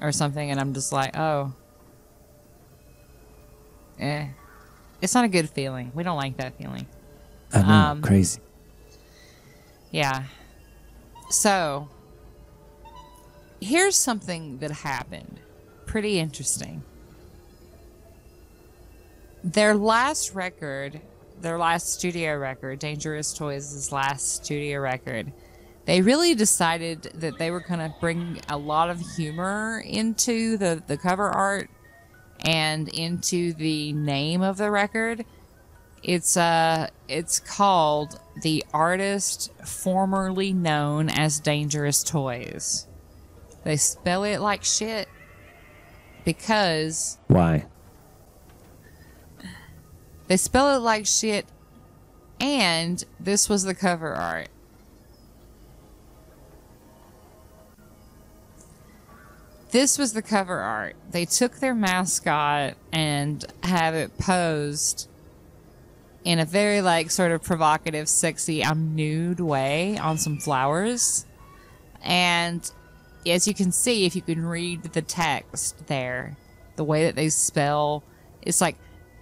[0.00, 1.52] or something, and I'm just like, oh,
[4.00, 4.26] eh,
[5.00, 5.92] it's not a good feeling.
[5.94, 6.86] We don't like that feeling.
[7.52, 8.40] I know, Um, crazy.
[9.92, 10.24] Yeah.
[11.30, 11.88] So,
[13.60, 15.40] here's something that happened.
[15.86, 16.82] Pretty interesting.
[19.42, 21.00] Their last record,
[21.40, 25.32] their last studio record, Dangerous Toys' last studio record,
[25.84, 30.82] they really decided that they were going to bring a lot of humor into the,
[30.86, 31.68] the cover art
[32.40, 35.24] and into the name of the record.
[36.02, 42.86] It's uh it's called The Artist Formerly Known as Dangerous Toys.
[43.64, 45.08] They spell it like shit
[46.24, 47.66] because Why?
[50.26, 51.46] they spell it like shit
[52.40, 54.48] and this was the cover art.
[59.70, 60.94] This was the cover art.
[61.10, 65.08] They took their mascot and have it posed
[66.22, 71.26] in a very like sort of provocative, sexy, I'm nude way on some flowers.
[72.02, 72.70] And
[73.26, 76.36] as you can see, if you can read the text there,
[76.76, 78.02] the way that they spell,
[78.42, 78.76] it's like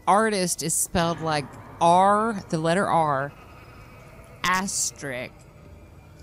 [0.06, 1.44] artist is spelled like
[1.80, 3.32] R, the letter R,
[4.44, 5.32] asterisk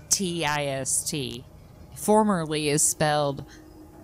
[0.08, 1.44] T I S T.
[1.96, 3.44] Formerly is spelled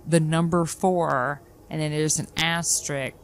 [0.07, 1.41] the number four,
[1.71, 3.17] and then there's an asterisk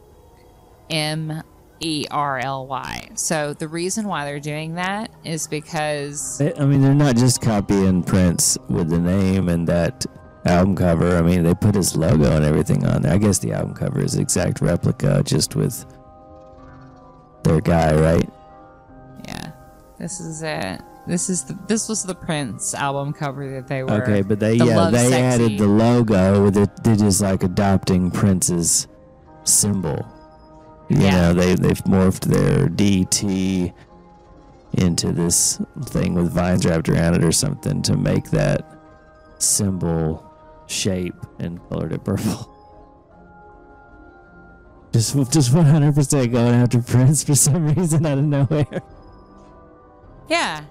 [0.89, 1.43] M
[1.79, 3.09] E R L Y.
[3.15, 8.03] So the reason why they're doing that is because I mean, they're not just copying
[8.03, 10.05] Prince with the name and that
[10.45, 11.17] album cover.
[11.17, 13.13] I mean, they put his logo and everything on there.
[13.13, 15.85] I guess the album cover is exact replica, just with
[17.43, 18.29] their guy, right?
[19.27, 19.51] yeah,
[19.99, 20.81] this is it.
[21.05, 23.91] This is the this was the Prince album cover that they were.
[24.03, 25.15] Okay, but they the yeah they Sexy.
[25.43, 26.69] added the logo with it.
[26.83, 28.87] They're just like adopting Prince's
[29.43, 30.05] symbol.
[30.89, 31.11] You Yeah.
[31.11, 33.73] know, they they've morphed their DT
[34.73, 38.65] into this thing with vines wrapped around it or something to make that
[39.39, 40.23] symbol
[40.73, 42.49] shape and colored it purple.
[44.93, 48.81] Just just one hundred percent going after Prince for some reason out of nowhere.
[50.29, 50.65] Yeah.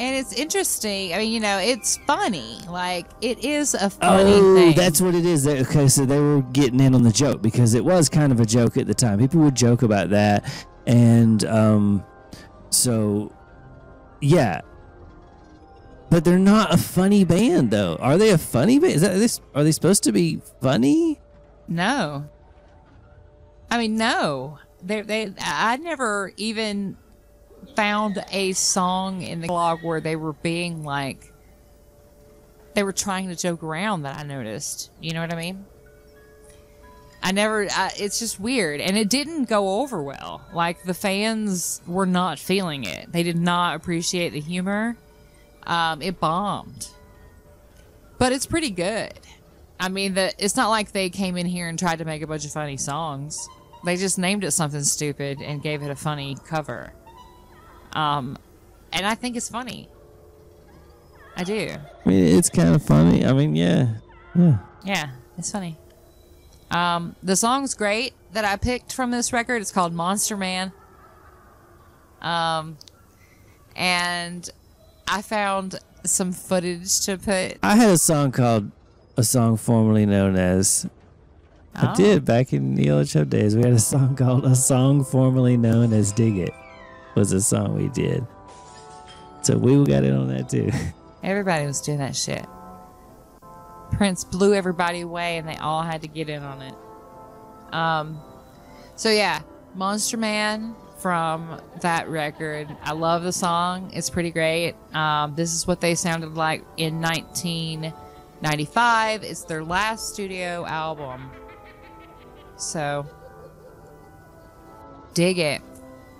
[0.00, 1.14] And it's interesting.
[1.14, 2.58] I mean, you know, it's funny.
[2.68, 4.74] Like it is a funny Oh, thing.
[4.74, 5.46] that's what it is.
[5.46, 8.44] Okay, so they were getting in on the joke because it was kind of a
[8.44, 9.20] joke at the time.
[9.20, 10.44] People would joke about that,
[10.88, 12.04] and um,
[12.70, 13.32] so
[14.20, 14.62] yeah.
[16.10, 17.96] But they're not a funny band, though.
[17.96, 18.94] Are they a funny band?
[18.94, 19.40] Is that this?
[19.54, 21.20] Are they supposed to be funny?
[21.66, 22.28] No.
[23.70, 24.58] I mean, no.
[24.82, 26.96] They they I never even
[27.76, 31.32] found a song in the blog where they were being like
[32.74, 34.90] they were trying to joke around that I noticed.
[35.00, 35.66] You know what I mean?
[37.22, 40.42] I never I, it's just weird and it didn't go over well.
[40.54, 43.10] Like the fans were not feeling it.
[43.10, 44.96] They did not appreciate the humor.
[45.68, 46.88] Um it bombed.
[48.18, 49.12] But it's pretty good.
[49.80, 52.26] I mean, the, it's not like they came in here and tried to make a
[52.26, 53.48] bunch of funny songs.
[53.84, 56.92] They just named it something stupid and gave it a funny cover.
[57.92, 58.36] Um,
[58.92, 59.88] and I think it's funny.
[61.36, 61.70] I do.
[62.04, 63.24] I mean, it's kind of funny.
[63.24, 63.94] I mean, yeah,
[64.34, 64.58] yeah.
[64.84, 65.78] Yeah, it's funny.
[66.72, 69.62] Um, the song's great that I picked from this record.
[69.62, 70.72] It's called Monster Man.
[72.20, 72.76] Um,
[73.76, 74.50] and
[75.10, 77.58] I found some footage to put.
[77.62, 78.70] I had a song called
[79.16, 80.86] a song formerly known as.
[81.74, 81.94] I Oh.
[81.94, 83.54] did back in the old days.
[83.56, 86.54] We had a song called a song formerly known as "Dig It."
[87.14, 88.26] Was a song we did.
[89.42, 90.70] So we got in on that too.
[91.22, 92.44] Everybody was doing that shit.
[93.92, 96.74] Prince blew everybody away, and they all had to get in on it.
[97.72, 98.20] Um,
[98.96, 99.40] so yeah,
[99.74, 102.68] Monster Man from that record.
[102.82, 103.90] I love the song.
[103.92, 104.74] It's pretty great.
[104.92, 109.22] Um, this is what they sounded like in 1995.
[109.22, 111.30] It's their last studio album.
[112.56, 113.06] So
[115.14, 115.62] dig it.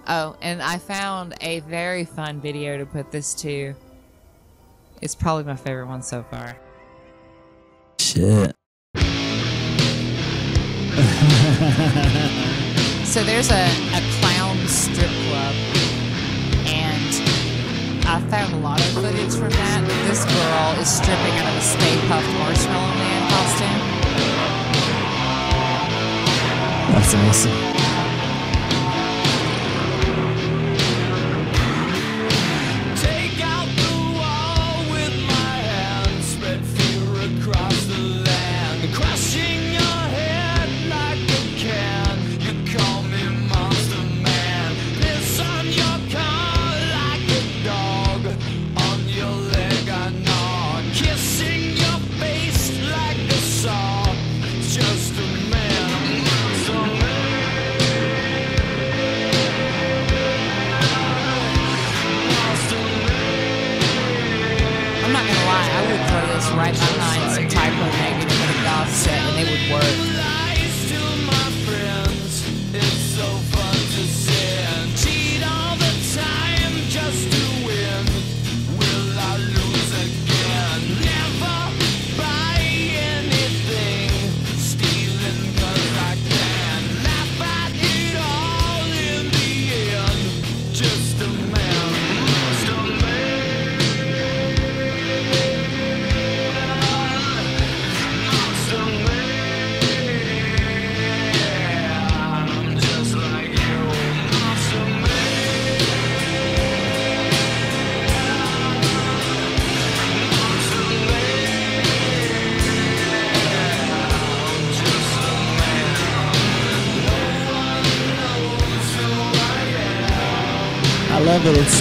[0.06, 3.74] Oh, and I found a very fun video to put this to.
[5.02, 6.56] It's probably my favorite one so far.
[8.00, 8.54] Shit.
[13.04, 14.17] so there's a, a
[14.98, 15.54] strip club,
[16.66, 17.14] and
[18.04, 19.84] I found a lot of footage from that.
[20.08, 23.78] This girl is stripping out of a Stay Puft Marshmallow Man costume.
[26.90, 27.87] That's awesome.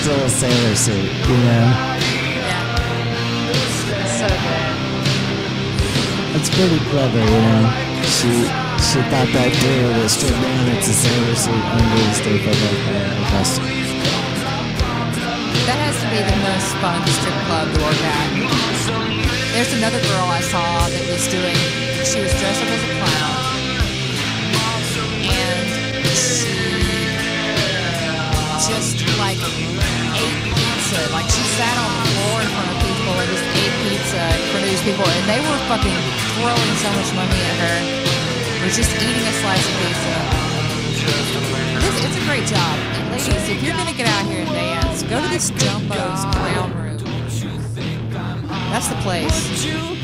[0.08, 1.68] Still a sailor suit, you know.
[2.40, 2.64] Yeah.
[4.08, 4.72] So good.
[6.40, 7.68] It's pretty clever, you know.
[8.08, 8.32] She
[8.88, 10.72] she thought that deal was stripped down.
[10.80, 13.20] It's a sailor suit under the Stay Puft like that.
[13.36, 13.68] costume.
[15.68, 18.32] That has to be the most fun strip club to work at.
[19.60, 21.60] There's another girl I saw that was doing,
[22.08, 23.37] she was dressed up as a clown.
[29.54, 31.00] Ate pizza.
[31.14, 34.24] Like she sat on the floor in front of people and just ate pizza
[34.56, 35.06] of these people.
[35.08, 35.98] And they were fucking
[36.36, 37.78] throwing so much money at her.
[38.66, 40.16] Was just eating a slice of pizza.
[41.80, 42.76] This, it's a great job.
[43.00, 46.74] And ladies, if you're gonna get out here and dance, go to this Jumbo's Clown
[46.76, 46.98] Room.
[48.72, 49.97] That's the place.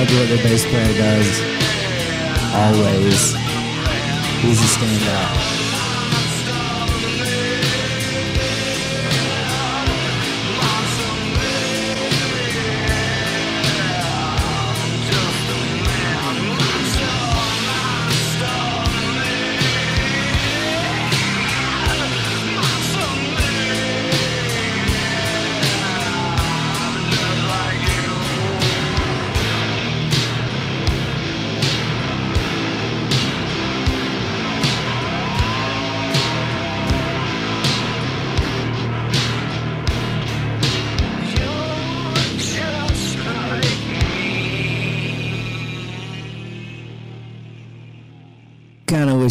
[0.00, 1.40] Love what the bass player does.
[2.54, 3.34] Always.
[4.40, 5.49] He's a standout.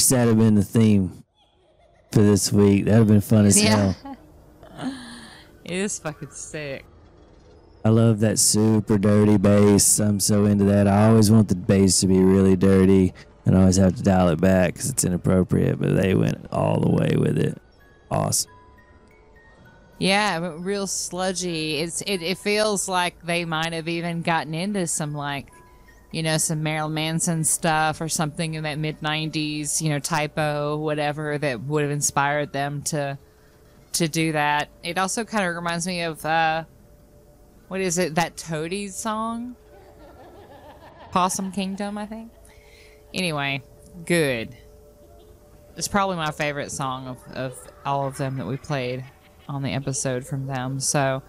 [0.10, 1.24] Wish that had been the theme
[2.12, 2.86] for this week.
[2.86, 3.94] That'd have been fun as Yeah.
[4.04, 4.16] hell.
[5.66, 6.84] It is fucking sick.
[7.86, 10.00] I love that super dirty bass.
[10.00, 10.88] I'm so into that.
[10.88, 13.14] I always want the bass to be really dirty,
[13.46, 15.80] and I always have to dial it back because it's inappropriate.
[15.80, 17.62] But they went all the way with it.
[18.10, 18.50] Awesome.
[20.00, 21.78] Yeah, real sludgy.
[21.82, 25.50] It's it, it feels like they might have even gotten into some like,
[26.12, 30.78] you know, some Marilyn Manson stuff or something in that mid '90s, you know, typo,
[30.78, 33.18] whatever that would have inspired them to
[33.94, 34.70] to do that.
[34.84, 36.64] It also kind of reminds me of uh,
[37.68, 38.16] what is it?
[38.16, 39.56] That Toadies song,
[41.12, 42.32] Possum Kingdom, I think.
[43.14, 43.62] Anyway,
[44.06, 44.56] good.
[45.76, 49.06] It's probably my favorite song of, of all of them that we played
[49.48, 50.80] on the episode from them.
[50.80, 51.24] So,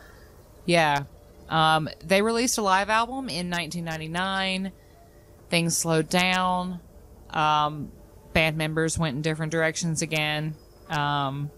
[0.66, 1.04] yeah.
[1.50, 4.72] Um, they released a live album in 1999.
[5.50, 6.80] Things slowed down.
[7.28, 7.92] Um,
[8.32, 10.54] band members went in different directions again.
[10.88, 11.50] Um,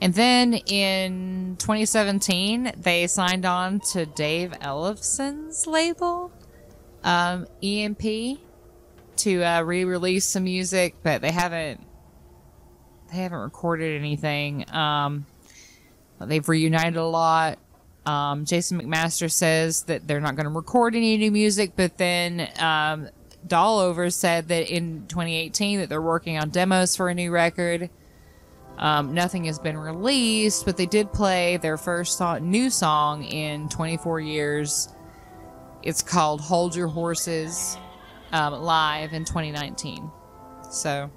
[0.00, 6.30] And then in 2017, they signed on to Dave Ellefson's label,
[7.02, 8.38] um, EMP,
[9.16, 11.80] to uh, re-release some music, but they haven't
[13.10, 14.66] they haven't recorded anything.
[14.74, 15.24] Um,
[16.20, 17.58] they've reunited a lot.
[18.06, 22.48] Um, Jason McMaster says that they're not going to record any new music, but then
[22.60, 23.08] um,
[23.46, 27.90] Dalhover said that in 2018 that they're working on demos for a new record.
[28.78, 33.68] Um, nothing has been released, but they did play their first song, new song in
[33.68, 34.88] 24 years.
[35.82, 37.78] It's called "Hold Your Horses"
[38.32, 40.10] um, live in 2019.
[40.70, 41.10] So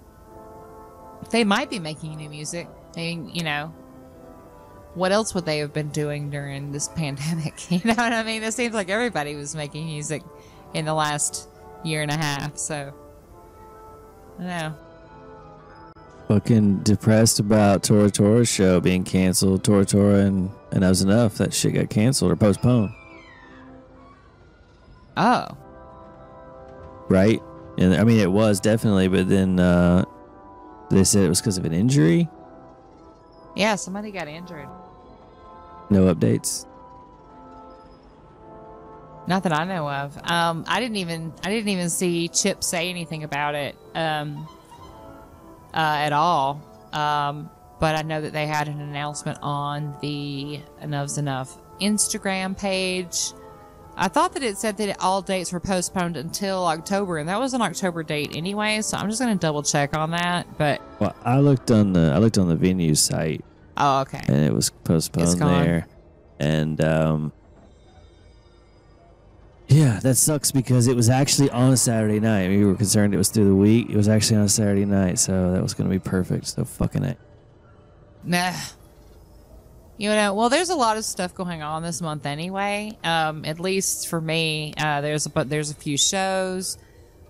[1.32, 2.68] they might be making new music.
[2.96, 3.74] Mean, you know,
[4.96, 7.54] what else would they have been doing during this pandemic?
[7.72, 8.44] You know what I mean?
[8.44, 10.24] It seems like everybody was making music
[10.74, 11.48] in the last
[11.84, 12.58] year and a half.
[12.58, 12.94] So
[14.38, 14.76] I don't know.
[16.28, 19.64] Fucking depressed about Tora Tora's show being canceled.
[19.64, 21.36] Tora Tora and and that was enough.
[21.40, 22.92] That shit got canceled or postponed,
[25.18, 25.48] Oh,
[27.10, 27.42] right?
[27.78, 30.06] And I mean, it was definitely, but then uh,
[30.92, 32.30] they said it was because of an injury.
[33.60, 34.70] Yeah, somebody got injured.
[35.90, 36.66] No updates.
[39.28, 40.18] Not that I know of.
[40.32, 44.48] Um, I didn't even I didn't even see Chip say anything about it um,
[45.74, 46.62] uh, at all.
[46.94, 47.50] Um,
[47.82, 53.34] but I know that they had an announcement on the Enuff Z'Nuff Instagram page.
[53.98, 57.54] I thought that it said that all dates were postponed until October, and that was
[57.54, 58.82] an October date anyway.
[58.84, 60.48] So I'm just going to double check on that.
[60.58, 63.44] But Well, I looked on the I looked on the venue site
[63.80, 64.22] oh, okay.
[64.28, 65.88] and it was postponed there.
[66.40, 67.32] And um
[69.70, 72.50] yeah, that sucks because it was actually on a Saturday night.
[72.50, 73.88] We were concerned it was through the week.
[73.92, 76.48] It was actually on a Saturday night, so that was going to be perfect.
[76.48, 77.20] So fucking it.
[78.24, 78.54] Nah.
[79.98, 82.98] You know, well, there's a lot of stuff going on this month anyway.
[83.04, 86.80] Um, at least for me, uh, there's a, but there's a few shows.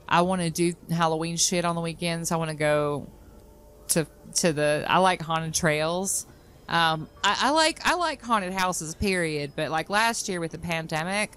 [0.08, 2.32] I want to do Halloween shit on the weekends.
[2.32, 3.10] I want to go
[3.90, 4.86] to to the.
[4.88, 6.26] I like haunted trails.
[6.70, 8.96] Um, I, I like I like haunted houses.
[8.96, 9.54] Period.
[9.56, 11.32] But like last year with the pandemic,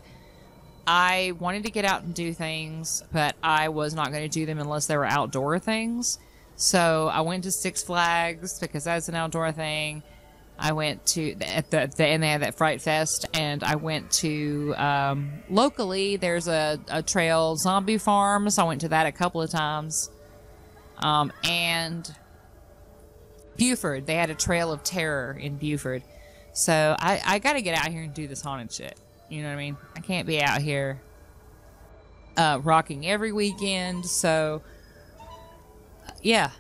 [0.87, 4.47] I wanted to get out and do things, but I was not going to do
[4.47, 6.19] them unless they were outdoor things.
[6.57, 10.03] So I went to Six Flags because that's an outdoor thing.
[10.59, 14.11] I went to at the, the and they had that Fright Fest, and I went
[14.13, 16.17] to um, locally.
[16.17, 18.59] There's a, a trail, Zombie Farms.
[18.59, 20.11] I went to that a couple of times,
[20.99, 22.15] um, and
[23.57, 24.07] Buford.
[24.07, 26.03] They had a Trail of Terror in Buford.
[26.53, 28.99] So I, I got to get out here and do this haunted shit.
[29.29, 29.77] You know what I mean?
[29.97, 31.01] I can't be out here
[32.37, 34.05] uh, rocking every weekend.
[34.05, 34.63] So
[36.23, 36.51] yeah,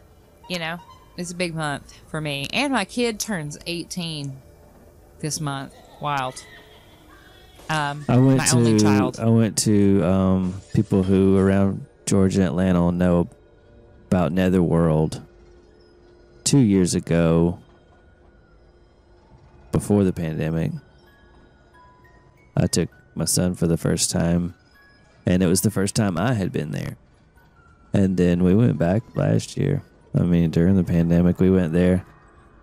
[0.49, 0.79] you know,
[1.17, 2.49] it's a big month for me.
[2.53, 4.37] And my kid turns 18
[5.21, 5.75] this month.
[6.01, 6.45] Wild.
[7.71, 9.21] Um, I went my to only child.
[9.21, 13.29] I went to um, people who around Georgia and Atlanta will know
[14.09, 15.23] about Netherworld
[16.53, 17.59] two years ago
[19.73, 20.71] before the pandemic.
[22.55, 24.53] I took my son for the first time
[25.25, 26.99] and it was the first time I had been there.
[27.95, 29.83] And then we went back last year.
[30.15, 32.05] I mean during the pandemic we went there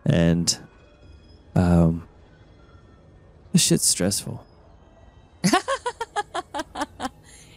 [0.06, 0.56] and
[1.56, 2.08] um
[3.52, 4.46] this shit's stressful.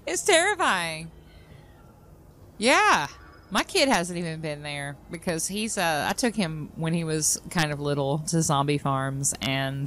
[0.06, 1.10] It's terrifying.
[2.58, 3.08] Yeah.
[3.52, 7.38] My kid hasn't even been there because he's uh I took him when he was
[7.50, 9.86] kind of little to zombie farms and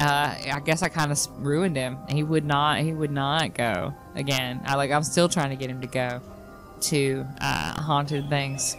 [0.00, 1.96] uh I guess I kind of ruined him.
[2.08, 4.62] He would not he would not go again.
[4.64, 6.20] I like I'm still trying to get him to go
[6.80, 8.76] to uh haunted things.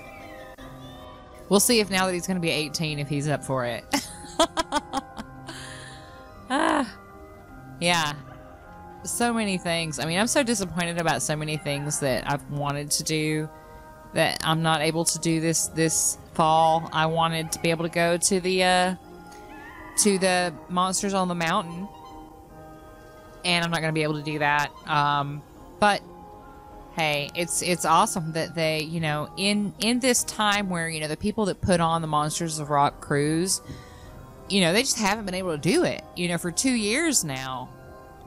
[1.47, 3.85] We'll see if now that he's going to be 18 if he's up for it.
[6.49, 6.93] ah.
[7.79, 8.13] Yeah,
[9.03, 9.99] so many things.
[9.99, 13.49] I mean, I'm so disappointed about so many things that I've wanted to do
[14.13, 16.89] that I'm not able to do this this fall.
[16.91, 18.95] I wanted to be able to go to the uh
[20.03, 21.87] to the Monsters on the Mountain.
[23.43, 24.71] And I'm not going to be able to do that.
[24.85, 25.41] Um
[25.79, 26.01] but
[26.95, 31.07] hey, it's it's awesome that they, you know, in in this time where, you know,
[31.07, 33.61] the people that put on the Monsters of Rock cruise,
[34.49, 36.03] you know, they just haven't been able to do it.
[36.15, 37.69] You know, for 2 years now.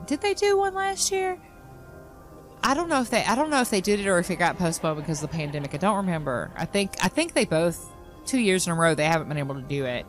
[0.07, 1.39] Did they do one last year?
[2.65, 4.37] I don't know if they I don't know if they did it or if it
[4.37, 5.75] got postponed because of the pandemic.
[5.75, 6.49] I don't remember.
[6.55, 7.91] I think I think they both
[8.25, 10.03] two years in a row they haven't been able to do it.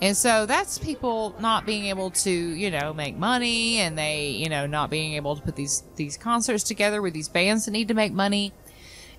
[0.00, 4.48] And so that's people not being able to, you know, make money and they, you
[4.48, 7.88] know, not being able to put these these concerts together with these bands that need
[7.88, 8.54] to make money.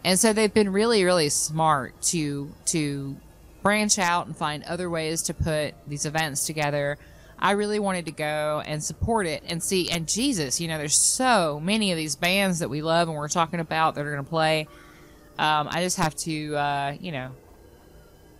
[0.03, 3.15] And so they've been really really smart to to
[3.61, 6.97] branch out and find other ways to put these events together.
[7.39, 9.89] I really wanted to go and support it and see.
[9.89, 13.27] And Jesus, you know, there's so many of these bands that we love and we're
[13.27, 14.67] talking about that are going to play.
[15.37, 17.31] Um, I just have to, uh, you know,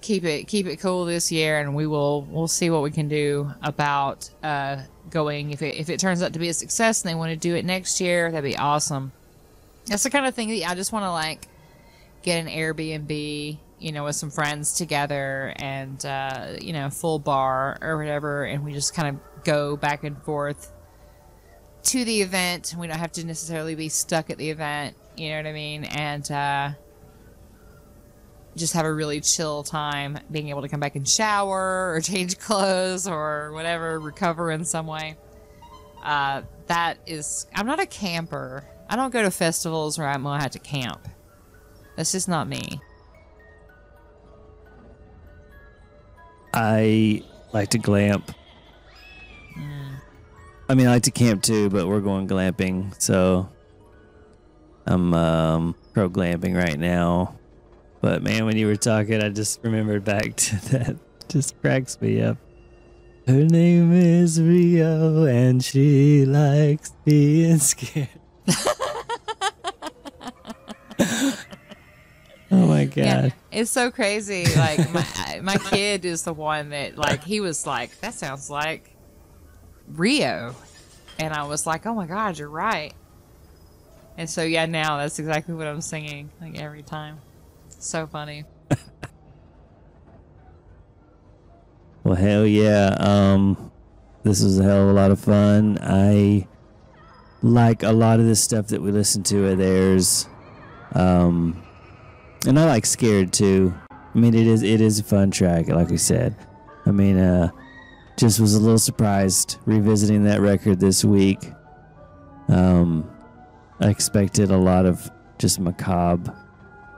[0.03, 3.07] keep it keep it cool this year, and we will we'll see what we can
[3.07, 4.77] do about uh,
[5.09, 5.51] going.
[5.51, 7.55] If it if it turns out to be a success and they want to do
[7.55, 9.11] it next year, that'd be awesome.
[9.87, 11.47] That's the kind of thing that I just want to like
[12.21, 17.77] get an Airbnb, you know, with some friends together and, uh, you know, full bar
[17.81, 18.45] or whatever.
[18.45, 20.71] And we just kind of go back and forth
[21.83, 22.75] to the event.
[22.79, 24.95] We don't have to necessarily be stuck at the event.
[25.17, 25.83] You know what I mean?
[25.83, 26.69] And, uh,
[28.55, 32.39] just have a really chill time being able to come back and shower or change
[32.39, 35.17] clothes or whatever, recover in some way.
[36.01, 38.65] Uh, that is, I'm not a camper.
[38.89, 41.05] I don't go to festivals where I'm gonna have to camp.
[41.97, 42.79] That's just not me.
[46.53, 48.31] I like to glamp.
[50.69, 53.49] I mean, I like to camp too, but we're going glamping, so
[54.85, 57.35] I'm um, pro glamping right now.
[58.01, 60.97] But man, when you were talking, I just remembered back to that.
[61.29, 62.37] Just cracks me up.
[63.25, 68.09] Her name is Rio, and she likes being scared.
[70.99, 73.05] oh my god!
[73.05, 74.45] Yeah, it's so crazy.
[74.55, 78.95] Like my my kid is the one that like he was like that sounds like
[79.87, 80.55] Rio,
[81.19, 82.93] and I was like, oh my god, you're right.
[84.17, 87.19] And so yeah, now that's exactly what I'm singing like every time.
[87.79, 88.45] So funny.
[92.03, 92.97] Well, hell yeah.
[92.99, 93.71] Um,
[94.23, 95.79] this was a hell of a lot of fun.
[95.81, 96.47] I
[97.41, 100.27] like a lot of the stuff that we listen to of theirs.
[100.93, 101.62] Um,
[102.47, 103.73] and I like Scared too.
[103.91, 106.35] I mean, it is it is a fun track, like we said.
[106.85, 107.49] I mean, uh,
[108.17, 111.51] just was a little surprised revisiting that record this week.
[112.47, 113.09] Um,
[113.79, 115.09] I expected a lot of
[115.39, 116.35] just macabre,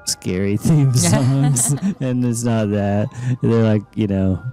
[0.05, 3.07] scary theme songs, and it's not that.
[3.41, 4.43] They're like, you know,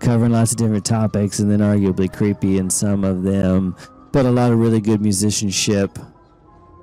[0.00, 3.76] covering lots of different topics and then arguably creepy in some of them,
[4.12, 5.98] but a lot of really good musicianship.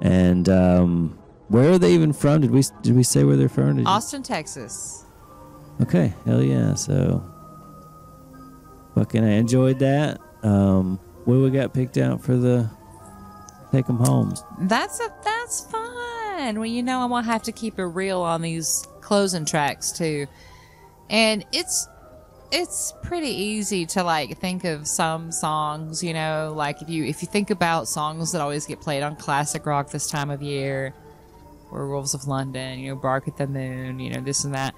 [0.02, 1.21] And um,
[1.52, 2.42] where are they even from?
[2.42, 3.76] Did we did we say where they're from?
[3.76, 5.06] Did you- Austin, Texas.
[5.82, 6.74] Okay, hell yeah.
[6.76, 7.24] So,
[8.96, 10.20] fucking, I enjoyed that.
[10.44, 12.70] Um, what we got picked out for the
[13.72, 14.44] take 'em homes?
[14.62, 16.56] That's a that's fun.
[16.56, 20.28] Well, you know I'm gonna have to keep it real on these closing tracks too,
[21.10, 21.88] and it's
[22.52, 26.04] it's pretty easy to like think of some songs.
[26.04, 29.16] You know, like if you if you think about songs that always get played on
[29.16, 30.94] classic rock this time of year,
[31.72, 34.76] Werewolves of London, you know, Bark at the Moon, you know, this and that.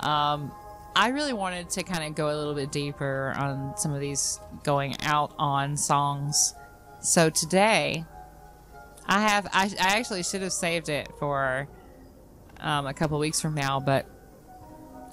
[0.00, 0.52] Um,
[0.96, 4.38] I really wanted to kind of go a little bit deeper on some of these
[4.62, 6.54] going out on songs.
[7.00, 8.04] So today,
[9.06, 11.68] I have I, I actually should have saved it for
[12.60, 14.06] um, a couple weeks from now, but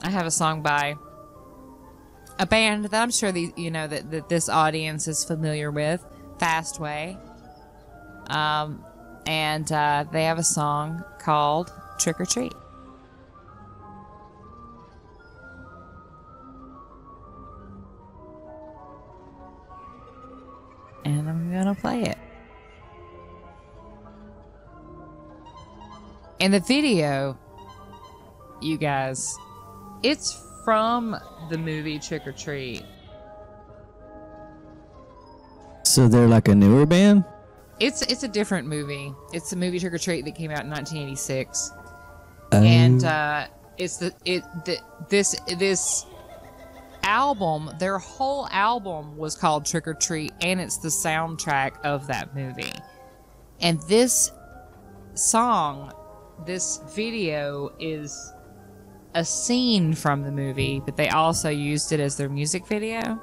[0.02, 0.96] I have a song by
[2.40, 6.06] a band that I'm sure the you know that, that this audience is familiar with,
[6.38, 7.18] Fastway.
[8.30, 8.86] Um,
[9.26, 12.54] and uh, they have a song called Trick or Treat.
[21.06, 22.18] And I'm gonna play it.
[26.40, 27.38] And the video,
[28.62, 29.38] you guys,
[30.04, 31.16] it's from
[31.50, 32.84] the movie Trick or Treat.
[35.84, 37.26] So they're like a newer band.
[37.82, 39.12] It's it's a different movie.
[39.34, 41.72] It's the movie Trick or Treat that came out in 1986,
[42.52, 43.48] Um, and uh,
[43.80, 44.78] it's the it the,
[45.10, 46.06] this this
[47.02, 47.72] album.
[47.80, 52.72] Their whole album was called Trick or Treat, and it's the soundtrack of that movie.
[53.62, 54.32] And this
[55.16, 55.92] song,
[56.46, 58.32] this video is
[59.16, 63.20] a scene from the movie, but they also used it as their music video.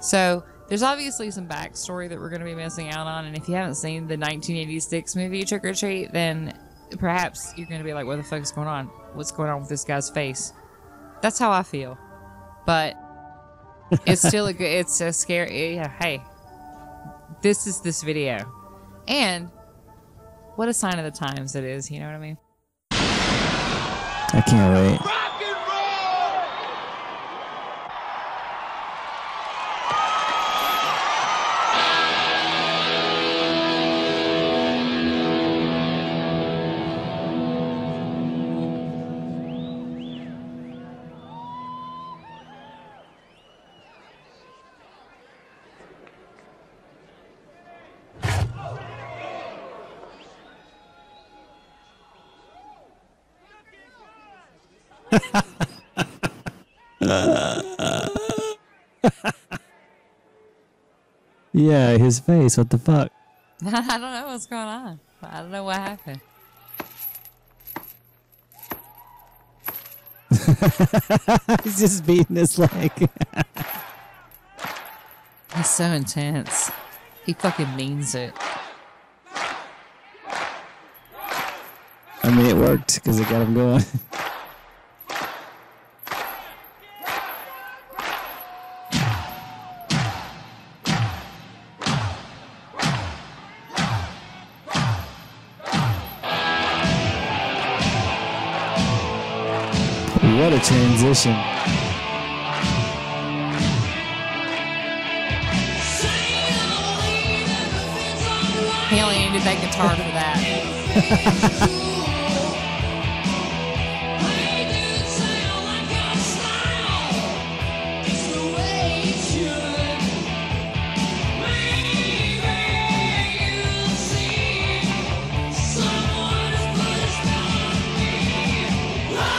[0.00, 3.46] So there's obviously some backstory that we're going to be missing out on, and if
[3.46, 6.58] you haven't seen the 1986 movie Trick or Treat, then
[6.98, 8.86] perhaps you're going to be like, "What the fuck is going on?
[9.12, 10.54] What's going on with this guy's face?"
[11.20, 11.98] That's how I feel,
[12.64, 12.96] but
[14.06, 14.64] it's still a good.
[14.64, 15.74] It's a scary.
[15.74, 16.22] Yeah, hey,
[17.42, 18.50] this is this video,
[19.06, 19.50] and
[20.56, 21.90] what a sign of the times it is.
[21.90, 22.38] You know what I mean?
[22.92, 25.31] I can't wait.
[61.62, 62.58] Yeah, his face.
[62.58, 63.12] What the fuck?
[63.64, 64.98] I don't know what's going on.
[65.22, 66.20] I don't know what happened.
[71.62, 72.90] He's just beating his leg.
[75.54, 76.72] He's so intense.
[77.24, 78.34] He fucking means it.
[82.24, 83.84] I mean, it worked because it got him going.
[101.12, 101.34] Transition.
[108.88, 110.38] He only needed that guitar for that.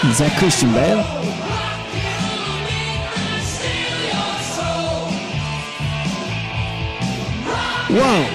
[0.06, 1.33] Is that Christian Bale?
[7.94, 8.26] Whoa!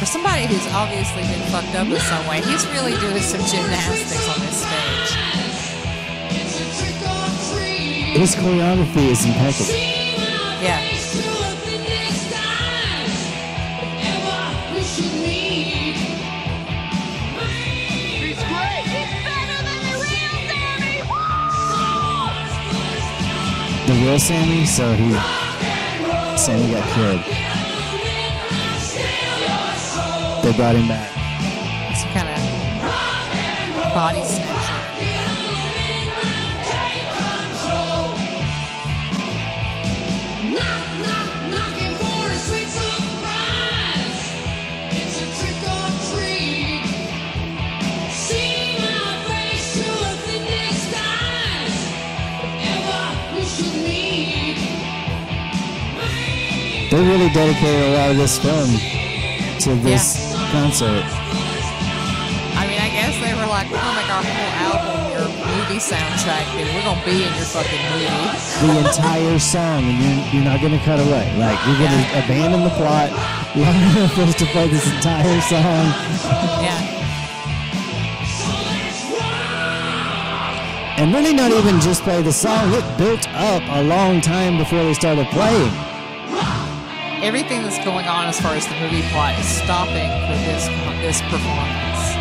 [0.00, 4.28] For somebody who's obviously been fucked up in some way, he's really doing some gymnastics
[4.28, 5.16] on this stage.
[8.16, 9.74] His choreography is impeccable.
[10.62, 10.95] Yeah.
[24.06, 25.10] Real Sammi, so he
[26.38, 27.22] Sammi got killed.
[30.44, 31.10] They brought him back.
[31.96, 32.34] Some kind of
[33.92, 34.55] body snatcher.
[56.96, 61.04] They really dedicated a lot of this film to this concert.
[62.56, 65.76] I mean, I guess they were like, we're gonna make our whole album your movie
[65.76, 68.08] soundtrack, and we're gonna be in your fucking movie.
[68.64, 71.36] The entire song, and you're, you're not gonna cut away.
[71.36, 73.12] Like you're gonna abandon the plot.
[73.54, 75.92] Lana for us to play this entire song.
[76.64, 76.80] Yeah.
[80.96, 82.72] And really not even just play the song.
[82.72, 85.85] It built up a long time before they started playing.
[87.26, 90.68] Everything that's going on as far as the movie plot is stopping for this
[91.02, 92.14] this performance.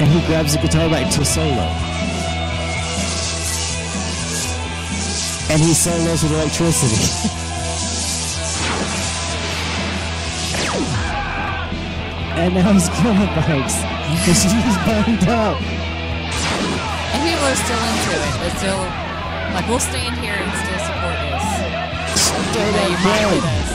[0.00, 1.68] And he grabs the guitar back to solo.
[5.52, 6.96] And he solos with electricity.
[12.40, 13.76] and now he's killing bikes.
[13.76, 15.60] And she's burned up.
[17.12, 18.32] And people are still into it.
[18.40, 18.88] They're still
[19.54, 21.44] like, we'll stand here and still support this.
[22.20, 23.68] Straight That up you might with us.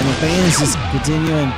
[0.00, 1.50] And the band is just continuing.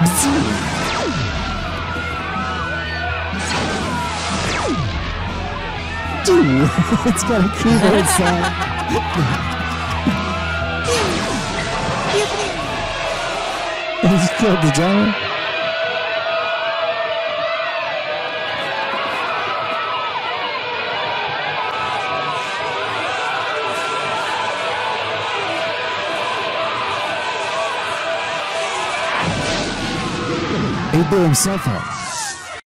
[6.24, 6.46] Dude,
[7.06, 9.56] it's got a keyboard sound.
[14.10, 15.14] He's killed the drummer.
[30.90, 32.60] He blew himself up.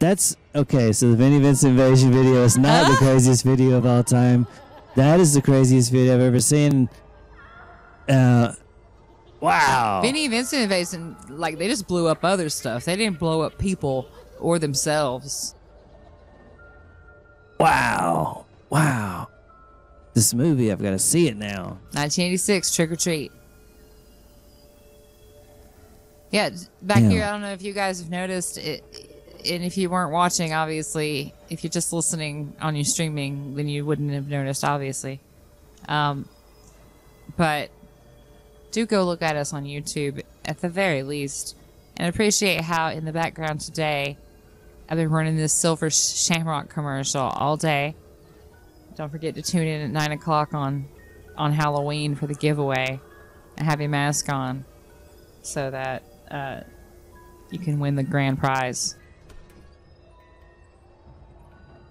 [0.00, 0.92] That's okay.
[0.92, 4.48] So the Vinnie Vincent invasion video is not the craziest video of all time.
[4.96, 6.88] That is the craziest video I've ever seen.
[8.08, 8.54] Uh,
[9.40, 10.00] wow.
[10.02, 12.84] Vinnie Vincent Invasion, like they just blew up other stuff.
[12.84, 14.08] They didn't blow up people
[14.38, 15.54] or themselves.
[17.58, 18.44] Wow.
[18.70, 19.28] Wow.
[20.14, 21.78] This movie, I've got to see it now.
[21.92, 23.32] 1986, Trick or Treat.
[26.30, 26.50] Yeah,
[26.82, 27.08] back Yeah.
[27.08, 28.84] here, I don't know if you guys have noticed it.
[29.48, 33.86] And if you weren't watching, obviously, if you're just listening on your streaming, then you
[33.86, 35.20] wouldn't have noticed, obviously.
[35.88, 36.28] Um,
[37.36, 37.70] but
[38.70, 41.56] do go look at us on YouTube at the very least.
[41.96, 44.16] And appreciate how in the background today,
[44.88, 47.94] I've been running this Silver Shamrock commercial all day.
[48.96, 50.88] Don't forget to tune in at nine o'clock on
[51.36, 53.00] on Halloween for the giveaway
[53.56, 54.64] and have your mask on
[55.42, 56.60] so that uh,
[57.50, 58.96] you can win the grand prize.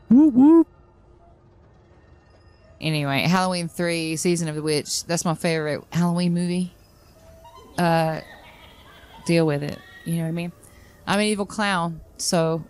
[0.10, 0.68] Whoop whoop.
[2.80, 5.04] Anyway, Halloween 3, Season of the Witch.
[5.06, 6.74] That's my favorite Halloween movie.
[7.78, 8.22] Uh,
[9.26, 9.80] deal with it.
[10.06, 10.52] You know what I mean?
[11.06, 12.64] I'm an evil clown, so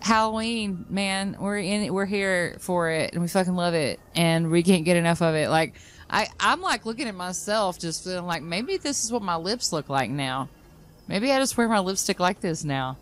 [0.00, 1.92] Halloween, man, we're in it.
[1.92, 5.34] We're here for it, and we fucking love it, and we can't get enough of
[5.34, 5.48] it.
[5.48, 5.74] Like,
[6.10, 9.72] I, I'm like looking at myself, just feeling like maybe this is what my lips
[9.72, 10.48] look like now.
[11.08, 12.98] Maybe I just wear my lipstick like this now.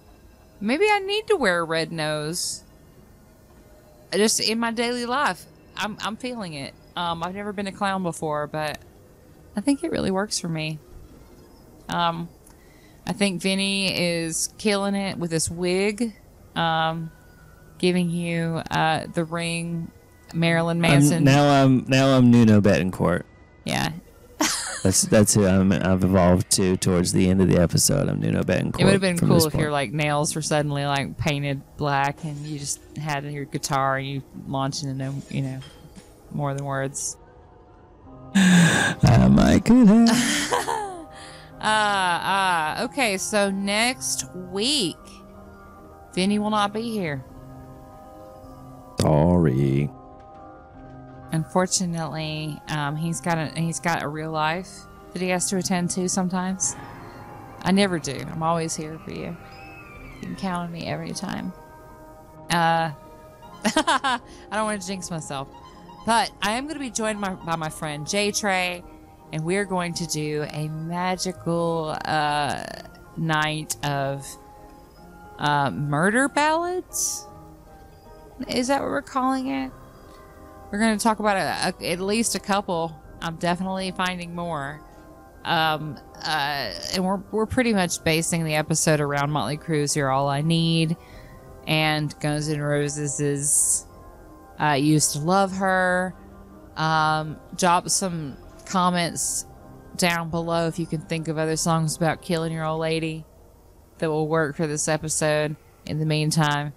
[0.61, 2.63] Maybe I need to wear a red nose.
[4.13, 5.47] Just in my daily life,
[5.77, 6.74] I'm I'm feeling it.
[6.97, 8.78] Um, I've never been a clown before, but
[9.57, 10.78] I think it really works for me.
[11.89, 12.28] Um,
[13.07, 16.15] I think Vinny is killing it with this wig,
[16.55, 17.11] um,
[17.78, 19.90] giving you uh, the ring,
[20.35, 21.24] Marilyn I'm- Manson.
[21.24, 23.23] now I'm now I'm Nuno Bettencourt.
[23.65, 23.90] yeah,
[24.82, 28.09] That's that's who I'm, I've evolved to towards the end of the episode.
[28.09, 28.81] I'm Nuno Bettencourt.
[28.81, 32.36] it would have been cool if your like nails were suddenly like painted black and
[32.44, 35.60] you just had your guitar and you launched into you know
[36.32, 37.16] more than words.
[38.35, 40.09] I could have.
[40.10, 41.06] Ah,
[42.81, 42.85] ah.
[42.85, 44.97] Okay, so next week,
[46.14, 47.24] Vinny will not be here.
[49.01, 49.90] Sorry.
[51.33, 54.69] Unfortunately, um, he's got a he's got a real life
[55.13, 56.77] that he has to attend to sometimes.
[57.63, 58.19] I never do.
[58.31, 59.37] I'm always here for you.
[60.21, 61.53] You can count on me every time.
[62.51, 62.91] Uh,
[63.65, 65.49] I don't want to jinx myself,
[66.05, 68.85] but I am going to be joined by, by my friend J Trey,
[69.33, 72.65] and we're going to do a magical uh,
[73.17, 74.27] night of
[75.39, 77.27] uh, murder ballads.
[78.49, 79.73] Is that what we're calling it?
[80.73, 82.99] We're going to talk about a, a, at least a couple.
[83.20, 84.81] I'm definitely finding more.
[85.44, 90.31] Um, uh, and we're, we're pretty much basing the episode around Motley Crue's You're All
[90.31, 90.97] I Need
[91.66, 93.86] and Guns N' Roses is
[94.59, 96.15] uh, Used to Love Her.
[96.77, 99.44] Um, drop some comments
[99.97, 103.27] down below if you can think of other songs about killing your old lady
[103.99, 105.55] that will work for this episode.
[105.85, 106.73] In the meantime,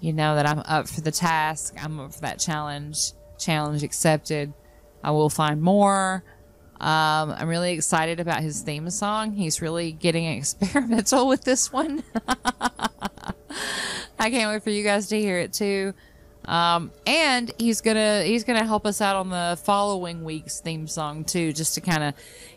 [0.00, 1.76] you know that I'm up for the task.
[1.80, 3.12] I'm up for that challenge.
[3.40, 4.52] Challenge accepted.
[5.02, 6.22] I will find more.
[6.80, 9.32] Um, I'm really excited about his theme song.
[9.32, 12.02] He's really getting experimental with this one.
[14.18, 15.94] I can't wait for you guys to hear it too.
[16.46, 21.24] Um, and he's gonna he's gonna help us out on the following week's theme song
[21.24, 22.14] too, just to kind of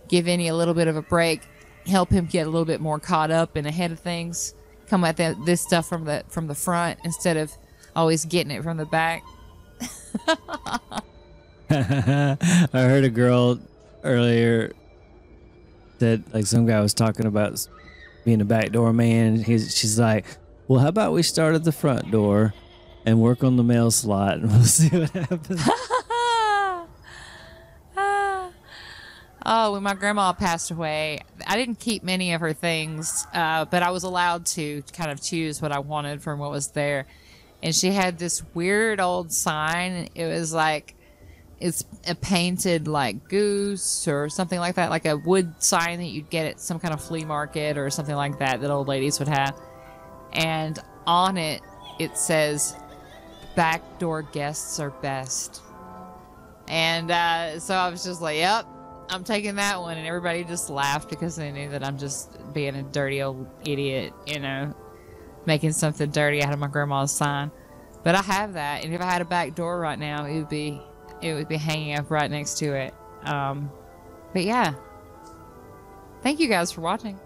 [0.08, 1.42] give any a little bit of a break,
[1.86, 4.56] help him get a little bit more caught up and ahead of things.
[4.88, 7.52] Come at this stuff from the from the front instead of
[7.96, 9.24] always getting it from the back.
[11.70, 12.38] I
[12.74, 13.60] heard a girl
[14.04, 14.74] earlier
[16.00, 17.68] that like some guy was talking about
[18.26, 19.38] being a backdoor man.
[19.38, 20.26] He's she's like,
[20.68, 22.54] well, how about we start at the front door
[23.06, 25.70] and work on the mail slot, and we'll see what happens.
[29.46, 33.84] Oh, when my grandma passed away, I didn't keep many of her things, uh, but
[33.84, 37.08] I was allowed to kind of choose what I wanted from what was there.
[37.64, 40.10] And she had this weird old sign.
[40.14, 40.96] It was like,
[41.62, 46.30] it's a painted like goose or something like that, like a wood sign that you'd
[46.30, 49.30] get at some kind of flea market or something like that that old ladies would
[49.30, 49.58] have.
[50.34, 50.78] And
[51.08, 51.62] on it,
[52.00, 52.76] it says,
[53.56, 55.62] backdoor guests are best.
[56.68, 58.66] And uh, so I was just like, yep,
[59.10, 59.98] I'm taking that one.
[59.98, 64.12] And everybody just laughed because they knew that I'm just being a dirty old idiot,
[64.28, 64.76] you know,
[65.46, 67.52] making something dirty out of my grandma's sign.
[68.04, 68.84] But I have that.
[68.84, 70.82] And if I had a back door right now, it would be
[71.22, 72.94] it would be hanging up right next to it.
[73.24, 73.72] Um,
[74.34, 74.74] but yeah.
[76.22, 77.20] Thank you guys for watching.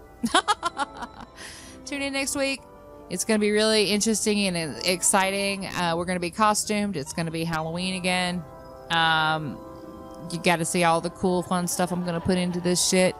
[1.84, 2.60] Tune in next week.
[3.10, 5.66] It's going to be really interesting and exciting.
[5.66, 6.96] Uh, we're going to be costumed.
[6.96, 8.44] It's going to be Halloween again.
[8.90, 9.58] Um,
[10.30, 12.86] you got to see all the cool, fun stuff I'm going to put into this
[12.86, 13.16] shit.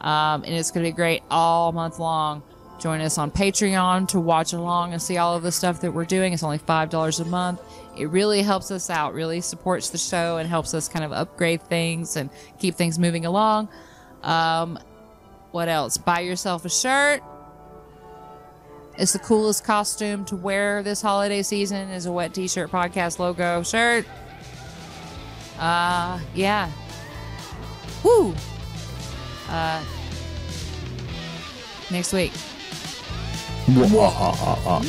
[0.00, 2.42] Um, and it's going to be great all month long.
[2.78, 6.04] Join us on Patreon to watch along and see all of the stuff that we're
[6.04, 6.32] doing.
[6.32, 7.60] It's only $5 a month.
[7.96, 11.62] It really helps us out, really supports the show, and helps us kind of upgrade
[11.62, 13.68] things and keep things moving along.
[14.22, 14.78] Um,
[15.50, 15.98] what else?
[15.98, 17.22] Buy yourself a shirt.
[18.96, 23.62] It's the coolest costume to wear this holiday season is a wet t-shirt podcast logo
[23.62, 24.04] shirt.
[25.58, 26.70] Uh yeah.
[28.02, 28.34] Woo.
[29.48, 29.84] Uh
[31.90, 32.32] next week.
[33.76, 34.56] 哇 哈哈！
[34.64, 34.80] 哈！